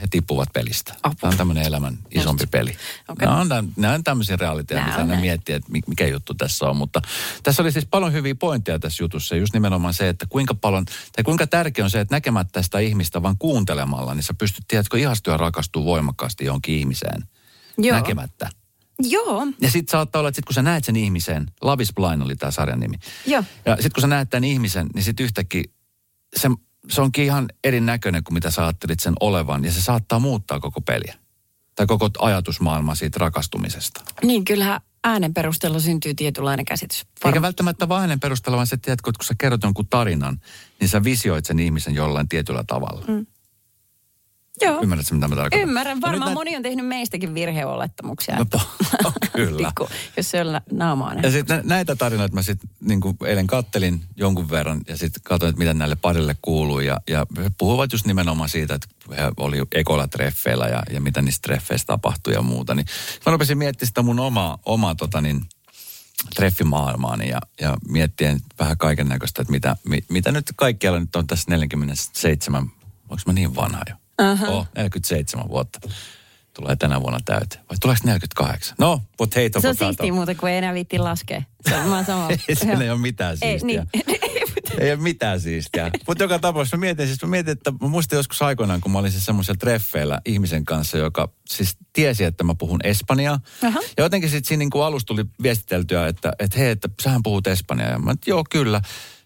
he 0.00 0.06
tippuvat 0.10 0.48
pelistä. 0.52 0.94
Apua. 1.02 1.16
Tämä 1.20 1.30
on 1.30 1.36
tämmöinen 1.36 1.64
elämän 1.64 1.98
isompi 2.10 2.46
peli. 2.46 2.76
Okei. 3.08 3.26
Nämä 3.26 3.40
on, 3.40 3.46
täm- 3.46 3.72
nämä 3.76 3.94
on 3.94 4.04
tämmöisiä 4.04 4.36
realiteetteja, 4.36 4.96
mitä 4.96 5.04
näin. 5.06 5.20
miettii, 5.20 5.54
että 5.54 5.72
mi- 5.72 5.80
mikä 5.86 6.06
juttu 6.06 6.34
tässä 6.34 6.66
on. 6.68 6.76
Mutta 6.76 7.02
tässä 7.42 7.62
oli 7.62 7.72
siis 7.72 7.86
paljon 7.90 8.12
hyviä 8.12 8.34
pointteja 8.34 8.78
tässä 8.78 9.04
jutussa. 9.04 9.36
Just 9.36 9.52
nimenomaan 9.52 9.94
se, 9.94 10.08
että 10.08 10.26
kuinka 10.28 10.54
paljon, 10.54 10.84
tai 10.84 11.24
kuinka 11.24 11.46
tärkeä 11.46 11.84
on 11.84 11.90
se, 11.90 12.00
että 12.00 12.14
näkemättä 12.14 12.62
sitä 12.62 12.78
ihmistä, 12.78 13.22
vaan 13.22 13.38
kuuntelemalla, 13.38 14.14
niin 14.14 14.22
sä 14.22 14.34
pystyt, 14.34 14.64
tiedätkö, 14.68 14.98
ihastua 14.98 15.34
ja 15.34 15.38
rakastua 15.38 15.84
voimakkaasti 15.84 16.44
johonkin 16.44 16.74
ihmiseen. 16.74 17.22
Joo. 17.78 17.96
Näkemättä. 17.96 18.50
Joo. 18.98 19.46
Ja 19.60 19.70
sitten 19.70 19.92
saattaa 19.92 20.20
olla, 20.20 20.28
että 20.28 20.36
sit 20.36 20.44
kun 20.44 20.54
sä 20.54 20.62
näet 20.62 20.84
sen 20.84 20.96
ihmisen, 20.96 21.46
Love 21.62 21.82
is 21.82 21.92
Blind 21.94 22.22
oli 22.22 22.36
tämä 22.36 22.50
sarjan 22.50 22.80
nimi. 22.80 22.96
Joo. 23.26 23.44
Ja 23.64 23.74
sitten 23.74 23.92
kun 23.92 24.00
sä 24.00 24.06
näet 24.06 24.30
tämän 24.30 24.44
ihmisen, 24.44 24.86
niin 24.94 25.04
sitten 25.04 25.24
yhtäkkiä 25.24 25.64
se, 26.36 26.50
se 26.88 27.00
onkin 27.00 27.24
ihan 27.24 27.48
erinäköinen 27.64 28.24
kuin 28.24 28.34
mitä 28.34 28.50
sä 28.50 28.62
ajattelit 28.62 29.00
sen 29.00 29.14
olevan. 29.20 29.64
Ja 29.64 29.72
se 29.72 29.82
saattaa 29.82 30.18
muuttaa 30.18 30.60
koko 30.60 30.80
peliä. 30.80 31.14
Tai 31.74 31.86
koko 31.86 32.10
ajatusmaailma 32.18 32.94
siitä 32.94 33.18
rakastumisesta. 33.18 34.00
Niin, 34.22 34.44
kyllähän 34.44 34.80
äänen 35.04 35.34
perusteella 35.34 35.80
syntyy 35.80 36.14
tietynlainen 36.14 36.64
käsitys. 36.64 37.06
Eikä 37.24 37.42
välttämättä 37.42 37.88
vain 37.88 38.00
hänen 38.00 38.20
perusteella, 38.20 38.56
vaan 38.56 38.66
se, 38.66 38.74
että 38.74 38.96
kun 39.02 39.12
sä 39.22 39.34
kerrot 39.38 39.62
jonkun 39.62 39.86
tarinan, 39.86 40.40
niin 40.80 40.88
sä 40.88 41.04
visioit 41.04 41.44
sen 41.44 41.58
ihmisen 41.58 41.94
jollain 41.94 42.28
tietyllä 42.28 42.64
tavalla. 42.66 43.04
Mm. 43.08 43.26
Joo. 44.60 44.82
Ymmärrätkö, 44.82 45.14
mitä 45.14 45.28
mä 45.28 45.36
tarkoitan? 45.36 45.68
Ymmärrän. 45.68 45.98
No 45.98 46.06
Varmaan 46.06 46.30
nä- 46.30 46.34
moni 46.34 46.56
on 46.56 46.62
tehnyt 46.62 46.86
meistäkin 46.86 47.34
virheolettamuksia. 47.34 48.36
No, 48.36 48.46
po- 48.56 49.12
kyllä. 49.36 49.58
Pikku, 49.68 49.88
jos 50.16 50.30
se 50.30 50.40
on 50.40 50.60
naamaa 50.72 51.14
Ja 51.14 51.30
sitten 51.30 51.60
näitä 51.64 51.96
tarinoita 51.96 52.34
mä 52.34 52.42
sitten 52.42 52.70
niin 52.80 53.00
eilen 53.26 53.46
kattelin 53.46 54.02
jonkun 54.16 54.50
verran 54.50 54.80
ja 54.88 54.96
sitten 54.96 55.22
katsoin, 55.22 55.50
että 55.50 55.58
mitä 55.58 55.74
näille 55.74 55.96
parille 55.96 56.36
kuuluu. 56.42 56.80
Ja, 56.80 57.00
ja 57.08 57.26
he 57.36 57.50
puhuvat 57.58 57.92
just 57.92 58.06
nimenomaan 58.06 58.48
siitä, 58.48 58.74
että 58.74 58.86
he 59.16 59.30
oli 59.36 59.62
ekolla 59.74 60.08
treffeillä 60.08 60.66
ja, 60.66 60.82
ja 60.90 61.00
mitä 61.00 61.22
niistä 61.22 61.42
treffeistä 61.42 61.86
tapahtui 61.86 62.32
ja 62.34 62.42
muuta. 62.42 62.74
Niin 62.74 62.86
mä 63.26 63.32
rupesin 63.32 63.58
miettimään 63.58 63.88
sitä 63.88 64.02
mun 64.02 64.20
omaa, 64.20 64.58
omaa 64.66 64.94
tota 64.94 65.20
niin, 65.20 65.42
treffimaailmaani 66.36 67.28
ja, 67.28 67.40
ja 67.60 67.76
miettien 67.88 68.40
vähän 68.58 68.78
kaiken 68.78 69.08
näköistä, 69.08 69.42
että 69.42 69.50
mitä, 69.50 69.76
mi, 69.88 70.04
mitä 70.08 70.32
nyt 70.32 70.52
kaikkialla 70.56 71.00
nyt 71.00 71.16
on 71.16 71.26
tässä 71.26 71.50
47, 71.50 72.70
onko 73.08 73.22
mä 73.26 73.32
niin 73.32 73.56
vanha 73.56 73.82
jo? 73.90 73.96
Aha. 74.18 74.48
Oh, 74.48 74.66
47 74.76 75.48
vuotta 75.48 75.78
tulee 76.54 76.76
tänä 76.76 77.00
vuonna 77.00 77.18
täyteen. 77.24 77.64
Vai 77.70 77.76
tuleeko 77.80 78.00
48? 78.04 78.76
No, 78.78 79.02
potato, 79.16 79.60
Se 79.60 79.68
on 79.68 79.76
siistiä 79.76 80.12
muuten, 80.12 80.36
kun 80.36 80.48
ei 80.48 80.56
enää 80.56 80.74
viitti 80.74 80.98
laskea. 80.98 81.42
Se 81.68 81.74
on, 81.74 81.92
oon 81.92 82.04
sama. 82.04 82.28
Ei 82.48 82.56
siinä 82.56 82.84
ei 82.84 82.90
ole 82.90 83.00
mitään 83.00 83.36
Ei, 83.42 83.58
siistiä. 83.58 83.86
niin. 83.94 84.04
Ei 84.80 84.92
ole 84.92 85.00
mitään 85.00 85.40
siistiä. 85.40 85.90
Mutta 86.06 86.24
joka 86.24 86.38
tapauksessa 86.38 86.76
mä 86.76 86.80
mietin, 86.80 87.06
siis 87.06 87.22
mä 87.22 87.28
mietin, 87.28 87.52
että 87.52 87.72
mä 87.80 87.88
muistan 87.88 88.16
joskus 88.16 88.42
aikoinaan, 88.42 88.80
kun 88.80 88.92
mä 88.92 88.98
olin 88.98 89.12
siis 89.12 89.26
semmoisella 89.26 89.58
treffeillä 89.58 90.20
ihmisen 90.26 90.64
kanssa, 90.64 90.98
joka 90.98 91.28
siis 91.48 91.76
tiesi, 91.92 92.24
että 92.24 92.44
mä 92.44 92.54
puhun 92.54 92.80
espanjaa. 92.84 93.40
Aha. 93.64 93.80
Ja 93.96 94.04
jotenkin 94.04 94.30
sitten 94.30 94.48
siinä 94.48 94.58
niin 94.58 94.70
kuin 94.70 94.84
alussa 94.84 95.06
tuli 95.06 95.24
viestiteltyä, 95.42 96.06
että, 96.06 96.32
että 96.38 96.58
hei, 96.58 96.70
että 96.70 96.88
sähän 97.02 97.22
puhut 97.22 97.46
espanjaa. 97.46 97.90
Ja 97.90 97.98
mä 97.98 98.12
että 98.12 98.30
joo, 98.30 98.44
kyllä. 98.50 98.80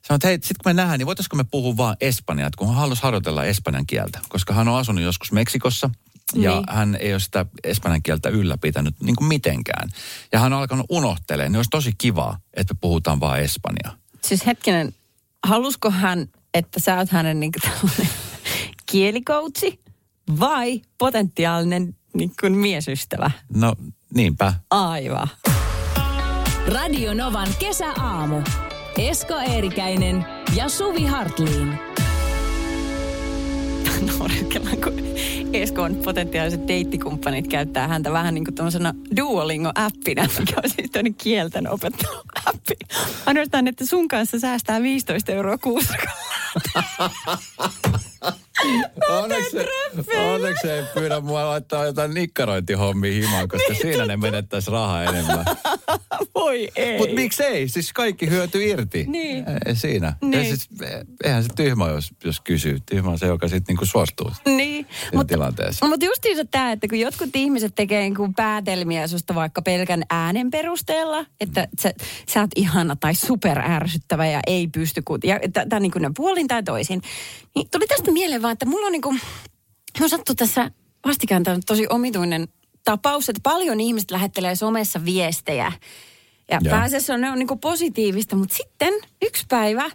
Sanoin, 0.08 0.18
että 0.18 0.28
hei, 0.28 0.34
sitten 0.36 0.56
kun 0.64 0.70
me 0.70 0.74
nähdään, 0.74 0.98
niin 0.98 1.06
voitaisiko 1.06 1.36
me 1.36 1.44
puhua 1.44 1.76
vaan 1.76 1.96
espanjaa, 2.00 2.50
kun 2.56 2.66
hän 2.68 2.76
halusi 2.76 3.02
harjoitella 3.02 3.44
espanjan 3.44 3.86
kieltä. 3.86 4.20
Koska 4.28 4.54
hän 4.54 4.68
on 4.68 4.76
asunut 4.78 5.04
joskus 5.04 5.32
Meksikossa 5.32 5.90
ja 6.34 6.54
Niin. 6.54 6.64
hän 6.68 6.96
ei 7.00 7.12
ole 7.12 7.20
sitä 7.20 7.46
espanjan 7.64 8.02
kieltä 8.02 8.28
ylläpitänyt 8.28 8.94
niin 9.02 9.16
kuin 9.16 9.28
mitenkään. 9.28 9.88
Ja 10.32 10.38
hän 10.38 10.52
on 10.52 10.58
alkanut 10.58 10.86
unohtelemaan, 10.88 11.52
niin 11.52 11.58
olisi 11.58 11.70
tosi 11.70 11.92
kivaa, 11.98 12.38
että 12.54 12.74
me 12.74 12.78
puhutaan 12.80 13.20
vaan 13.20 13.40
espanjaa. 13.40 13.96
Siis 14.24 14.46
hetkinen, 14.46 14.94
halusko 15.46 15.90
hän, 15.90 16.26
että 16.54 16.80
sä 16.80 16.96
oot 16.96 17.10
hänen 17.10 17.40
niin 17.40 17.52
kielikoutsi 18.90 19.80
vai 20.40 20.82
potentiaalinen 20.98 21.96
niin 22.14 22.32
kuin 22.40 22.52
miesystävä? 22.52 23.30
No 23.54 23.74
niinpä. 24.14 24.54
Aivan. 24.70 25.28
Radio 26.68 27.14
Novan 27.14 27.48
kesäaamu. 27.58 28.42
Esko 28.98 29.34
Eerikäinen 29.34 30.24
ja 30.56 30.68
Suvi 30.68 31.04
Hartliin. 31.04 31.78
Naureskellaan, 34.18 34.80
kun 34.80 34.94
Eskon 35.52 35.96
potentiaaliset 35.96 36.68
deittikumppanit 36.68 37.48
käyttää 37.48 37.88
häntä 37.88 38.12
vähän 38.12 38.34
niin 38.34 38.44
kuin 38.44 38.54
tuollaisena 38.54 38.94
Duolingo-appina, 39.16 40.28
mikä 40.38 40.54
on 40.64 40.70
siis 40.70 40.90
tämmöinen 40.90 41.14
kielten 41.14 41.70
opetteluappi. 41.70 42.74
Ainoastaan, 43.26 43.68
että 43.68 43.86
sun 43.86 44.08
kanssa 44.08 44.40
säästää 44.40 44.82
15 44.82 45.32
euroa 45.32 45.58
kuussa. 45.58 45.94
Onneksi, 49.08 49.56
onneksi 50.18 50.70
ei 50.70 50.82
pyydä 50.94 51.20
mua 51.20 51.46
laittaa 51.46 51.86
jotain 51.86 52.14
nikkarointihommia 52.14 53.12
himaan, 53.12 53.48
koska 53.48 53.74
siinä 53.74 54.06
ne 54.06 54.16
menettäisi 54.16 54.70
rahaa 54.70 55.04
enemmän. 55.04 55.44
Voi 56.34 56.68
ei. 56.76 56.98
Mutta 56.98 57.14
miksei? 57.14 57.68
Siis 57.68 57.92
kaikki 57.92 58.30
hyöty 58.30 58.64
irti. 58.64 59.04
Niin. 59.08 59.44
Ei 59.66 59.76
siinä. 59.76 60.14
Niin. 60.22 60.32
Ja 60.32 60.44
siis, 60.44 60.68
eihän 61.24 61.42
se 61.42 61.48
tyhmä, 61.56 61.88
jos, 61.88 62.10
jos 62.24 62.40
kysyy. 62.40 62.78
Tyhmä 62.86 63.10
on 63.10 63.18
se, 63.18 63.26
joka 63.26 63.48
sitten 63.48 63.72
niinku 63.72 63.86
suostuu 63.86 64.30
Niin, 64.44 64.86
siinä 65.00 65.24
tilanteessa. 65.24 65.86
Mutta 65.86 66.06
justiinsa 66.06 66.44
tämä, 66.44 66.72
että 66.72 66.88
kun 66.88 66.98
jotkut 67.00 67.30
ihmiset 67.34 67.74
tekee 67.74 68.00
niinku 68.00 68.32
päätelmiä 68.36 69.06
susta 69.06 69.34
vaikka 69.34 69.62
pelkän 69.62 70.02
äänen 70.10 70.50
perusteella, 70.50 71.26
että 71.40 71.68
sä, 71.80 71.92
sä 72.28 72.40
oot 72.40 72.50
ihana 72.56 72.96
tai 72.96 73.14
super 73.14 73.58
ärsyttävä 73.58 74.26
ja 74.26 74.40
ei 74.46 74.66
pysty, 74.66 75.02
ku, 75.02 75.18
ja 75.24 75.40
tämä 75.68 75.80
niinku 75.80 75.98
ne 75.98 76.10
puolin 76.16 76.48
tai 76.48 76.62
toisin. 76.62 77.02
Niin 77.54 77.68
tuli 77.70 77.86
tästä 77.86 78.12
mieleen 78.12 78.42
vaan, 78.42 78.52
että 78.52 78.66
mulla 78.66 78.86
on 78.86 78.92
niinku, 78.92 79.14
mun 80.00 80.08
sattuu 80.08 80.34
tässä 80.34 80.70
vastikään 81.06 81.44
tämä 81.44 81.58
tosi 81.66 81.86
omituinen 81.90 82.48
tapaus, 82.84 83.28
että 83.28 83.40
paljon 83.42 83.80
ihmiset 83.80 84.10
lähettelee 84.10 84.56
somessa 84.56 85.04
viestejä. 85.04 85.72
Ja 86.50 86.58
Joo. 86.62 86.70
pääasiassa 86.70 87.14
on, 87.14 87.20
ne 87.20 87.30
on 87.30 87.38
niinku 87.38 87.56
positiivista, 87.56 88.36
mutta 88.36 88.54
sitten 88.56 88.94
yksi 89.22 89.44
päivä, 89.48 89.90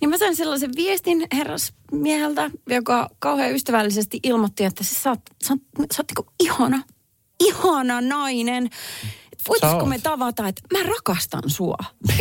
niin 0.00 0.10
mä 0.10 0.18
sain 0.18 0.36
sellaisen 0.36 0.70
viestin 0.76 1.26
herrasmieheltä, 1.34 2.50
joka 2.68 3.10
kauhean 3.18 3.52
ystävällisesti 3.52 4.20
ilmoitti, 4.22 4.64
että 4.64 4.84
sä 4.84 5.10
oot, 5.10 5.20
sä 5.44 5.52
oot, 5.52 5.60
sä 5.92 6.02
oot 6.02 6.10
niinku 6.16 6.32
ihana, 6.40 6.82
ihana 7.40 8.00
nainen. 8.00 8.70
Voitaisko 9.48 9.78
oot. 9.78 9.88
me 9.88 9.98
tavata, 9.98 10.48
että 10.48 10.62
mä 10.72 10.82
rakastan 10.82 11.42
sua. 11.46 11.76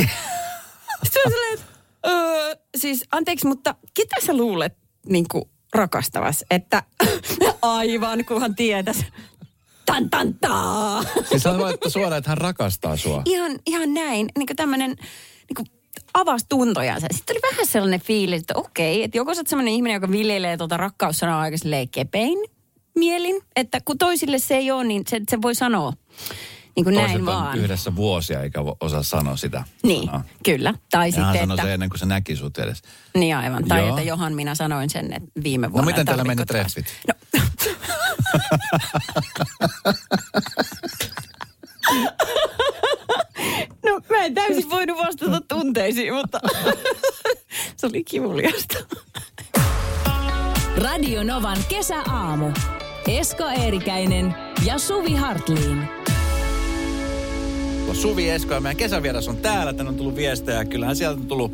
Sitten 1.04 1.22
on 1.26 1.32
silleen, 1.32 1.54
että 1.54 1.66
öö, 2.08 2.56
siis 2.78 3.04
anteeksi, 3.12 3.48
mutta 3.48 3.76
ketä 3.94 4.16
sä 4.26 4.38
luulet 4.38 4.78
niin 5.06 5.26
kuin 5.32 5.44
rakastavas? 5.74 6.46
Että 6.52 6.84
aivan, 7.62 8.26
kunhan 8.26 8.56
tietäs. 8.56 9.06
Tan 9.94 10.10
tan 10.10 10.34
taa. 10.34 11.04
Siis 11.30 11.46
hän 11.46 11.62
laittoi 11.62 11.92
suoraan, 11.92 12.18
että 12.18 12.30
hän 12.32 12.38
rakastaa 12.38 12.98
sua. 12.98 13.22
Ihan, 13.26 13.52
ihan 13.66 13.94
näin, 13.94 14.28
niin 14.38 14.48
kuin 14.48 14.58
tämmöinen 14.58 14.90
niin 14.90 15.56
kuin 15.56 15.68
avasi 16.14 16.46
tuntojansa. 16.50 17.08
Sitten 17.12 17.34
oli 17.34 17.52
vähän 17.52 17.66
sellainen 17.66 18.02
fiilis, 18.02 18.42
että 18.42 18.54
okei, 18.56 19.04
että 19.04 19.18
joko 19.18 19.34
sä 19.34 19.40
oot 19.42 19.48
sellainen 19.48 19.74
ihminen, 19.74 19.94
joka 19.94 20.12
viljelee 20.12 20.58
tuota 20.58 20.78
rakkaussanaa 20.78 21.42
aika 21.42 21.58
silleen 21.58 21.90
kepein 21.90 22.38
mielin, 22.96 23.42
että 23.56 23.80
kun 23.86 23.98
toisille 23.98 24.40
se 24.40 24.56
ei 24.56 24.72
ole, 24.72 24.84
niin 24.84 25.04
se, 25.10 25.22
se 25.30 25.42
voi 25.42 25.56
sanoa 25.56 25.94
niin 26.76 26.84
kuin 26.84 26.96
näin 26.96 27.06
Toiset 27.08 27.20
on 27.20 27.26
vaan. 27.26 27.58
yhdessä 27.60 27.96
vuosia 27.96 28.42
eikä 28.42 28.60
osaa 28.82 29.04
sanoa 29.04 29.36
sitä. 29.38 29.64
Niin, 29.84 30.06
sanaa. 30.06 30.24
kyllä. 30.46 30.74
Tai 30.92 31.10
Ja 31.16 31.24
hän 31.24 31.34
sitten, 31.34 31.40
sanoi 31.48 31.56
että... 31.56 31.68
se 31.68 31.74
ennen 31.74 31.90
kuin 31.90 32.00
se 32.00 32.06
näki 32.06 32.36
sut 32.36 32.58
edes. 32.58 32.82
Niin 33.16 33.36
aivan. 33.36 33.66
Tai 33.66 33.80
Joo. 33.80 33.90
että 33.90 34.02
Johan, 34.02 34.34
minä 34.34 34.56
sanoin 34.56 34.90
sen 34.90 35.14
että 35.14 35.30
viime 35.44 35.68
No 35.68 35.74
vuonna. 35.74 35.86
miten 35.86 36.06
teillä 36.06 36.24
meni 36.24 36.46
treffit? 36.46 36.86
No 37.08 37.14
mä 44.10 44.26
en 44.26 44.34
täysin 44.34 44.70
voinut 44.70 44.98
vastata 44.98 45.42
tunteisiin, 45.48 46.14
mutta 46.14 46.40
se 47.78 47.88
oli 47.88 48.04
kivuliasta. 48.04 48.78
Radio 50.78 51.24
Novan 51.24 51.58
kesäaamu. 51.70 52.52
Esko 53.08 53.44
Eerikäinen 53.44 54.36
ja 54.66 54.78
Suvi 54.78 55.16
Hartliin. 55.16 55.88
Suvi 57.94 58.30
Esko 58.30 58.54
ja 58.54 58.60
meidän 58.60 58.78
kesävieras 58.78 59.28
on 59.28 59.38
täällä. 59.38 59.74
Tänne 59.74 59.90
on 59.90 59.98
tullut 59.98 60.16
viestejä. 60.16 60.66
Kyllähän 60.66 60.96
sieltä 60.96 61.22
on 61.22 61.28
tullut 61.28 61.52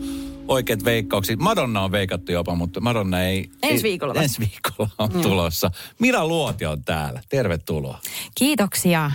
oikeat 0.47 0.85
veikkaukset. 0.85 1.39
Madonna 1.39 1.81
on 1.81 1.91
veikattu 1.91 2.31
jopa, 2.31 2.55
mutta 2.55 2.81
Madonna 2.81 3.23
ei... 3.23 3.49
Ensi 3.63 3.75
ei- 3.75 3.83
viikolla 3.83 4.13
vasta. 4.13 4.23
Ensi 4.23 4.39
viikolla 4.39 4.89
on 4.97 5.09
tulossa. 5.09 5.71
Mira 5.99 6.27
Luotio 6.27 6.71
on 6.71 6.83
täällä. 6.83 7.21
Tervetuloa. 7.29 7.99
Kiitoksia. 8.35 9.11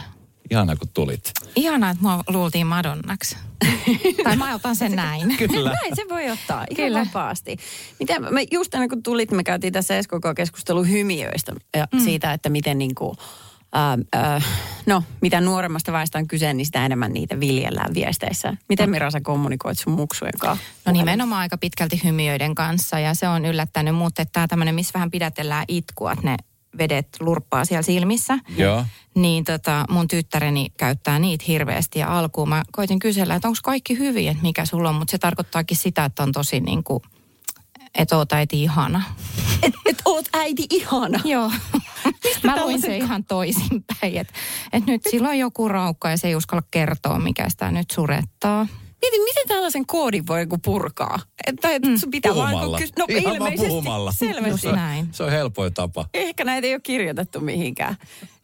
Ihana 0.50 0.76
kun 0.76 0.88
tulit. 0.94 1.32
Ihanaa, 1.56 1.90
että 1.90 2.02
mua 2.02 2.22
luultiin 2.28 2.66
Madonnaksi. 2.66 3.36
tai 4.24 4.36
mä 4.36 4.54
otan 4.54 4.76
sen 4.76 4.92
näin. 4.92 5.36
Kyllä. 5.52 5.70
Näin 5.82 5.96
se 5.96 6.04
voi 6.10 6.30
ottaa 6.30 6.66
ihan 6.70 6.88
Kyllä. 6.88 7.04
vapaasti. 7.06 7.56
Mitä, 8.00 8.20
me 8.20 8.46
just 8.50 8.74
ennen 8.74 8.88
kuin 8.88 9.02
tulit, 9.02 9.30
me 9.30 9.44
käytiin 9.44 9.72
tässä 9.72 10.02
SKK-keskustelu 10.02 10.84
hymiöistä 10.84 11.52
ja 11.76 11.88
mm. 11.92 12.00
siitä, 12.00 12.32
että 12.32 12.48
miten 12.48 12.78
niin 12.78 12.94
kuin, 12.94 13.16
äh, 13.76 14.34
äh, 14.34 14.44
no, 14.86 15.02
mitä 15.20 15.40
nuoremmasta 15.40 15.92
väestä 15.92 16.18
on 16.18 16.26
kyse, 16.26 16.54
niin 16.54 16.66
sitä 16.66 16.86
enemmän 16.86 17.12
niitä 17.12 17.40
viljellään 17.40 17.94
viesteissä. 17.94 18.56
Miten 18.68 18.90
Mira 18.90 19.10
sä 19.10 19.20
kommunikoit 19.20 19.78
sun 19.78 19.92
muksujen 19.92 20.38
kanssa? 20.38 20.64
No 20.86 20.92
nimenomaan 20.92 21.40
aika 21.40 21.58
pitkälti 21.58 22.00
hymiöiden 22.04 22.54
kanssa 22.54 22.98
ja 22.98 23.14
se 23.14 23.28
on 23.28 23.44
yllättänyt, 23.44 23.94
mutta 23.94 24.24
tämä 24.24 24.48
tämmöinen, 24.48 24.74
missä 24.74 24.94
vähän 24.94 25.10
pidätellään 25.10 25.64
itkua, 25.68 26.12
että 26.12 26.26
ne 26.26 26.36
vedet 26.78 27.08
lurppaa 27.20 27.64
siellä 27.64 27.82
silmissä. 27.82 28.38
Joo. 28.56 28.84
Niin 29.14 29.44
tota, 29.44 29.84
mun 29.90 30.08
tyttäreni 30.08 30.68
käyttää 30.76 31.18
niitä 31.18 31.44
hirveästi 31.48 31.98
ja 31.98 32.18
alkuun 32.18 32.48
mä 32.48 32.62
koitin 32.72 32.98
kysellä, 32.98 33.34
että 33.34 33.48
onko 33.48 33.58
kaikki 33.62 33.98
hyvin, 33.98 34.28
että 34.28 34.42
mikä 34.42 34.66
sulla 34.66 34.88
on, 34.88 34.94
mutta 34.94 35.10
se 35.10 35.18
tarkoittaakin 35.18 35.76
sitä, 35.76 36.04
että 36.04 36.22
on 36.22 36.32
tosi 36.32 36.60
niin 36.60 36.84
kuin, 36.84 37.02
että 37.98 38.16
oot 38.16 38.32
äiti 38.32 38.62
ihana. 38.62 39.02
Et, 39.62 39.74
et 39.86 40.02
oot 40.04 40.24
äiti 40.32 40.66
ihana. 40.70 41.20
Joo. 41.32 41.52
Mä 42.42 42.64
luin 42.64 42.80
se 42.80 42.96
ihan 42.96 43.24
toisinpäin, 43.24 44.16
että 44.16 44.32
et 44.72 44.86
nyt 44.86 45.02
sillä 45.10 45.28
on 45.28 45.38
joku 45.38 45.68
raukka 45.68 46.10
ja 46.10 46.16
se 46.16 46.28
ei 46.28 46.36
uskalla 46.36 46.62
kertoa, 46.70 47.18
mikä 47.18 47.48
sitä 47.48 47.70
nyt 47.70 47.90
surettaa. 47.90 48.66
Mieti, 49.02 49.18
miten 49.24 49.48
tällaisen 49.48 49.86
koodin 49.86 50.26
voi 50.26 50.40
joku 50.40 50.58
purkaa? 50.58 51.18
Että 51.46 51.70
et 51.70 51.82
sun 52.00 52.10
pitää 52.10 52.34
vaan... 52.34 52.50
Puhumalla. 52.50 52.78
kys- 52.78 52.92
No 52.98 53.06
Ihan 53.08 53.24
vaan 53.24 53.36
ilmeisesti, 53.36 53.68
puhumalla. 53.68 54.12
selvästi. 54.18 54.50
Just 54.50 54.76
näin. 54.76 55.08
Se 55.12 55.22
on 55.22 55.30
helpoin 55.30 55.74
tapa. 55.74 56.06
Ehkä 56.14 56.44
näitä 56.44 56.66
ei 56.66 56.74
ole 56.74 56.80
kirjoitettu 56.80 57.40
mihinkään. 57.40 57.96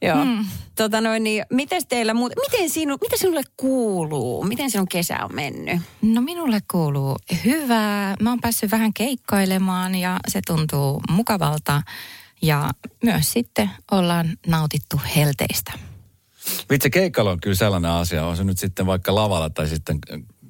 Joo. 0.02 0.24
Mm. 0.24 0.44
Tota 0.76 1.00
noin, 1.00 1.24
niin, 1.24 1.44
mites 1.50 1.86
teillä 1.86 2.14
muut, 2.14 2.32
miten 2.50 2.70
sinu, 2.70 2.96
mitä 3.00 3.16
sinulle 3.16 3.42
kuuluu? 3.56 4.44
Miten 4.44 4.70
sinun 4.70 4.88
kesä 4.88 5.24
on 5.24 5.34
mennyt? 5.34 5.80
No 6.02 6.20
minulle 6.20 6.58
kuuluu 6.70 7.16
hyvää. 7.44 8.16
Mä 8.20 8.30
oon 8.30 8.40
päässyt 8.40 8.70
vähän 8.70 8.92
keikkailemaan 8.94 9.94
ja 9.94 10.16
se 10.28 10.40
tuntuu 10.46 11.00
mukavalta. 11.10 11.82
Ja 12.42 12.70
myös 13.04 13.32
sitten 13.32 13.70
ollaan 13.90 14.38
nautittu 14.46 15.00
helteistä. 15.16 15.72
Vitsi, 16.70 16.90
keikkailu 16.90 17.28
on 17.28 17.40
kyllä 17.40 17.56
sellainen 17.56 17.90
asia, 17.90 18.26
on 18.26 18.36
se 18.36 18.44
nyt 18.44 18.58
sitten 18.58 18.86
vaikka 18.86 19.14
lavalla 19.14 19.50
tai 19.50 19.68
sitten 19.68 19.98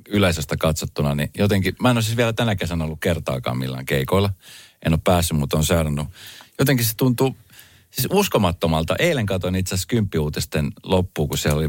yleisöstä 0.08 0.56
katsottuna, 0.56 1.14
niin 1.14 1.30
jotenkin, 1.38 1.76
mä 1.80 1.90
en 1.90 1.96
ole 1.96 2.02
siis 2.02 2.16
vielä 2.16 2.32
tänä 2.32 2.56
kesänä 2.56 2.84
ollut 2.84 3.00
kertaakaan 3.00 3.58
millään 3.58 3.86
keikoilla. 3.86 4.30
En 4.86 4.92
ole 4.92 5.00
päässyt, 5.04 5.38
mutta 5.38 5.56
on 5.56 5.64
seurannut. 5.64 6.08
Jotenkin 6.58 6.86
se 6.86 6.96
tuntuu 6.96 7.36
siis 7.90 8.08
uskomattomalta. 8.10 8.96
Eilen 8.98 9.26
katsoin 9.26 9.54
itse 9.54 9.74
asiassa 9.74 9.88
kymppiuutisten 9.88 10.72
loppuun, 10.82 11.28
kun 11.28 11.38
siellä 11.38 11.58
oli, 11.58 11.68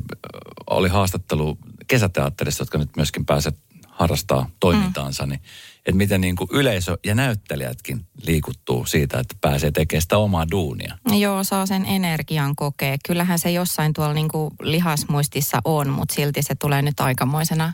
oli 0.69 0.89
haastattelu 0.89 1.57
kesäteatterissa, 1.87 2.61
jotka 2.61 2.77
nyt 2.77 2.95
myöskin 2.95 3.25
pääset 3.25 3.55
harrastaa 3.87 4.49
toimintaansa, 4.59 5.25
niin 5.25 5.41
että 5.77 5.97
miten 5.97 6.21
niin 6.21 6.35
kuin 6.35 6.49
yleisö 6.53 6.97
ja 7.05 7.15
näyttelijätkin 7.15 8.07
liikuttuu 8.21 8.85
siitä, 8.85 9.19
että 9.19 9.35
pääsee 9.41 9.71
tekemään 9.71 10.01
sitä 10.01 10.17
omaa 10.17 10.51
duunia. 10.51 10.97
Joo, 11.19 11.43
saa 11.43 11.65
sen 11.65 11.85
energian 11.85 12.55
kokea. 12.55 12.97
Kyllähän 13.07 13.39
se 13.39 13.51
jossain 13.51 13.93
tuolla 13.93 14.13
niin 14.13 14.27
kuin 14.27 14.51
lihasmuistissa 14.61 15.61
on, 15.65 15.89
mutta 15.89 16.15
silti 16.15 16.41
se 16.43 16.55
tulee 16.55 16.81
nyt 16.81 16.99
aikamoisena 16.99 17.73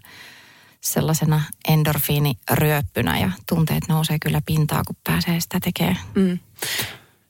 sellaisena 0.86 1.42
endorfiiniryöppynä 1.68 3.20
ja 3.20 3.32
tunteet 3.50 3.84
nousee 3.90 4.18
kyllä 4.22 4.42
pintaa, 4.46 4.84
kun 4.84 4.96
pääsee 5.04 5.40
sitä 5.40 5.60
tekemään. 5.60 5.98
Mm. 6.16 6.40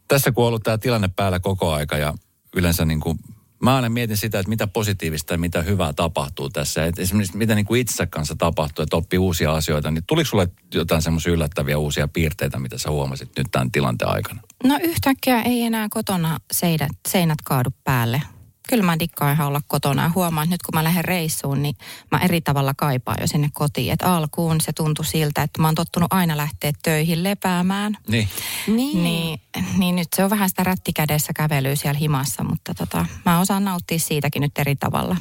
tässä 0.08 0.32
kun 0.32 0.44
on 0.44 0.48
ollut 0.48 0.64
tämä 0.64 0.78
tilanne 0.78 1.10
päällä 1.16 1.40
koko 1.40 1.74
aika 1.74 1.98
ja 1.98 2.14
yleensä 2.56 2.86
niin 2.86 3.00
kuin, 3.00 3.20
mä 3.60 3.76
aina 3.76 3.90
mietin 3.90 4.18
sitä, 4.18 4.40
että 4.40 4.50
mitä 4.50 4.68
positiivista 4.68 5.34
ja 5.34 5.38
mitä 5.38 5.62
hyvää 5.62 5.94
tapahtuu 5.94 6.50
tässä. 6.50 6.86
Et 6.86 7.00
esimerkiksi 7.00 7.38
mitä 7.38 7.56
niin 7.56 7.66
kuin 7.66 7.82
itsensä 7.82 8.08
kanssa 8.08 8.36
tapahtuu, 8.36 8.84
että 8.84 8.96
oppii 8.96 9.20
uusia 9.20 9.54
asioita. 9.54 9.92
Niin 9.92 10.04
tuliko 10.08 10.30
sulle 10.30 10.48
jotain 10.74 11.02
semmoisia 11.02 11.34
yllättäviä 11.34 11.78
uusia 11.78 12.08
piirteitä, 12.08 12.60
mitä 12.60 12.78
sä 12.78 12.90
huomasit 12.90 13.30
nyt 13.38 13.48
tämän 13.52 13.72
tilanteen 13.72 14.12
aikana? 14.12 14.42
No 14.64 14.80
yhtäkkiä 14.84 15.42
ei 15.42 15.62
enää 15.62 15.88
kotona 15.90 16.40
seinät, 16.54 16.90
seinät 17.08 17.42
kaadu 17.44 17.70
päälle. 17.84 18.22
Kyllä 18.70 18.84
mä 18.84 19.00
dikkaan 19.00 19.34
ihan 19.34 19.48
olla 19.48 19.62
kotona 19.68 20.04
ja 20.04 20.12
huomaan, 20.16 20.46
että 20.46 20.54
nyt 20.54 20.62
kun 20.62 20.74
mä 20.74 20.84
lähden 20.84 21.06
reissuun, 21.06 21.62
niin 21.62 21.76
mä 22.12 22.20
eri 22.20 22.42
tavalla 22.42 22.74
kaipaan 22.78 23.18
jo 23.22 23.28
sinne 23.28 23.50
kotiin. 23.54 23.94
Et 23.94 24.02
alkuun 24.02 24.62
se 24.62 24.74
tuntui 24.74 25.06
siltä, 25.06 25.44
että 25.44 25.62
mä 25.62 25.68
oon 25.68 25.76
tottunut 25.76 26.14
aina 26.14 26.38
lähteä 26.38 26.72
töihin 26.84 27.24
lepäämään. 27.24 27.98
Niin. 28.08 28.30
Niin. 28.68 29.04
Niin, 29.04 29.42
niin 29.78 29.96
nyt 29.96 30.08
se 30.16 30.24
on 30.24 30.30
vähän 30.30 30.50
sitä 30.50 30.64
rättikädessä 30.64 31.34
kävelyä 31.36 31.76
siellä 31.76 32.00
himassa, 32.00 32.44
mutta 32.44 32.74
tota, 32.74 33.06
mä 33.26 33.40
osaan 33.40 33.66
nauttia 33.66 34.00
siitäkin 34.00 34.42
nyt 34.42 34.58
eri 34.58 34.76
tavalla. 34.76 35.16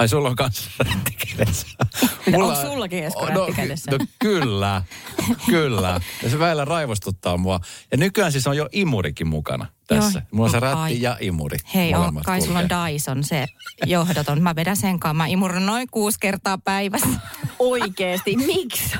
Ai 0.00 0.08
sulla 0.08 0.28
on 0.28 0.36
kanssa 0.36 0.70
rättikädessä. 0.78 1.66
onko 2.26 2.54
sullakin, 2.54 3.04
Esko, 3.04 3.26
rättikädessä? 3.26 3.90
No, 3.90 3.98
no 3.98 4.06
kyllä, 4.18 4.82
kyllä. 5.46 6.00
Ja 6.22 6.30
se 6.30 6.38
välillä 6.38 6.64
raivostuttaa 6.64 7.36
mua. 7.36 7.60
Ja 7.90 7.96
nykyään 7.96 8.32
siis 8.32 8.46
on 8.46 8.56
jo 8.56 8.68
imurikin 8.72 9.28
mukana 9.28 9.66
tässä. 9.86 10.18
Joo. 10.18 10.26
Mulla 10.30 10.46
on 10.46 10.50
se 10.50 10.60
rätti 10.60 10.78
Ai. 10.78 11.02
ja 11.02 11.16
imuri. 11.20 11.58
Hei, 11.74 11.94
on, 11.94 12.00
molemmat 12.00 12.24
kai 12.24 12.40
sulla 12.40 12.58
on. 12.58 12.68
Dyson 12.68 13.24
se 13.24 13.46
johdoton. 13.86 14.42
Mä 14.42 14.56
vedän 14.56 14.76
sen 14.76 15.00
kanssa. 15.00 15.14
Mä 15.14 15.26
imurun 15.26 15.66
noin 15.66 15.88
kuusi 15.90 16.18
kertaa 16.20 16.58
päivässä. 16.58 17.08
Oikeesti, 17.58 18.36
miksi? 18.36 18.96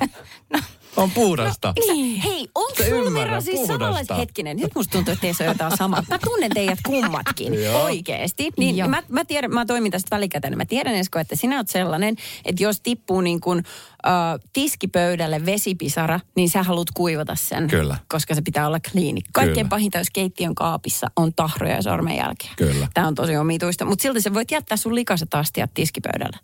On 1.01 1.11
puhdasta. 1.11 1.75
Niin. 1.87 2.21
Hei, 2.21 2.49
onko 2.55 2.83
ymmärrä 2.83 3.31
Mira 3.31 3.41
siis 3.41 3.67
samanlaiset 3.67 4.17
hetkinen? 4.17 4.57
Nyt 4.57 4.75
musta 4.75 4.93
tuntuu, 4.93 5.13
että 5.13 5.21
teissä 5.21 5.45
on 5.45 5.49
jotain 5.49 5.77
samaa. 5.77 6.05
Mä 6.09 6.19
tunnen 6.19 6.51
teidät 6.55 6.79
kummatkin. 6.87 7.53
Oikeesti. 7.85 8.51
Niin 8.57 8.77
Joo. 8.77 8.89
mä, 8.89 9.03
mä, 9.09 9.25
tiedän, 9.25 9.55
mä 9.55 9.67
toimin 9.67 9.93
tästä 9.93 10.17
välikäteen. 10.17 10.57
Mä 10.57 10.65
tiedän 10.65 10.95
Esko, 10.95 11.19
että 11.19 11.37
sinä 11.37 11.57
oot 11.57 11.69
sellainen, 11.69 12.17
että 12.45 12.63
jos 12.63 12.81
tippuu 12.81 13.21
niin 13.21 13.41
kuin 13.41 13.59
äh, 14.07 14.13
tiskipöydälle 14.53 15.47
vesipisara, 15.47 16.21
niin 16.37 16.51
sä 16.51 16.63
haluat 16.63 16.89
kuivata 16.95 17.35
sen. 17.35 17.69
Kyllä. 17.69 17.97
Koska 18.09 18.35
se 18.35 18.43
pitää 18.43 18.67
olla 18.67 18.81
kliini. 18.93 19.21
Kaikkein 19.33 19.57
Kyllä. 19.57 19.69
pahinta, 19.69 19.99
jos 19.99 20.11
keittiön 20.13 20.55
kaapissa 20.55 21.07
on 21.17 21.35
tahroja 21.35 21.75
ja 21.75 21.83
sormenjälkiä. 21.83 22.51
Kyllä. 22.57 22.89
Tämä 22.95 23.07
on 23.07 23.15
tosi 23.15 23.37
omituista. 23.37 23.85
Mutta 23.85 24.03
silti 24.03 24.21
sä 24.21 24.35
voit 24.35 24.51
jättää 24.51 24.77
sun 24.77 24.95
likaset 24.95 25.35
astiat 25.35 25.71
tiskipöydällä. 25.75 26.39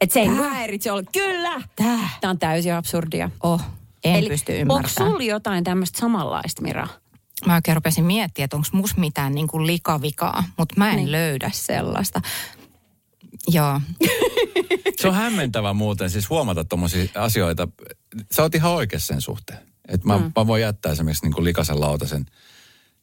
Et 0.00 0.12
se 0.12 0.20
ei 0.20 0.26
häiritse 0.26 0.92
olla. 0.92 1.02
Kyllä! 1.12 1.62
Tää. 1.76 2.08
Tämä 2.20 2.30
on 2.30 2.38
täysin 2.38 2.74
absurdia. 2.74 3.30
Oh, 3.42 3.60
en 4.04 4.14
Eli 4.16 4.28
pysty 4.28 4.52
onko 4.52 4.60
ymmärtämään. 4.74 5.12
sulla 5.12 5.24
jotain 5.24 5.64
tämmöistä 5.64 5.98
samanlaista, 6.00 6.62
Mira? 6.62 6.88
Mä 7.46 7.54
oikein 7.54 7.76
rupesin 7.76 8.04
miettimään, 8.04 8.44
että 8.44 8.56
onko 8.56 8.68
mus 8.72 8.96
mitään 8.96 9.34
niin 9.34 9.48
kuin 9.48 9.66
likavikaa, 9.66 10.44
mutta 10.58 10.74
mä 10.78 10.90
en 10.90 10.96
Niin. 10.96 11.12
löydä 11.12 11.50
sellaista. 11.54 12.20
Joo. 13.48 13.80
Se 15.00 15.08
on 15.08 15.14
hämmentävä 15.14 15.72
muuten 15.72 16.10
siis 16.10 16.30
huomata 16.30 16.64
tuommoisia 16.64 17.04
asioita. 17.14 17.68
Sä 18.32 18.42
oot 18.42 18.54
ihan 18.54 18.72
oikeassa 18.72 19.06
sen 19.06 19.20
suhteen. 19.20 19.58
Että 19.88 20.06
mä, 20.06 20.18
mm. 20.18 20.32
mä 20.36 20.46
voin 20.46 20.62
jättää 20.62 20.92
esimerkiksi 20.92 21.24
niin 21.24 21.32
kuin 21.32 21.44
likaisen 21.44 21.80
lautasen 21.80 22.26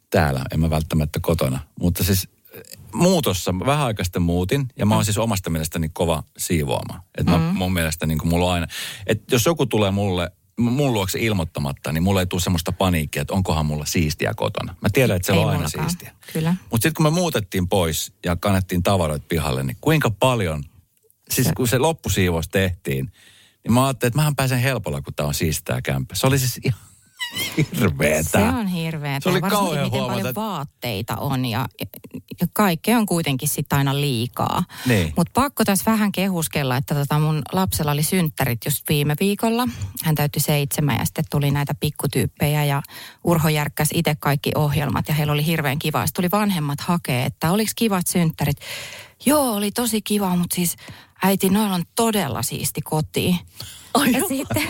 täällä, 0.10 0.42
en 0.52 0.60
mä 0.60 0.70
välttämättä 0.70 1.20
kotona. 1.22 1.60
Mutta 1.80 2.04
siis 2.04 2.28
eh, 2.54 2.62
muutossa, 2.94 3.52
mä 3.52 3.66
vähän 3.66 3.86
aikaa 3.86 4.04
sitten 4.04 4.22
muutin, 4.22 4.68
ja 4.78 4.86
mä 4.86 4.96
oon 4.96 5.06
siis 5.06 5.18
omasta 5.18 5.50
mielestäni 5.50 5.90
kova 5.94 6.24
siivoama. 6.38 7.04
Että 7.18 7.38
mm. 7.38 7.44
mun 7.44 7.74
mielestä 7.74 8.06
niin 8.06 8.18
kuin 8.18 8.30
mulla 8.30 8.46
on 8.46 8.54
aina, 8.54 8.68
että 9.08 9.36
jos 9.36 9.46
joku 9.46 9.66
tulee 9.66 9.92
mulle 9.92 10.32
mun 10.60 10.94
luokse 10.94 11.20
ilmoittamatta, 11.20 11.92
niin 11.92 12.04
mulla 12.04 12.20
ei 12.20 12.28
tule 12.28 12.42
semmoista 12.42 12.72
paniikkia, 12.72 13.22
että 13.22 13.34
onkohan 13.34 13.66
mulla 13.66 13.86
siistiä 13.86 14.34
kotona. 14.34 14.76
Mä 14.82 14.90
tiedän, 14.94 15.16
että 15.16 15.26
se 15.26 15.34
Ei 15.34 15.40
on 15.40 15.46
aina 15.50 15.58
mullakaan. 15.60 15.90
siistiä. 15.90 16.12
Kyllä. 16.34 16.56
Mutta 16.72 16.76
sitten 16.86 16.94
kun 16.94 17.06
me 17.06 17.10
muutettiin 17.10 17.68
pois 17.70 18.14
ja 18.26 18.36
kannettiin 18.36 18.84
tavaroita 18.84 19.26
pihalle, 19.30 19.64
niin 19.64 19.78
kuinka 19.82 20.10
paljon, 20.12 20.64
siis 21.30 21.48
kun 21.58 21.68
se 21.68 21.78
loppusiivous 21.78 22.50
tehtiin, 22.50 23.12
niin 23.64 23.74
mä 23.74 23.86
ajattelin, 23.86 24.10
että 24.10 24.18
mähän 24.20 24.36
pääsen 24.36 24.60
helpolla, 24.60 25.02
kun 25.02 25.14
tää 25.14 25.26
on 25.26 25.34
siistää 25.34 25.82
kämppä. 25.82 26.16
Se 26.16 26.28
oli 26.28 26.40
siis 26.40 26.60
ihan 26.64 26.80
hirveetä. 27.58 28.30
Se 28.30 28.38
on 28.38 28.68
hirveetä. 28.68 29.24
Se 29.24 29.30
oli 29.30 29.42
varsinkin 29.42 29.66
kauhean 29.66 29.86
miten 29.86 30.00
huomata, 30.00 30.20
paljon 30.20 30.36
vaatteita 30.36 31.16
on 31.16 31.46
ja, 31.46 31.66
ja 32.42 32.48
kaikkea 32.54 32.98
on 32.98 33.06
kuitenkin 33.06 33.50
sitten 33.50 33.78
aina 33.78 33.96
liikaa. 33.96 34.64
Niin. 34.86 35.14
Mutta 35.18 35.32
pakko 35.34 35.66
tässä 35.66 35.92
vähän 35.92 36.12
kehuskella, 36.12 36.78
että 36.78 36.96
tota 36.96 37.20
mun 37.20 37.42
lapsella 37.52 37.92
oli 37.92 38.04
synttärit 38.04 38.66
just 38.66 38.90
viime 38.90 39.16
viikolla. 39.20 39.68
Hän 40.04 40.16
täytti 40.16 40.40
seitsemän 40.40 40.98
ja 41.00 41.06
sitten 41.06 41.26
tuli 41.32 41.52
näitä 41.52 41.74
pikkutyyppejä 41.80 42.64
ja 42.64 42.82
Urho 43.24 43.50
järkkäsi 43.50 43.98
itse 43.98 44.16
kaikki 44.20 44.52
ohjelmat 44.56 45.08
ja 45.08 45.14
heillä 45.14 45.34
oli 45.34 45.46
hirveän 45.46 45.80
kiva. 45.80 46.06
Sitten 46.06 46.22
tuli 46.22 46.42
vanhemmat 46.42 46.82
hakee, 46.82 47.26
että 47.26 47.52
oliko 47.52 47.72
kivat 47.76 48.08
synttärit. 48.08 48.58
Joo, 49.26 49.54
oli 49.54 49.72
tosi 49.72 50.02
kiva, 50.02 50.36
mutta 50.36 50.56
siis 50.56 50.76
äiti, 51.24 51.50
noilla 51.50 51.76
on 51.76 51.84
todella 51.96 52.44
siisti 52.44 52.82
koti. 52.82 53.36
ja 54.12 54.28
sitten 54.28 54.64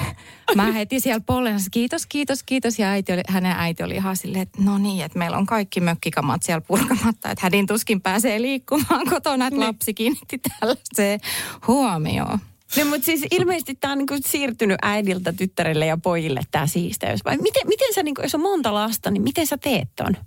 mä 0.56 0.72
heti 0.72 1.00
siellä 1.00 1.24
pollensa, 1.26 1.70
kiitos, 1.70 2.06
kiitos, 2.06 2.44
kiitos. 2.44 2.80
Ja 2.80 2.88
äiti 2.88 3.14
oli, 3.14 3.22
hänen 3.28 3.52
äiti 3.58 3.84
oli 3.84 3.96
ihan 3.96 4.18
silleen, 4.18 4.42
että 4.42 4.62
no 4.62 4.78
niin, 4.78 5.06
että 5.06 5.20
meillä 5.20 5.38
on 5.38 5.46
kaikki 5.46 5.80
mökkikamat 5.80 6.44
siellä 6.44 6.62
purkamatta. 6.62 7.32
Että 7.32 7.46
hädin 7.46 7.68
tuskin 7.68 8.02
pääsee 8.02 8.42
liikkumaan 8.42 9.06
kotona, 9.14 9.48
että 9.48 9.60
lapsi 9.60 9.94
kiinnitti 9.94 10.40
tällaiseen 10.60 11.20
huomioon. 11.68 12.40
No 12.78 12.86
mutta 12.86 13.06
siis 13.06 13.26
ilmeisesti 13.32 13.76
tämä 13.76 13.92
on 13.92 13.98
niinku 13.98 14.16
siirtynyt 14.26 14.78
äidiltä 14.82 15.34
tyttärelle 15.34 15.86
ja 15.86 15.98
pojille 15.98 16.42
tämä 16.52 16.68
siisteys. 16.68 17.26
Vai 17.26 17.38
miten, 17.38 17.68
miten 17.68 17.94
sä, 17.94 18.04
niinku, 18.04 18.22
jos 18.22 18.36
on 18.36 18.42
monta 18.42 18.74
lasta, 18.74 19.12
niin 19.12 19.24
miten 19.24 19.48
sä 19.48 19.58
teet 19.58 19.90
ton? 19.96 20.18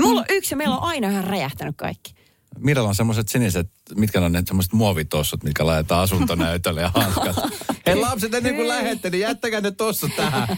Mulla 0.00 0.20
on 0.20 0.26
yksi 0.28 0.52
ja 0.52 0.56
meillä 0.56 0.76
on 0.76 0.82
aina 0.82 1.10
ihan 1.10 1.24
räjähtänyt 1.24 1.76
kaikki. 1.76 2.14
Miralla 2.58 2.88
on 2.88 2.94
semmoiset 2.94 3.28
siniset, 3.28 3.70
mitkä 3.96 4.20
on 4.20 4.32
ne 4.32 4.42
semmoiset 4.46 4.72
muovitossut, 4.72 5.44
mitkä 5.44 5.66
laitetaan 5.66 6.02
asuntonäytölle 6.02 6.80
ja 6.80 6.90
hanskat. 6.94 7.36
Hei 7.86 7.96
lapset, 7.96 8.34
ennen 8.34 8.54
kuin 8.54 8.68
lähette, 8.68 9.10
niin 9.10 9.20
jättäkää 9.20 9.60
ne 9.60 9.70
tossa 9.70 10.08
tähän. 10.16 10.48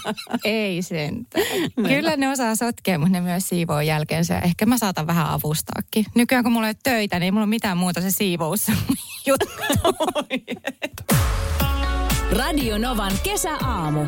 Ei 0.44 0.82
sentään. 0.82 1.46
Kyllä 1.88 2.16
ne 2.16 2.28
osaa 2.28 2.56
sotkea, 2.56 2.98
mutta 2.98 3.12
ne 3.12 3.20
myös 3.20 3.48
siivoo 3.48 3.80
jälkeensä. 3.80 4.38
Ehkä 4.38 4.66
mä 4.66 4.78
saatan 4.78 5.06
vähän 5.06 5.26
avustaakin. 5.30 6.04
Nykyään 6.14 6.44
kun 6.44 6.52
mulla 6.52 6.66
ei 6.66 6.70
ole 6.70 6.76
töitä, 6.82 7.16
niin 7.16 7.24
ei 7.24 7.30
mulla 7.30 7.44
ole 7.44 7.50
mitään 7.50 7.76
muuta 7.76 8.00
se 8.00 8.10
siivous 8.10 8.66
juttu. 9.26 9.46
Radio 12.30 12.78
Novan 12.78 13.12
kesäaamu. 13.22 14.06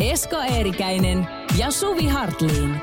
Esko 0.00 0.36
Eerikäinen 0.36 1.26
ja 1.58 1.70
Suvi 1.70 2.06
Hartliin. 2.08 2.76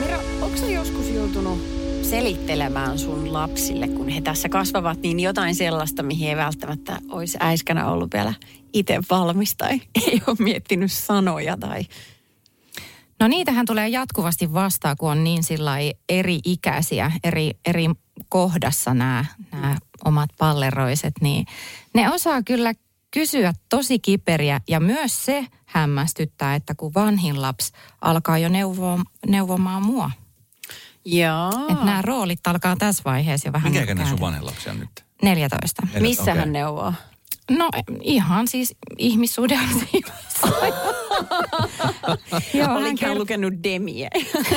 Mira, 0.00 0.18
onko 0.40 0.66
joskus 0.66 1.08
joutunut 1.08 1.85
selittelemään 2.10 2.98
sun 2.98 3.32
lapsille, 3.32 3.88
kun 3.88 4.08
he 4.08 4.20
tässä 4.20 4.48
kasvavat, 4.48 4.98
niin 5.02 5.20
jotain 5.20 5.54
sellaista, 5.54 6.02
mihin 6.02 6.28
ei 6.28 6.36
välttämättä 6.36 6.98
olisi 7.10 7.38
äiskänä 7.40 7.90
ollut 7.90 8.12
vielä 8.12 8.34
itse 8.72 9.00
valmis 9.10 9.56
tai 9.56 9.70
ei 10.06 10.22
ole 10.26 10.36
miettinyt 10.38 10.92
sanoja 10.92 11.56
tai... 11.56 11.82
No 13.20 13.28
niitähän 13.28 13.66
tulee 13.66 13.88
jatkuvasti 13.88 14.52
vastaan, 14.52 14.96
kun 14.96 15.10
on 15.10 15.24
niin 15.24 15.42
eri 16.08 16.38
ikäisiä, 16.44 17.12
eri, 17.24 17.50
eri 17.66 17.86
kohdassa 18.28 18.94
nämä, 18.94 19.24
nämä 19.52 19.76
omat 20.04 20.30
palleroiset, 20.38 21.14
niin 21.20 21.46
ne 21.94 22.10
osaa 22.10 22.42
kyllä 22.42 22.72
kysyä 23.10 23.52
tosi 23.68 23.98
kiperiä 23.98 24.60
ja 24.68 24.80
myös 24.80 25.24
se 25.24 25.46
hämmästyttää, 25.66 26.54
että 26.54 26.74
kun 26.74 26.94
vanhin 26.94 27.42
lapsi 27.42 27.72
alkaa 28.00 28.38
jo 28.38 28.48
neuvoa, 28.48 28.98
neuvomaan 29.26 29.86
mua. 29.86 30.10
Joo. 31.06 31.50
Että 31.70 31.84
nämä 31.84 32.02
roolit 32.02 32.46
alkaa 32.46 32.76
tässä 32.76 33.02
vaiheessa 33.04 33.48
jo 33.48 33.52
vähän 33.52 33.72
Mikä 33.72 33.84
ikäinen 33.84 34.06
sun 34.06 34.20
vanhin 34.20 34.46
lapsi 34.46 34.70
on 34.70 34.80
nyt? 34.80 35.04
14. 35.22 35.86
Missä 36.00 36.22
okei. 36.22 36.34
hän 36.34 36.52
neuvoo? 36.52 36.92
No 37.50 37.68
ihan 38.02 38.48
siis 38.48 38.74
ihmissuhde 38.98 39.58
Joo, 42.54 42.74
Oliko 42.76 43.06
hän 43.06 43.14
kert- 43.14 43.18
lukenut 43.18 43.54
Demiä? 43.64 44.10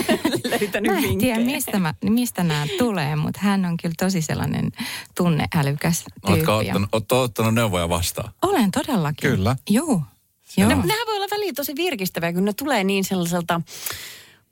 Löytänyt 0.52 0.92
Mä 0.92 0.98
en 0.98 1.04
vinkkejä. 1.04 1.36
tiedä, 1.36 1.52
mistä, 1.52 1.80
mä, 1.80 1.94
mistä 2.04 2.44
nämä 2.44 2.66
tulee, 2.78 3.16
mutta 3.16 3.40
hän 3.44 3.66
on 3.66 3.78
kyllä 3.78 3.96
tosi 4.00 4.22
sellainen 4.22 4.72
tunneälykäs 5.18 6.00
tyyppi. 6.04 6.32
Oletko 6.34 6.58
ottanut, 6.58 6.90
ootko 6.92 7.22
ottanut 7.22 7.54
neuvoja 7.54 7.90
vastaan? 7.90 8.34
Olen 8.42 8.72
todellakin. 8.72 9.30
Kyllä. 9.32 9.56
Joo. 9.70 10.02
Joo. 10.58 10.70
Ne, 10.70 10.76
nehän 10.76 11.08
voi 11.08 11.16
olla 11.16 11.28
väliin 11.32 11.56
tosi 11.56 11.76
virkistäviä, 11.76 12.34
kun 12.34 12.46
ne 12.46 12.54
tulee 12.54 12.84
niin 12.84 13.04
sellaiselta 13.06 13.62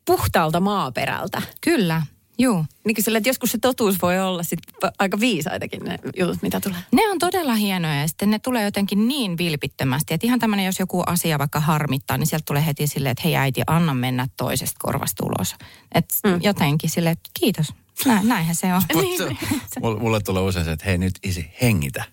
puhtaalta 0.08 0.60
maaperältä. 0.60 1.42
Kyllä, 1.62 2.02
joo. 2.40 2.66
Niin 2.86 3.04
sillä, 3.04 3.18
että 3.18 3.30
joskus 3.30 3.52
se 3.52 3.58
totuus 3.58 3.96
voi 4.02 4.20
olla 4.20 4.44
sit 4.44 4.60
aika 5.00 5.20
viisaitakin 5.20 5.84
ne 5.84 6.00
jutut, 6.18 6.42
mitä 6.42 6.60
tulee. 6.60 6.78
Ne 6.92 7.10
on 7.10 7.20
todella 7.20 7.56
hienoja 7.56 8.02
ja 8.02 8.08
sitten 8.08 8.30
ne 8.30 8.40
tulee 8.40 8.64
jotenkin 8.64 9.08
niin 9.08 9.38
vilpittömästi, 9.38 10.14
että 10.14 10.28
ihan 10.28 10.40
tämmöinen, 10.40 10.66
jos 10.66 10.80
joku 10.80 11.04
asia 11.08 11.40
vaikka 11.40 11.60
harmittaa, 11.60 12.18
niin 12.18 12.28
sieltä 12.28 12.44
tulee 12.48 12.66
heti 12.66 12.88
silleen, 12.88 13.12
että 13.12 13.24
hei 13.24 13.36
äiti, 13.36 13.62
anna 13.68 13.94
mennä 13.94 14.28
toisesta 14.38 14.78
korvasta 14.80 15.26
ulos. 15.26 15.56
Että 15.92 16.16
mm. 16.24 16.40
jotenkin 16.44 16.90
silleen, 16.90 17.14
että 17.14 17.30
kiitos. 17.40 17.74
Nä, 18.06 18.22
näinhän 18.24 18.56
se 18.56 18.74
on. 18.74 18.82
Mut 18.94 19.06
se- 19.18 19.80
mulle, 19.82 20.00
mulle 20.00 20.20
tulee 20.20 20.44
usein 20.44 20.66
se, 20.66 20.72
että 20.72 20.86
hei 20.86 20.98
nyt 20.98 21.14
isi, 21.24 21.52
hengitä. 21.62 22.04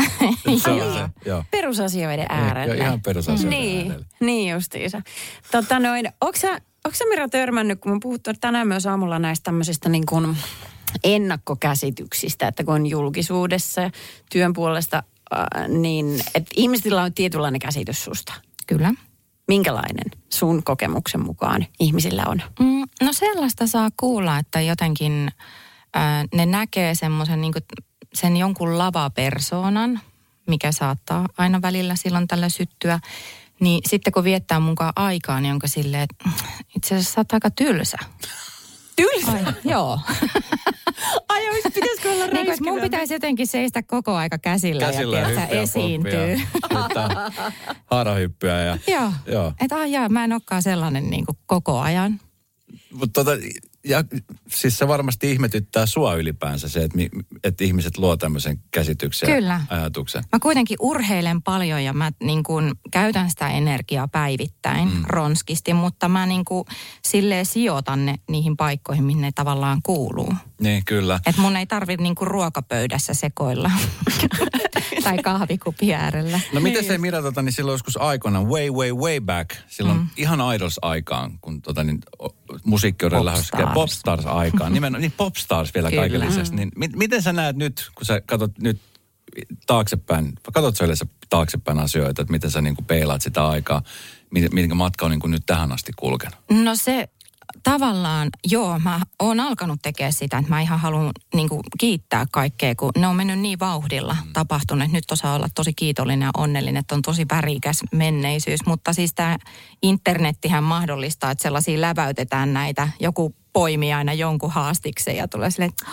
se 0.64 0.70
on 0.70 0.92
se, 0.94 1.28
joo. 1.28 1.44
Perusasioiden 1.50 2.26
Joo, 2.30 2.38
äärellä. 2.38 2.74
ihan 2.74 3.02
perusasioiden 3.02 3.50
niin, 3.50 3.90
äärellä. 3.90 4.06
Niin 4.20 4.52
justiinsa. 4.52 5.02
Tota 5.52 5.78
noin, 5.78 6.12
onko 6.20 6.38
sä, 6.38 6.60
onko 6.84 6.96
sä 6.96 7.04
Mira 7.08 7.28
törmännyt, 7.28 7.80
kun 7.80 7.92
me 7.92 7.98
puhuttu 8.02 8.30
tänään 8.40 8.68
myös 8.68 8.86
aamulla 8.86 9.18
näistä 9.18 9.44
tämmöisistä 9.44 9.88
niin 9.88 10.06
kuin 10.06 10.36
ennakkokäsityksistä, 11.04 12.48
että 12.48 12.64
kun 12.64 12.74
on 12.74 12.86
julkisuudessa 12.86 13.80
ja 13.80 13.90
työn 14.32 14.52
puolesta, 14.52 15.02
äh, 15.34 15.68
niin 15.68 16.20
että 16.34 16.50
ihmisillä 16.56 17.02
on 17.02 17.14
tietynlainen 17.14 17.60
käsitys 17.60 18.04
susta. 18.04 18.34
Kyllä. 18.66 18.94
Minkälainen 19.48 20.10
sun 20.32 20.62
kokemuksen 20.62 21.20
mukaan 21.20 21.66
ihmisillä 21.80 22.24
on? 22.26 22.42
Mm, 22.60 22.84
no 23.02 23.12
sellaista 23.12 23.66
saa 23.66 23.88
kuulla, 23.96 24.38
että 24.38 24.60
jotenkin 24.60 25.28
äh, 25.96 26.24
ne 26.34 26.46
näkee 26.46 26.94
semmoisen 26.94 27.40
niin 27.40 27.52
sen 28.14 28.36
jonkun 28.36 28.78
lavapersoonan, 28.78 30.00
mikä 30.46 30.72
saattaa 30.72 31.26
aina 31.38 31.62
välillä 31.62 31.96
silloin 31.96 32.28
tällä 32.28 32.48
syttyä. 32.48 33.00
Niin 33.60 33.80
sitten 33.88 34.12
kun 34.12 34.24
viettää 34.24 34.60
mukaan 34.60 34.92
aikaa, 34.96 35.40
niin 35.40 35.52
onko 35.52 35.66
silleen, 35.66 36.02
että 36.02 36.14
"Mm, 36.28 36.32
itse 36.76 36.94
asiassa 36.94 37.12
sä 37.14 37.20
oot 37.20 37.32
aika 37.32 37.50
tylsä. 37.50 37.98
Tylsä? 38.96 39.32
Ai, 39.32 39.44
joo. 39.64 40.00
Ai 41.28 41.48
ois, 41.50 41.64
pitäisikö 41.74 42.12
olla 42.12 42.26
niin 42.26 42.50
että 42.50 42.64
mun 42.64 42.80
pitäisi 42.80 43.14
jotenkin 43.14 43.46
seistä 43.46 43.82
koko 43.82 44.16
aika 44.16 44.38
käsillä, 44.38 44.86
Käsillä 44.86 45.16
ja 45.18 45.22
ja 45.22 45.34
tiedätkö, 45.34 45.60
esiintyy. 45.60 46.40
Haarahyppyä 47.90 48.60
ja... 48.60 48.78
Joo. 48.88 49.12
Joo. 49.26 49.52
Että 49.60 49.76
ah, 49.76 49.90
jaa, 49.90 50.08
mä 50.08 50.24
en 50.24 50.32
olekaan 50.32 50.62
sellainen 50.62 51.10
niin 51.10 51.26
kuin 51.26 51.38
koko 51.46 51.78
ajan. 51.80 52.20
Mutta 52.92 53.24
tota, 53.24 53.36
ja, 53.84 54.04
siis 54.48 54.78
se 54.78 54.88
varmasti 54.88 55.32
ihmetyttää 55.32 55.86
sua 55.86 56.14
ylipäänsä 56.14 56.68
se, 56.68 56.84
että, 56.84 56.98
että 57.44 57.64
ihmiset 57.64 57.98
luo 57.98 58.16
tämmöisen 58.16 58.58
käsityksen 58.70 59.34
Kyllä. 59.34 59.60
ajatuksen. 59.68 60.24
Mä 60.32 60.38
kuitenkin 60.38 60.76
urheilen 60.80 61.42
paljon 61.42 61.84
ja 61.84 61.92
mä 61.92 62.10
niin 62.22 62.42
kuin 62.42 62.72
käytän 62.90 63.30
sitä 63.30 63.48
energiaa 63.48 64.08
päivittäin 64.08 64.88
mm. 64.88 65.04
ronskisti, 65.06 65.74
mutta 65.74 66.08
mä 66.08 66.26
niin 66.26 66.44
kuin 66.44 66.64
silleen 67.04 67.46
sijoitan 67.46 68.06
ne 68.06 68.14
niihin 68.30 68.56
paikkoihin, 68.56 69.04
mihin 69.04 69.20
ne 69.20 69.32
tavallaan 69.34 69.82
kuuluu. 69.82 70.34
Niin, 70.60 70.84
kyllä. 70.84 71.20
Että 71.26 71.40
mun 71.40 71.56
ei 71.56 71.66
tarvitse 71.66 72.02
niin 72.02 72.14
kuin 72.14 72.28
ruokapöydässä 72.28 73.14
sekoilla 73.14 73.70
tai 75.04 75.18
kahvikupin 75.18 75.94
äärellä. 75.94 76.40
No 76.52 76.60
miten 76.60 76.84
se 76.84 76.98
Mira, 76.98 77.22
tota, 77.22 77.42
niin 77.42 77.52
silloin 77.52 77.74
joskus 77.74 77.96
aikoina, 77.96 78.42
way, 78.42 78.70
way, 78.70 78.92
way 78.92 79.20
back, 79.20 79.50
silloin 79.68 79.98
mm. 79.98 80.08
ihan 80.16 80.54
Idols-aikaan, 80.54 81.38
kun 81.40 81.62
tota, 81.62 81.84
niin, 81.84 81.98
musiikki 82.64 83.06
on 83.06 83.24
lähdössä, 83.24 83.56
Popstars. 83.56 83.74
Popstars-aikaan, 83.74 84.72
nimenomaan, 84.72 85.02
niin 85.02 85.14
Popstars 85.16 85.74
vielä 85.74 85.90
kaiken 85.90 86.20
lisäksi. 86.20 86.54
Niin, 86.54 86.72
mi- 86.76 86.90
miten 86.96 87.22
sä 87.22 87.32
näet 87.32 87.56
nyt, 87.56 87.90
kun 87.94 88.06
sä 88.06 88.20
katsot 88.20 88.58
nyt 88.58 88.80
taaksepäin, 89.66 90.32
katsot 90.52 90.76
sä 90.76 90.84
yleensä 90.84 91.06
taaksepäin 91.28 91.78
asioita, 91.78 92.22
että 92.22 92.32
miten 92.32 92.50
sä 92.50 92.60
niin 92.60 92.74
kuin 92.74 92.84
peilaat 92.86 93.22
sitä 93.22 93.48
aikaa, 93.48 93.82
mi- 94.30 94.48
minkä 94.52 94.74
matka 94.74 95.04
on 95.04 95.10
niin 95.10 95.20
kuin 95.20 95.30
nyt 95.30 95.42
tähän 95.46 95.72
asti 95.72 95.92
kulkenut? 95.96 96.38
No 96.50 96.76
se 96.76 97.08
tavallaan, 97.62 98.28
joo, 98.50 98.78
mä 98.78 99.00
oon 99.22 99.40
alkanut 99.40 99.78
tekemään 99.82 100.12
sitä, 100.12 100.38
että 100.38 100.50
mä 100.50 100.60
ihan 100.60 100.80
haluan 100.80 101.10
niin 101.34 101.48
kuin, 101.48 101.60
kiittää 101.78 102.26
kaikkea, 102.32 102.74
kun 102.74 102.90
ne 102.98 103.06
on 103.06 103.16
mennyt 103.16 103.38
niin 103.38 103.58
vauhdilla 103.58 104.16
mm. 104.26 104.32
tapahtunut. 104.32 104.84
että 104.84 104.96
Nyt 104.96 105.10
osaa 105.10 105.34
olla 105.34 105.48
tosi 105.54 105.72
kiitollinen 105.72 106.26
ja 106.26 106.30
onnellinen, 106.36 106.80
että 106.80 106.94
on 106.94 107.02
tosi 107.02 107.26
värikäs 107.30 107.80
menneisyys. 107.92 108.66
Mutta 108.66 108.92
siis 108.92 109.14
tämä 109.14 109.38
internettihän 109.82 110.64
mahdollistaa, 110.64 111.30
että 111.30 111.42
sellaisia 111.42 111.80
läväytetään 111.80 112.52
näitä, 112.52 112.88
joku 113.00 113.34
poimii 113.52 113.92
aina 113.92 114.12
jonkun 114.12 114.50
haastiksen 114.50 115.16
ja 115.16 115.28
tulee 115.28 115.50
silleen, 115.50 115.70
että 115.70 115.86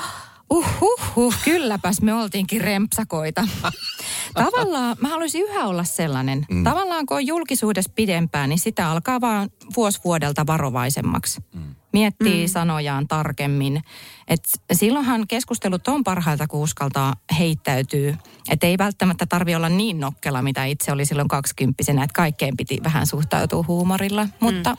Uhuhu, 0.50 1.34
kylläpäs 1.44 2.02
me 2.02 2.14
oltiinkin 2.14 2.62
rempsakoita. 2.62 3.48
Tavallaan 4.34 4.98
mä 5.02 5.08
haluaisin 5.08 5.42
yhä 5.42 5.66
olla 5.66 5.84
sellainen. 5.84 6.46
Mm. 6.50 6.64
Tavallaan 6.64 7.06
kun 7.06 7.18
on 7.18 7.28
julkisuudessa 7.28 7.92
pidempään, 7.96 8.50
niin 8.50 8.60
sitä 8.60 8.92
alkaa 8.92 9.22
vaan 9.22 9.50
vuosi 9.76 10.00
vuodelta 10.04 10.48
varovaisemmaksi. 10.48 11.42
Mm. 11.54 11.76
Miettii 11.94 12.46
mm. 12.46 12.52
sanojaan 12.52 13.08
tarkemmin. 13.08 13.84
Et 14.28 14.50
silloinhan 14.72 15.28
keskustelut 15.28 15.88
on 15.88 16.04
parhailta, 16.04 16.48
kun 16.48 16.62
uskaltaa 16.62 17.14
heittäytyy. 17.40 18.16
Että 18.50 18.68
ei 18.68 18.78
välttämättä 18.78 19.26
tarvi 19.26 19.56
olla 19.56 19.70
niin 19.70 20.00
nokkela, 20.00 20.42
mitä 20.42 20.66
itse 20.66 20.92
oli 20.92 21.06
silloin 21.06 21.28
kaksikymppisenä, 21.28 22.04
että 22.04 22.14
kaikkeen 22.14 22.58
piti 22.58 22.80
vähän 22.84 23.08
suhtautua 23.08 23.66
huumorilla. 23.68 24.24
Mm. 24.24 24.32
Mutta 24.40 24.78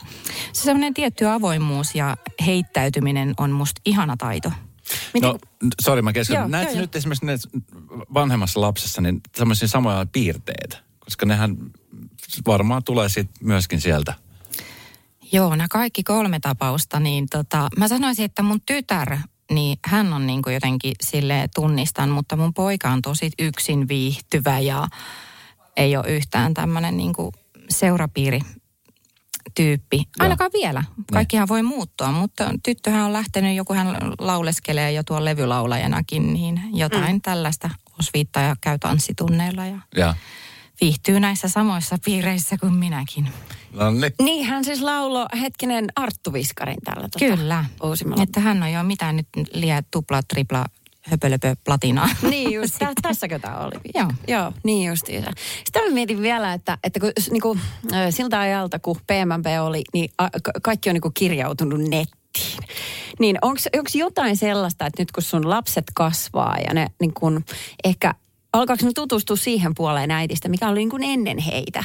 se 0.53 0.61
semmoinen 0.61 0.93
tietty 0.93 1.27
avoimuus 1.27 1.95
ja 1.95 2.17
heittäytyminen 2.45 3.33
on 3.37 3.51
musta 3.51 3.81
ihana 3.85 4.17
taito. 4.17 4.51
Miten... 5.13 5.29
No, 5.29 5.39
sori 5.81 6.01
mä 6.01 6.13
keskityn. 6.13 6.39
Joo, 6.39 6.47
Näetkö 6.47 6.73
joo, 6.73 6.81
nyt 6.81 6.95
esimerkiksi 6.95 7.25
ne 7.25 7.37
vanhemmassa 8.13 8.61
lapsessa 8.61 9.01
niin 9.01 9.21
tämmöisiä 9.37 9.67
samoja 9.67 10.05
piirteitä? 10.11 10.77
Koska 10.99 11.25
nehän 11.25 11.57
varmaan 12.47 12.83
tulee 12.83 13.09
sit 13.09 13.29
myöskin 13.41 13.81
sieltä. 13.81 14.13
Joo, 15.31 15.55
nämä 15.55 15.67
kaikki 15.67 16.03
kolme 16.03 16.39
tapausta, 16.39 16.99
niin 16.99 17.27
tota, 17.29 17.69
mä 17.77 17.87
sanoisin, 17.87 18.25
että 18.25 18.43
mun 18.43 18.61
tytär, 18.65 19.17
niin 19.51 19.79
hän 19.85 20.13
on 20.13 20.27
niin 20.27 20.41
kuin 20.41 20.53
jotenkin 20.53 20.93
sille 21.01 21.49
tunnistan, 21.55 22.09
mutta 22.09 22.35
mun 22.35 22.53
poika 22.53 22.89
on 22.89 23.01
tosi 23.01 23.31
yksin 23.39 23.87
viihtyvä 23.87 24.59
ja 24.59 24.87
ei 25.77 25.97
ole 25.97 26.07
yhtään 26.07 26.53
tämmöinen 26.53 26.97
niin 26.97 27.13
kuin 27.13 27.31
seurapiiri 27.69 28.39
tyyppi. 29.55 30.03
Ainakaan 30.19 30.51
vielä. 30.53 30.83
Kaikkihan 31.13 31.47
voi 31.47 31.63
muuttua, 31.63 32.11
mutta 32.11 32.51
tyttöhän 32.63 33.05
on 33.05 33.13
lähtenyt, 33.13 33.55
joku 33.55 33.73
hän 33.73 33.87
lauleskelee 34.19 34.91
jo 34.91 35.03
tuolla 35.03 35.25
levylaulajanakin, 35.25 36.33
niin 36.33 36.61
jotain 36.73 37.15
mm. 37.15 37.21
tällaista 37.21 37.69
osviittaa 37.99 38.43
ja 38.43 38.55
käy 38.61 38.77
tanssitunneilla 38.79 39.65
ja 39.65 39.79
Ja. 39.95 40.15
viihtyy 40.81 41.19
näissä 41.19 41.47
samoissa 41.47 41.97
piireissä 42.05 42.57
kuin 42.57 42.73
minäkin. 42.73 43.29
No 43.73 43.91
niin. 43.91 44.13
Niin, 44.21 44.45
hän 44.45 44.65
siis 44.65 44.81
laulo 44.81 45.27
hetkinen 45.41 45.87
Arttu 45.95 46.33
Viskarin 46.33 46.77
tällä 46.83 47.09
tota, 47.09 47.25
Kyllä. 47.35 47.65
uusimmalla. 47.83 48.23
Että 48.23 48.39
hän 48.39 48.63
on 48.63 48.71
jo 48.71 48.83
mitään 48.83 49.15
nyt 49.15 49.27
liian 49.53 49.83
tupla, 49.91 50.21
tripla, 50.23 50.65
höpölöpö, 51.01 51.55
platinaa. 51.65 52.09
Niin 52.29 52.53
just, 52.53 52.75
tä, 52.79 52.93
tässäkö 53.01 53.39
tämä 53.39 53.57
oli? 53.57 53.75
Joo. 53.95 54.11
Joo, 54.27 54.53
niin 54.63 54.87
justiinsa. 54.87 55.31
Sitten 55.63 55.83
mä 55.83 55.93
mietin 55.93 56.21
vielä, 56.21 56.53
että, 56.53 56.77
että 56.83 56.99
kun, 56.99 57.11
niinku, 57.31 57.57
ö, 57.93 58.11
siltä 58.11 58.39
ajalta, 58.39 58.79
kun 58.79 58.95
PMP 58.95 59.45
oli, 59.61 59.83
niin 59.93 60.09
a, 60.17 60.29
ka- 60.43 60.51
kaikki 60.61 60.89
on 60.89 60.93
niinku 60.93 61.11
kirjautunut 61.13 61.79
nettiin. 61.79 62.19
Niin 63.19 63.37
onko 63.41 63.61
jotain 63.93 64.37
sellaista, 64.37 64.85
että 64.85 65.01
nyt 65.01 65.11
kun 65.11 65.23
sun 65.23 65.49
lapset 65.49 65.85
kasvaa 65.93 66.57
ja 66.67 66.73
ne 66.73 66.87
niin 66.99 67.13
kun, 67.13 67.45
ehkä 67.83 68.13
alkaako 68.53 68.85
ne 68.85 68.91
tutustua 68.95 69.35
siihen 69.35 69.75
puoleen 69.75 70.11
äidistä, 70.11 70.49
mikä 70.49 70.69
oli 70.69 70.79
niin 70.79 70.89
kuin 70.89 71.03
ennen 71.03 71.37
heitä? 71.37 71.83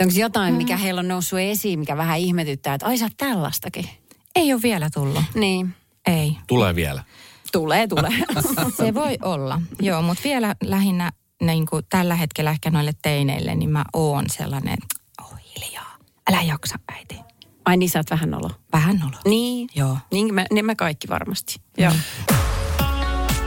Onko 0.00 0.14
jotain, 0.16 0.54
mikä 0.54 0.76
heillä 0.76 0.98
on 0.98 1.08
noussut 1.08 1.38
esiin, 1.38 1.78
mikä 1.78 1.96
vähän 1.96 2.18
ihmetyttää, 2.18 2.74
että 2.74 2.86
ai 2.86 2.98
sä 2.98 3.08
tällaistakin? 3.16 3.88
Ei 4.34 4.52
ole 4.52 4.62
vielä 4.62 4.90
tullut. 4.94 5.22
Niin. 5.34 5.74
Ei. 6.06 6.36
Tulee 6.46 6.74
vielä. 6.74 7.04
Tulee, 7.52 7.86
tulee. 7.86 8.10
Se 8.76 8.94
voi 8.94 9.18
olla. 9.22 9.62
Joo, 9.80 10.02
mutta 10.02 10.22
vielä 10.24 10.54
lähinnä 10.64 11.12
niin 11.42 11.66
kuin 11.66 11.82
tällä 11.90 12.14
hetkellä 12.14 12.50
ehkä 12.50 12.70
noille 12.70 12.92
teineille, 13.02 13.54
niin 13.54 13.70
mä 13.70 13.84
oon 13.92 14.24
sellainen, 14.30 14.76
oh 15.22 15.34
hiljaa, 15.56 15.96
älä 16.30 16.42
jaksa 16.42 16.78
äiti. 16.92 17.20
Ai 17.64 17.76
niin, 17.76 17.90
sä 17.90 17.98
oot 17.98 18.10
vähän 18.10 18.34
olo. 18.34 18.50
Vähän 18.72 19.02
olo. 19.02 19.16
Niin. 19.24 19.68
Joo. 19.74 19.98
Niin 20.12 20.34
me, 20.34 20.46
niin 20.50 20.66
me 20.66 20.74
kaikki 20.74 21.08
varmasti. 21.08 21.56
Joo. 21.78 21.92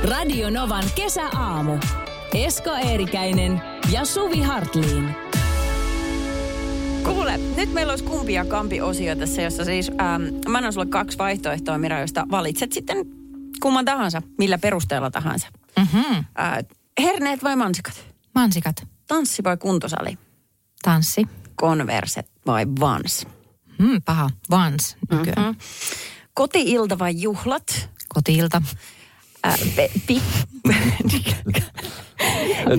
Radio 0.04 0.50
Novan 0.50 0.84
kesäaamu. 0.96 1.78
Esko 2.34 2.72
Eerikäinen 2.72 3.62
ja 3.92 4.06
Suvi 4.06 4.42
Hartliin. 4.42 5.16
Kuule, 7.04 7.38
nyt 7.58 7.74
meillä 7.74 7.92
olisi 7.92 8.04
kumpia 8.06 8.46
kampi 8.46 8.82
osio 8.82 9.16
tässä, 9.16 9.42
jossa 9.42 9.66
siis 9.66 9.90
ähm, 9.90 10.24
mä 10.50 10.58
annan 10.58 10.74
sulle 10.74 10.86
kaksi 10.86 11.18
vaihtoehtoa, 11.18 11.78
Mira, 11.78 12.00
josta 12.00 12.28
valitset 12.32 12.72
sitten 12.72 12.98
kumman 13.60 13.86
tahansa, 13.86 14.22
millä 14.38 14.58
perusteella 14.58 15.12
tahansa. 15.12 15.48
Mm-hmm. 15.80 16.16
Äh, 16.18 16.26
herneet 17.02 17.44
vai 17.44 17.56
mansikat? 17.56 18.06
Mansikat. 18.36 18.88
Tanssi 19.08 19.44
vai 19.44 19.58
kuntosali? 19.58 20.18
Tanssi. 20.82 21.28
Konverset 21.56 22.32
vai 22.48 22.66
vans? 22.80 23.28
Hmm, 23.80 24.02
paha. 24.06 24.30
Vans 24.50 24.98
nykyään. 25.12 25.46
Mhm. 25.46 25.58
Koti-ilta 26.34 27.00
vai 27.00 27.22
juhlat? 27.22 27.90
Kotiilta. 28.08 28.62
Äh, 29.46 29.60
pi, 30.08 30.22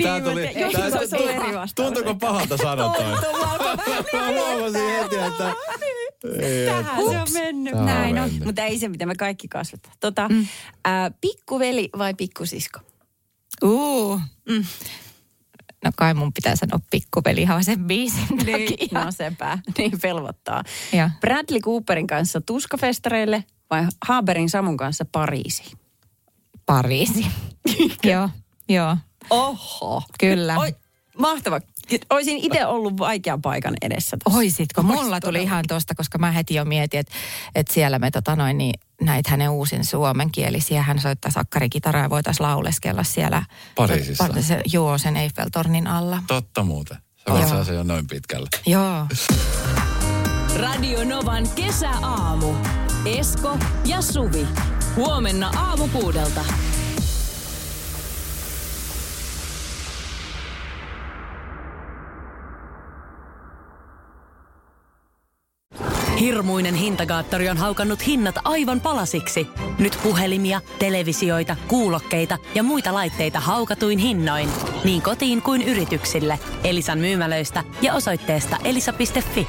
Tää 0.03 0.21
tuli, 0.21 0.47
mutta 0.47 0.59
joskus 0.59 0.81
tää- 0.91 0.99
olisi 1.01 1.17
ollut 1.17 1.31
eri 1.31 1.41
vastaus. 1.55 1.73
Tuntuuko 1.75 2.15
pahalta 2.15 2.57
sanoa 2.57 2.95
toi? 2.95 3.05
Mä 4.13 4.29
huomasin 4.29 4.91
heti, 5.03 5.17
että... 5.17 5.55
Tähän 6.67 7.03
se 7.11 7.19
on 7.19 7.27
mennyt. 7.33 7.75
Näin 7.75 8.19
on. 8.19 8.31
Mutta 8.45 8.63
ei 8.63 8.79
se, 8.79 8.89
mitä 8.89 9.07
me 9.07 9.15
kaikki 9.15 9.49
kasvataan. 9.49 9.95
Tota, 10.01 10.29
mm. 10.29 10.41
äh, 10.89 11.11
pikkuveli 11.21 11.89
vai 11.99 12.15
pikkusisko? 12.15 12.81
Uu. 13.65 14.21
Mm. 14.49 14.65
No 15.85 15.91
kai 15.97 16.15
mun 16.15 16.33
pitää 16.33 16.57
sanoa 16.57 16.81
pikkuvelihan 16.91 17.65
sen 17.65 17.85
biisin 17.85 18.21
Niin, 18.47 18.69
takia. 18.79 19.05
no 19.05 19.13
sepä. 19.13 19.59
Niin 19.79 19.93
velvoittaa. 20.03 20.65
Joo. 20.93 21.11
Bradley 21.21 21.61
Cooperin 21.61 22.07
kanssa 22.07 22.41
tuskafestareille 22.41 23.45
vai 23.71 23.87
Haberin 24.07 24.51
Samun 24.51 24.77
kanssa 24.77 25.05
Pariisiin? 25.13 25.79
Pariisi. 26.67 27.27
joo, 28.05 28.29
joo. 28.69 28.97
Oho. 29.31 30.03
Kyllä. 30.21 30.59
Oi, 30.59 30.75
mahtava. 31.19 31.61
Olisin 32.11 32.37
itse 32.39 32.67
ollut 32.67 32.99
vaikean 32.99 33.43
paikan 33.43 33.75
edessä. 33.83 34.17
tossa. 34.25 34.39
Oisitko? 34.39 34.81
Ois 34.81 34.91
Mulla 34.91 35.21
tuli 35.21 35.21
todella. 35.21 35.43
ihan 35.45 35.65
tosta, 35.69 35.95
koska 35.95 36.19
mä 36.19 36.31
heti 36.33 36.55
jo 36.55 36.65
mietin, 36.65 37.01
että, 37.01 37.13
että 37.55 37.75
siellä 37.75 37.99
me 37.99 38.11
tota 38.11 38.37
noin, 38.37 38.59
niin 38.59 38.81
näitä 39.03 39.31
hänen 39.31 39.51
uusin 39.51 39.85
suomenkielisiä. 39.85 40.83
Hän 40.83 40.99
soittaa 40.99 41.31
sakkarikitaraa 41.31 42.03
ja 42.03 42.11
voitaisiin 42.11 42.47
lauleskella 42.47 43.05
siellä. 43.05 43.43
Pariisissa? 43.75 44.27
Pa- 44.27 44.43
se, 44.43 44.61
joo, 44.73 44.99
sen 44.99 45.17
Eiffeltornin 45.17 45.87
alla. 45.87 46.23
Totta 46.27 46.63
muuten. 46.63 46.97
Joo. 47.27 47.49
saada 47.49 47.65
sen 47.65 47.75
jo 47.75 47.83
noin 47.83 48.07
pitkälle. 48.07 48.49
Joo. 48.67 49.07
Radio 50.61 51.05
Novan 51.05 51.45
kesäaamu. 51.55 52.55
Esko 53.19 53.59
ja 53.85 54.03
Suvi. 54.03 54.47
Huomenna 54.97 55.51
aamu 55.57 55.89
kuudelta. 55.89 56.45
Hirmuinen 66.21 66.75
hintakaattori 66.75 67.49
on 67.49 67.57
haukannut 67.57 68.07
hinnat 68.07 68.35
aivan 68.45 68.81
palasiksi. 68.81 69.47
Nyt 69.79 69.99
puhelimia, 70.03 70.61
televisioita, 70.79 71.57
kuulokkeita 71.69 72.39
ja 72.55 72.63
muita 72.63 72.95
laitteita 72.95 73.41
haukatuin 73.41 73.99
hinnoin. 73.99 74.49
Niin 74.85 75.03
kotiin 75.03 75.43
kuin 75.43 75.63
yrityksille. 75.63 76.39
Elisan 76.65 76.99
myymälöistä 76.99 77.65
ja 77.83 77.95
osoitteesta 77.95 78.57
elisa.fi. 78.65 79.49